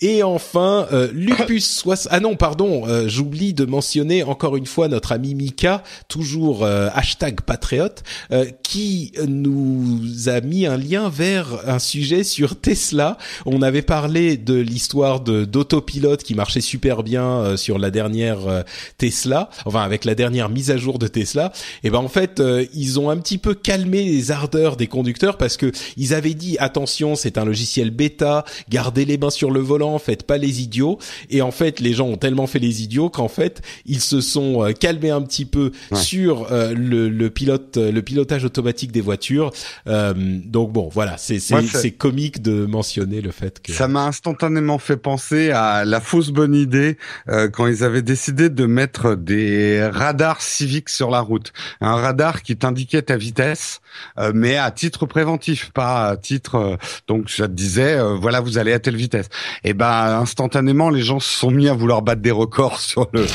[0.00, 5.10] Et enfin, euh, Lupus Ah non, pardon, euh, j'oublie de mentionner encore une fois notre
[5.10, 11.80] ami Mika, toujours euh, hashtag patriote, euh, qui nous a mis un lien vers un
[11.80, 13.18] sujet sur Tesla.
[13.44, 18.64] On avait parlé de l'histoire de d'autopilote qui marchait super bien sur la dernière
[18.98, 21.52] Tesla, enfin avec la dernière mise à jour de Tesla.
[21.82, 22.42] Et ben en fait,
[22.74, 26.56] ils ont un petit peu calmé les ardeurs des conducteurs parce que ils avaient dit
[26.58, 30.98] attention, c'est un logiciel bêta, gardez les mains sur le volant faites pas les idiots.
[31.30, 34.64] Et en fait, les gens ont tellement fait les idiots qu'en fait, ils se sont
[34.64, 39.00] euh, calmés un petit peu sur euh, le, le, pilote, euh, le pilotage automatique des
[39.00, 39.52] voitures.
[39.86, 44.96] donc bon, voilà, c'est c'est comique de mentionner le fait que ça m'a instantanément fait
[44.96, 46.96] penser à la fausse bonne idée
[47.52, 52.56] quand ils avaient décidé de mettre des radars civiques sur la route, un radar qui
[52.56, 53.80] t'indiquait ta vitesse,
[54.34, 58.78] mais à titre préventif, pas à titre donc ça te disait voilà vous allez à
[58.78, 59.28] telle vitesse.
[59.64, 63.26] Et bah instantanément les gens se sont mis à vouloir battre des records sur le,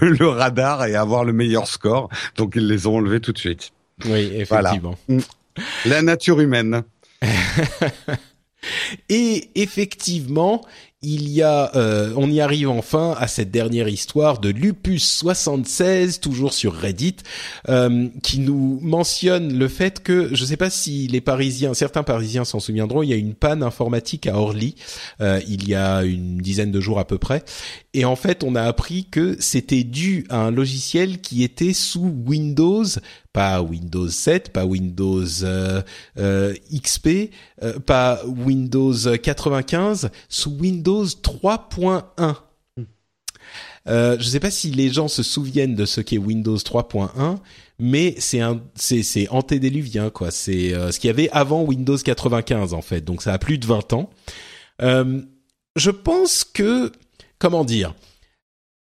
[0.00, 2.08] le, radar et avoir le meilleur score.
[2.36, 3.72] Donc ils les ont enlevés tout de suite.
[4.06, 4.96] Oui, effectivement.
[5.08, 5.18] Mm.
[5.86, 6.84] La nature humaine.
[9.08, 10.64] et effectivement,
[11.00, 16.18] il y a, euh, on y arrive enfin à cette dernière histoire de Lupus 76,
[16.18, 17.18] toujours sur Reddit,
[17.68, 22.02] euh, qui nous mentionne le fait que, je ne sais pas si les Parisiens, certains
[22.02, 24.74] Parisiens s'en souviendront, il y a une panne informatique à Orly,
[25.20, 27.44] euh, il y a une dizaine de jours à peu près,
[27.94, 32.12] et en fait, on a appris que c'était dû à un logiciel qui était sous
[32.26, 32.84] Windows
[33.32, 35.82] pas Windows 7, pas Windows euh,
[36.18, 37.30] euh, XP,
[37.62, 42.34] euh, pas Windows 95, sous Windows 3.1.
[43.86, 47.38] Euh, je ne sais pas si les gens se souviennent de ce qu'est Windows 3.1,
[47.78, 50.30] mais c'est un, c'est, c'est antédéluvien quoi.
[50.30, 53.02] C'est ce qu'il y avait avant Windows 95 en fait.
[53.02, 54.10] Donc ça a plus de 20 ans.
[54.80, 56.92] je pense que
[57.38, 57.94] comment dire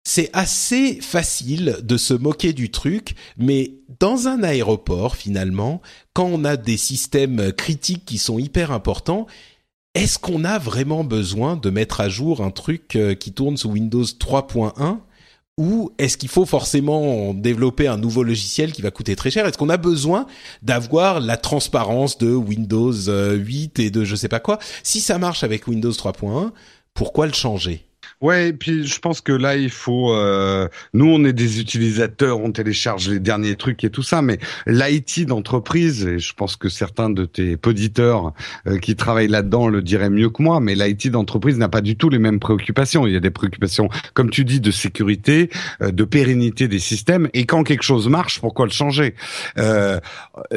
[0.08, 5.82] c'est assez facile de se moquer du truc, mais dans un aéroport, finalement,
[6.14, 9.26] quand on a des systèmes critiques qui sont hyper importants,
[9.92, 13.68] est-ce qu'on a vraiment besoin de mettre à jour un truc euh, qui tourne sous
[13.68, 15.00] Windows 3.1
[15.58, 19.44] ou est-ce qu'il faut forcément développer un nouveau logiciel qui va coûter très cher?
[19.44, 20.26] Est-ce qu'on a besoin
[20.62, 24.58] d'avoir la transparence de Windows 8 euh, et de je sais pas quoi?
[24.82, 26.52] Si ça marche avec Windows 3.1,
[26.94, 27.84] pourquoi le changer?
[28.20, 30.12] Ouais, et puis je pense que là il faut.
[30.12, 34.40] Euh, nous, on est des utilisateurs, on télécharge les derniers trucs et tout ça, mais
[34.66, 38.32] l'IT d'entreprise, et je pense que certains de tes poditeurs
[38.66, 41.94] euh, qui travaillent là-dedans le diraient mieux que moi, mais l'IT d'entreprise n'a pas du
[41.94, 43.06] tout les mêmes préoccupations.
[43.06, 45.48] Il y a des préoccupations, comme tu dis, de sécurité,
[45.80, 49.14] euh, de pérennité des systèmes, et quand quelque chose marche, pourquoi le changer?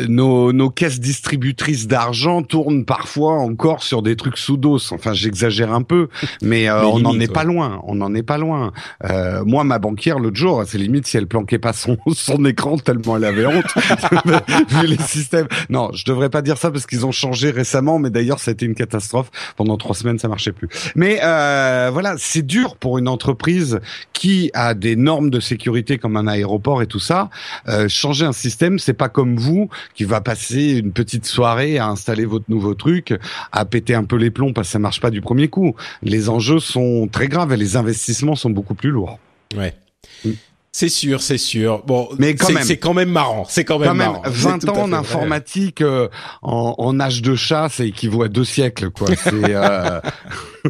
[0.08, 4.80] Nos, nos caisses distributrices d'argent tournent parfois encore sur des trucs sous dos.
[4.92, 6.08] Enfin, j'exagère un peu,
[6.42, 7.51] mais, on n'en est pas loin.
[7.60, 8.72] On n'en est pas loin.
[9.04, 12.78] Euh, moi, ma banquière l'autre jour, c'est limite si elle planquait pas son son écran
[12.78, 13.74] tellement elle avait honte
[14.70, 15.48] vu les systèmes.
[15.70, 18.76] Non, je devrais pas dire ça parce qu'ils ont changé récemment, mais d'ailleurs c'était une
[18.76, 19.30] catastrophe.
[19.56, 20.70] Pendant trois semaines, ça marchait plus.
[20.96, 23.80] Mais euh, voilà, c'est dur pour une entreprise
[24.14, 27.30] qui a des normes de sécurité comme un aéroport et tout ça.
[27.68, 31.88] Euh, changer un système, c'est pas comme vous qui va passer une petite soirée à
[31.88, 33.18] installer votre nouveau truc,
[33.52, 35.76] à péter un peu les plombs parce que ça marche pas du premier coup.
[36.04, 39.20] Les enjeux sont très grave et les investissements sont beaucoup plus lourds.
[39.56, 39.74] Ouais.
[40.26, 40.32] Mm.
[40.74, 41.84] C'est sûr, c'est sûr.
[41.86, 43.46] Bon, mais c'est quand même marrant.
[43.50, 44.22] C'est quand même, marrant.
[44.26, 46.08] 20 ans en informatique euh,
[46.42, 49.10] en, en, âge de chat, ça équivaut à deux siècles, quoi.
[49.34, 50.00] Euh...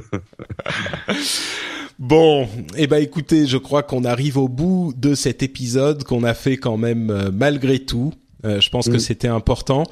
[2.00, 6.34] bon, eh ben écoutez, je crois qu'on arrive au bout de cet épisode qu'on a
[6.34, 8.12] fait quand même euh, malgré tout.
[8.46, 9.00] Euh, je pense que mm.
[9.00, 9.84] c'était important.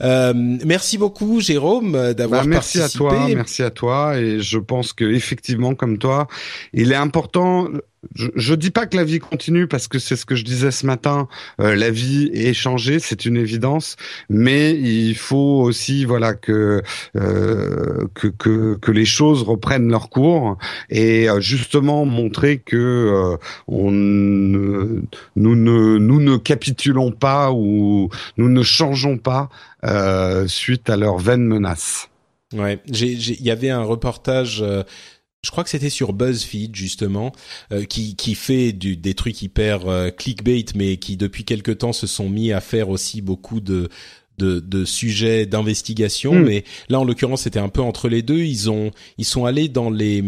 [0.00, 3.04] Euh, merci beaucoup, Jérôme, euh, d'avoir bah, merci participé.
[3.04, 4.18] Merci à toi, merci à toi.
[4.18, 6.28] Et je pense que effectivement, comme toi,
[6.72, 7.68] il est important
[8.14, 10.70] je, je dis pas que la vie continue parce que c'est ce que je disais
[10.70, 11.28] ce matin.
[11.60, 13.96] Euh, la vie est changée, c'est une évidence,
[14.28, 16.82] mais il faut aussi voilà que,
[17.16, 20.56] euh, que, que que les choses reprennent leur cours
[20.88, 23.36] et euh, justement montrer que euh,
[23.68, 25.02] on nous
[25.36, 28.08] ne nous ne capitulons pas ou
[28.38, 29.50] nous ne changeons pas
[29.84, 32.08] euh, suite à leurs vaines menaces.
[32.54, 34.64] Ouais, il y avait un reportage
[35.42, 37.32] je crois que c'était sur BuzzFeed justement,
[37.72, 41.92] euh, qui qui fait du, des trucs hyper euh, clickbait, mais qui depuis quelque temps
[41.92, 43.88] se sont mis à faire aussi beaucoup de
[44.38, 46.34] de, de sujets d'investigation.
[46.34, 46.44] Hmm.
[46.44, 48.40] Mais là, en l'occurrence, c'était un peu entre les deux.
[48.40, 50.22] Ils ont ils sont allés dans les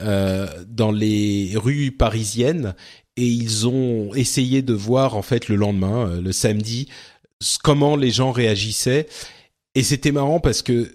[0.00, 2.74] euh, dans les rues parisiennes
[3.16, 6.88] et ils ont essayé de voir en fait le lendemain, euh, le samedi,
[7.62, 9.06] comment les gens réagissaient.
[9.74, 10.94] Et c'était marrant parce que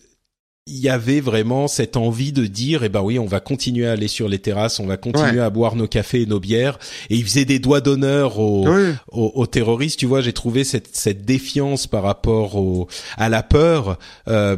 [0.67, 3.93] il y avait vraiment cette envie de dire, eh ben oui, on va continuer à
[3.93, 6.77] aller sur les terrasses, on va continuer à boire nos cafés et nos bières.
[7.09, 8.67] Et ils faisaient des doigts d'honneur aux,
[9.11, 9.97] aux, terroristes.
[9.97, 13.97] Tu vois, j'ai trouvé cette, cette défiance par rapport au, à la peur
[14.27, 14.55] euh,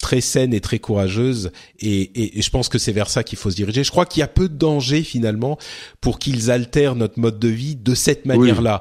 [0.00, 1.52] très saine et très courageuse.
[1.78, 3.84] Et, et, je pense que c'est vers ça qu'il faut se diriger.
[3.84, 5.56] Je crois qu'il y a peu de danger finalement
[6.00, 8.80] pour qu'ils altèrent notre mode de vie de cette manière-là.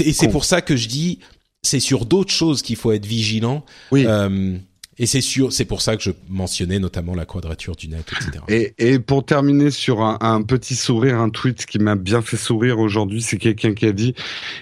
[0.00, 1.18] Et c'est pour ça que je dis,
[1.62, 3.62] c'est sur d'autres choses qu'il faut être vigilant.
[3.90, 4.06] Oui.
[4.06, 4.56] Euh,
[4.98, 8.44] et c'est sûr, c'est pour ça que je mentionnais notamment la quadrature du net, etc.
[8.48, 12.36] Et, et pour terminer sur un, un, petit sourire, un tweet qui m'a bien fait
[12.36, 14.14] sourire aujourd'hui, c'est quelqu'un qui a dit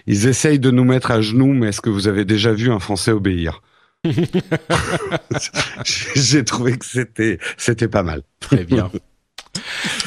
[0.06, 2.78] ils essayent de nous mettre à genoux, mais est-ce que vous avez déjà vu un
[2.78, 3.62] Français obéir?
[6.14, 8.22] J'ai trouvé que c'était c'était pas mal.
[8.38, 8.90] Très bien.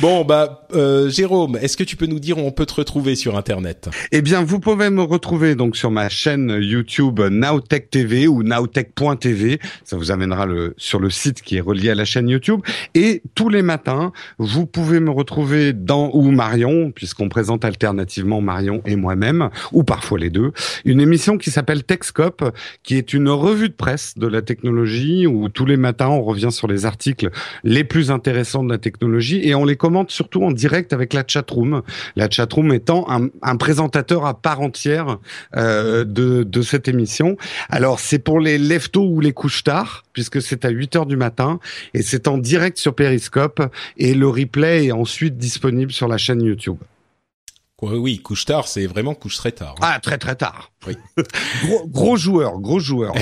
[0.02, 3.16] Bon, bah, euh, Jérôme, est-ce que tu peux nous dire où on peut te retrouver
[3.16, 3.90] sur Internet?
[4.12, 9.60] Eh bien, vous pouvez me retrouver donc sur ma chaîne YouTube Nowtech TV ou nowtech.tv.
[9.84, 12.62] Ça vous amènera le, sur le site qui est relié à la chaîne YouTube.
[12.96, 18.82] Et tous les matins, vous pouvez me retrouver dans ou Marion, puisqu'on présente alternativement Marion
[18.86, 20.52] et moi-même, ou parfois les deux,
[20.86, 22.54] une émission qui s'appelle Techscope,
[22.84, 26.52] qui est une revue de presse de la technologie où tous les matins on revient
[26.52, 27.30] sur les articles
[27.64, 31.24] les plus intéressants de la technologie et on les commente surtout en direct avec la
[31.28, 31.82] chatroom.
[32.16, 35.18] La chatroom étant un, un présentateur à part entière
[35.56, 37.38] euh, de, de cette émission.
[37.70, 41.18] Alors c'est pour les leftos ou les couches tard, puisque c'est à 8 heures du
[41.18, 41.60] matin
[41.94, 43.62] et c'est en direct sur Periscope
[43.98, 46.78] et le replay est ensuite disponible sur la chaîne YouTube.
[47.92, 49.76] Oui, couche tard, c'est vraiment couche très tard.
[49.80, 49.94] Hein.
[49.96, 50.72] Ah, très très tard.
[50.88, 50.96] Oui.
[51.66, 53.14] gros, gros joueur, gros joueur.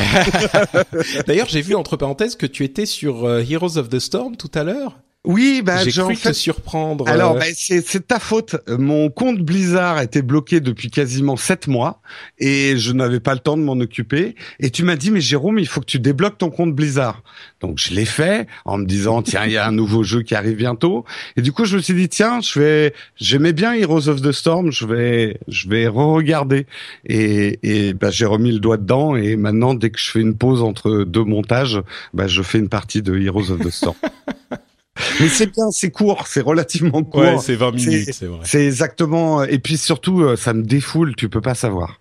[1.27, 4.51] D'ailleurs, j'ai vu entre parenthèses que tu étais sur euh, Heroes of the Storm tout
[4.53, 4.99] à l'heure.
[5.23, 7.07] Oui, bah, j'ai en cru fait, te surprendre.
[7.07, 8.55] Alors, euh, bah, c'est ta faute.
[8.67, 12.01] Mon compte Blizzard était bloqué depuis quasiment sept mois
[12.39, 14.35] et je n'avais pas le temps de m'en occuper.
[14.59, 17.21] Et tu m'as dit, mais Jérôme, il faut que tu débloques ton compte Blizzard.
[17.59, 20.33] Donc, je l'ai fait en me disant, tiens, il y a un nouveau jeu qui
[20.33, 21.05] arrive bientôt.
[21.37, 24.31] Et du coup, je me suis dit, tiens, je vais, j'aimais bien Heroes of the
[24.31, 26.65] Storm, je vais, je vais re-regarder.
[27.05, 29.15] Et, et bah, j'ai remis le doigt dedans.
[29.15, 31.79] Et maintenant, dès que je fais une pause entre deux montages,
[32.15, 33.95] bah, je fais une partie de Heroes of the Storm.
[35.19, 37.21] Mais c'est bien, c'est court, c'est relativement court.
[37.21, 38.39] ouais, c'est 20 c'est- minutes, c'est vrai.
[38.43, 39.43] C'est exactement.
[39.43, 41.15] Et puis surtout, euh, ça me défoule.
[41.15, 41.99] Tu peux pas savoir.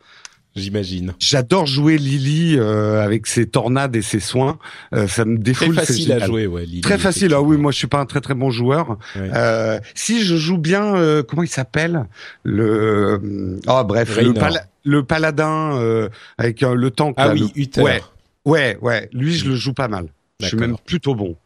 [0.56, 1.14] J'imagine.
[1.20, 4.58] J'adore jouer Lily euh, avec ses tornades et ses soins.
[4.92, 5.74] Euh, ça me Très défoule.
[5.78, 6.64] c'est facile à jouer, ouais.
[6.66, 7.32] Lily, Très facile.
[7.34, 8.98] Ah oui, moi je suis pas un très très bon joueur.
[9.14, 9.30] Ouais.
[9.32, 12.06] Euh, si je joue bien, euh, comment il s'appelle?
[12.42, 17.14] Le Ah bref, le, pala- le paladin euh, avec le tank.
[17.16, 17.80] Ah là, oui, le- Uther.
[17.82, 18.02] Ouais,
[18.44, 19.08] ouais, ouais.
[19.12, 20.06] Lui, je le joue pas mal.
[20.40, 21.36] Je suis même plutôt bon.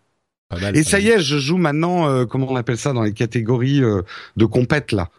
[0.55, 3.03] Pas mal, Et ça y est, je joue maintenant, euh, comment on appelle ça, dans
[3.03, 4.03] les catégories euh,
[4.37, 5.11] de compète là.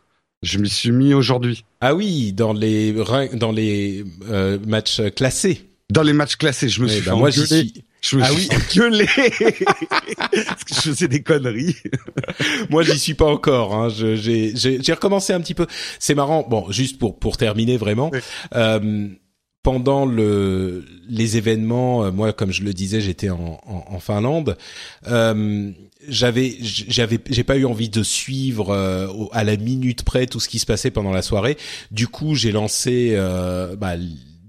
[0.43, 1.65] Je m'y suis mis aujourd'hui.
[1.81, 2.93] Ah oui, dans les
[3.33, 5.69] dans les euh, matchs classés.
[5.89, 7.73] Dans les matchs classés, je me Ouais, suis bah fait moi engueuler.
[8.01, 8.49] Je me Ah suis
[8.79, 9.05] engueulé
[10.27, 11.75] parce que je faisais des conneries.
[12.69, 13.73] Moi, j'y suis pas encore.
[13.73, 13.87] Hein.
[13.89, 14.53] J'ai
[14.93, 15.65] recommencé un petit peu.
[15.97, 16.45] C'est marrant.
[16.47, 18.11] Bon, juste pour pour terminer vraiment.
[18.13, 18.19] Oui.
[18.55, 19.07] Euh,
[19.65, 24.57] pendant le les événements, euh, moi, comme je le disais, j'étais en, en, en Finlande.
[25.07, 25.71] Euh,
[26.07, 30.49] j'avais j'avais j'ai pas eu envie de suivre euh, à la minute près tout ce
[30.49, 31.57] qui se passait pendant la soirée.
[31.89, 33.95] Du coup, j'ai lancé euh, bah,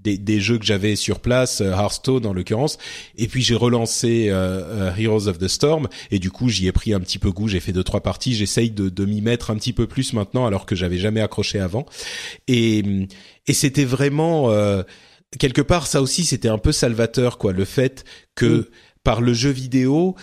[0.03, 2.77] des, des jeux que j'avais sur place, euh, Hearthstone en l'occurrence,
[3.17, 6.71] et puis j'ai relancé euh, euh, Heroes of the Storm, et du coup j'y ai
[6.71, 7.47] pris un petit peu goût.
[7.47, 8.35] J'ai fait deux trois parties.
[8.35, 11.59] J'essaye de, de m'y mettre un petit peu plus maintenant, alors que j'avais jamais accroché
[11.59, 11.87] avant.
[12.47, 12.83] Et
[13.47, 14.83] et c'était vraiment euh,
[15.39, 18.05] quelque part ça aussi c'était un peu salvateur quoi, le fait
[18.35, 18.65] que Mm.
[19.03, 20.15] par le jeu vidéo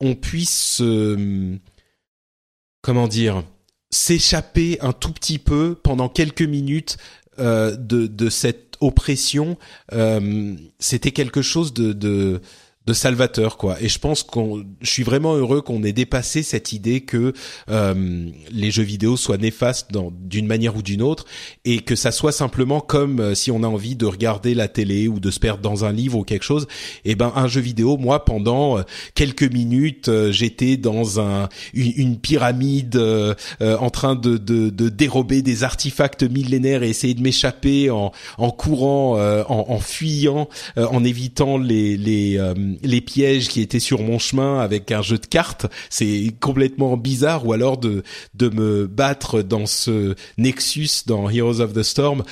[0.00, 1.58] on puisse euh,
[2.82, 3.44] comment dire
[3.90, 6.96] s'échapper un tout petit peu pendant quelques minutes
[7.38, 9.58] euh, de, de cette oppression
[9.92, 12.40] euh, c'était quelque chose de, de
[12.86, 13.80] de salvateur quoi.
[13.80, 17.32] Et je pense qu'on je suis vraiment heureux qu'on ait dépassé cette idée que
[17.70, 19.90] euh, les jeux vidéo soient néfastes
[20.20, 21.24] d'une manière ou d'une autre
[21.64, 25.06] et que ça soit simplement comme euh, si on a envie de regarder la télé
[25.06, 26.66] ou de se perdre dans un livre ou quelque chose
[27.04, 28.82] et ben un jeu vidéo moi pendant euh,
[29.14, 33.00] quelques minutes euh, j'étais dans un une, pyramide
[33.60, 38.50] en train de, de de dérober des artefacts millénaires et essayer de m'échapper en en
[38.50, 42.38] courant en, en fuyant en évitant les les
[42.82, 47.46] les pièges qui étaient sur mon chemin avec un jeu de cartes c'est complètement bizarre.
[47.46, 48.02] Ou alors de
[48.34, 52.22] de me battre dans ce nexus dans Heroes of the Storm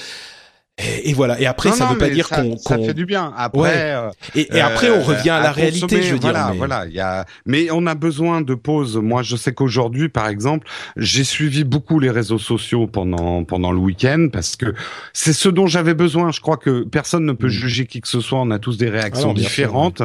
[0.79, 2.87] et, et voilà et après Non, ça non, veut pas dire ça, qu'on ça qu'on-
[2.87, 3.35] fait du bien.
[3.37, 3.69] Après, Ouais.
[3.75, 6.49] euh, et, et après on euh, revient à la réalité consommer, je veux dire voilà,
[6.53, 6.87] mais- voilà.
[6.87, 8.97] Il y a, mais on a besoin de pauses.
[8.97, 10.67] Moi, je sais qu'aujourd'hui, par exemple,
[10.97, 14.73] j'ai suivi beaucoup les réseaux sociaux pendant pendant le week-end parce que
[15.13, 16.31] c'est ce dont j'avais besoin.
[16.33, 17.51] Je crois que personne ne peut Mm.
[17.51, 18.41] juger qui que ce soit.
[18.41, 20.03] On a tous des réactions Ah différentes.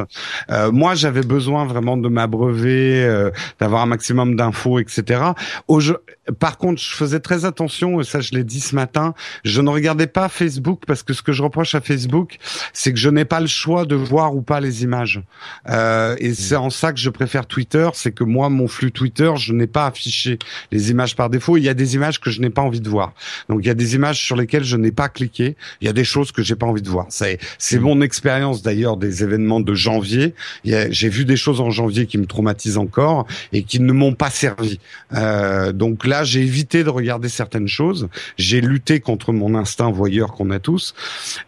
[0.50, 3.30] Euh, moi, j'avais besoin vraiment de m'abreuver, euh,
[3.60, 5.20] d'avoir un maximum d'infos, etc.
[5.68, 5.96] Au jeu-
[6.40, 9.14] Par contre, je faisais très attention, et ça je l'ai dit ce matin,
[9.44, 12.38] je ne regardais pas Facebook parce que ce que je reproche à Facebook,
[12.72, 15.20] c'est que je n'ai pas le choix de voir ou pas les images.
[15.68, 19.32] Euh, et c'est en ça que je préfère Twitter, c'est que moi, mon flux Twitter,
[19.36, 20.38] je n'ai pas affiché
[20.72, 21.56] les images par défaut.
[21.56, 23.12] Il y a des images que je n'ai pas envie de voir.
[23.48, 25.56] Donc il y a des images sur lesquelles je n'ai pas cliqué.
[25.80, 27.06] Il y a des choses que j'ai pas envie de voir.
[27.10, 30.34] C'est c'est mon expérience d'ailleurs des événements de janvier.
[30.64, 34.30] J'ai vu des choses en janvier qui me traumatisent encore et qui ne m'ont pas
[34.30, 34.78] servi.
[35.12, 38.08] Euh, donc là, j'ai évité de regarder certaines choses.
[38.36, 40.94] J'ai lutté contre mon instinct voyeur a tous.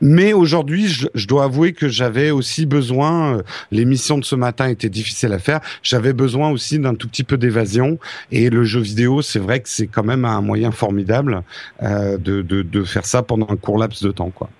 [0.00, 3.38] Mais aujourd'hui, je, je dois avouer que j'avais aussi besoin.
[3.38, 5.60] euh, L'émission de ce matin était difficile à faire.
[5.82, 7.98] J'avais besoin aussi d'un tout petit peu d'évasion.
[8.32, 11.42] Et le jeu vidéo, c'est vrai que c'est quand même un moyen formidable
[11.82, 14.50] euh, de, de, de faire ça pendant un court laps de temps, quoi.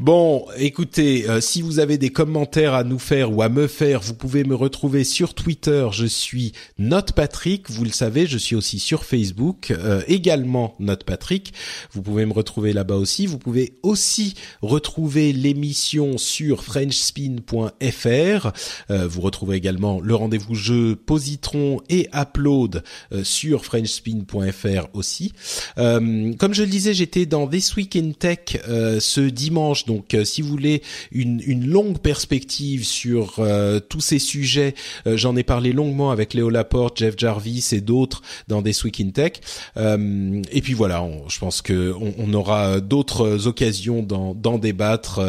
[0.00, 4.00] Bon, écoutez, euh, si vous avez des commentaires à nous faire ou à me faire,
[4.00, 5.86] vous pouvez me retrouver sur Twitter.
[5.92, 7.70] Je suis Note Patrick.
[7.70, 11.52] Vous le savez, je suis aussi sur Facebook, euh, également Note Patrick.
[11.92, 13.26] Vous pouvez me retrouver là-bas aussi.
[13.26, 18.52] Vous pouvez aussi retrouver l'émission sur FrenchSpin.fr.
[18.90, 25.32] Euh, vous retrouverez également le rendez-vous jeu Positron et Upload euh, sur FrenchSpin.fr aussi.
[25.76, 30.48] Comme je le disais, j'étais dans This Week in Tech ce dimanche Donc si vous
[30.48, 30.82] voulez
[31.12, 33.40] une, une longue perspective sur
[33.88, 34.74] tous ces sujets,
[35.06, 39.10] j'en ai parlé longuement avec Léo Laporte, Jeff Jarvis et d'autres dans des Week in
[39.10, 39.32] Tech.
[39.76, 45.20] et puis voilà, je pense que on, aura d'autres occasions d'en débattre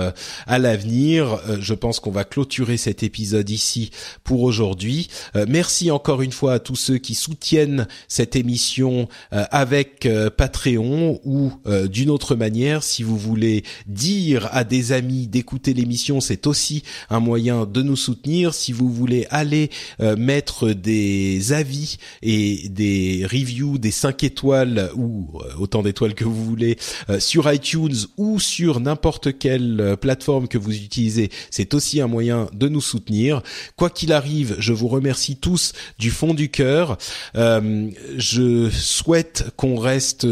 [0.48, 1.40] à l'avenir.
[1.60, 3.92] je pense qu'on va clôturer cet épisode ici
[4.24, 5.10] pour aujourd'hui.
[5.48, 10.08] merci encore une fois à tous ceux qui soutiennent cette émission avec
[10.38, 11.52] Patreon ou
[11.90, 17.20] d'une autre manière, si vous voulez dire à des amis d'écouter l'émission, c'est aussi un
[17.20, 18.54] moyen de nous soutenir.
[18.54, 19.70] Si vous voulez aller
[20.02, 26.24] euh, mettre des avis et des reviews, des 5 étoiles ou euh, autant d'étoiles que
[26.24, 26.78] vous voulez
[27.10, 32.50] euh, sur iTunes ou sur n'importe quelle plateforme que vous utilisez, c'est aussi un moyen
[32.54, 33.42] de nous soutenir.
[33.76, 36.98] Quoi qu'il arrive, je vous remercie tous du fond du cœur.
[37.36, 40.28] je souhaite qu'on reste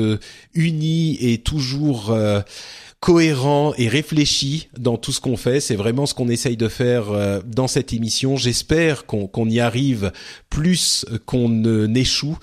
[0.54, 2.16] unis et toujours
[3.04, 5.60] cohérent et réfléchi dans tout ce qu'on fait.
[5.60, 8.38] C'est vraiment ce qu'on essaye de faire euh, dans cette émission.
[8.38, 10.14] J'espère qu'on y arrive
[10.50, 12.38] plus qu'on n'échoue.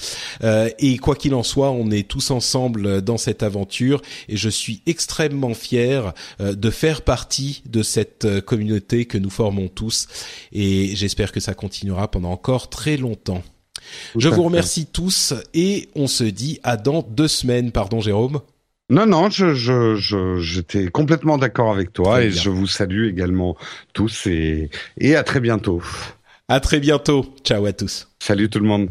[0.44, 4.02] Euh, et quoi qu'il en soit, on est tous ensemble dans cette aventure.
[4.28, 10.08] Et je suis extrêmement fier de faire partie de cette communauté que nous formons tous.
[10.52, 13.42] Et j'espère que ça continuera pendant encore très longtemps.
[14.14, 17.72] je vous remercie tous et on se dit à dans deux semaines.
[17.72, 18.42] Pardon Jérôme.
[18.90, 23.56] Non, non, je, je, j'étais complètement d'accord avec toi et je vous salue également
[23.92, 24.68] tous et,
[24.98, 25.80] et à très bientôt.
[26.48, 27.24] À très bientôt.
[27.44, 28.08] Ciao à tous.
[28.18, 28.90] Salut tout le monde.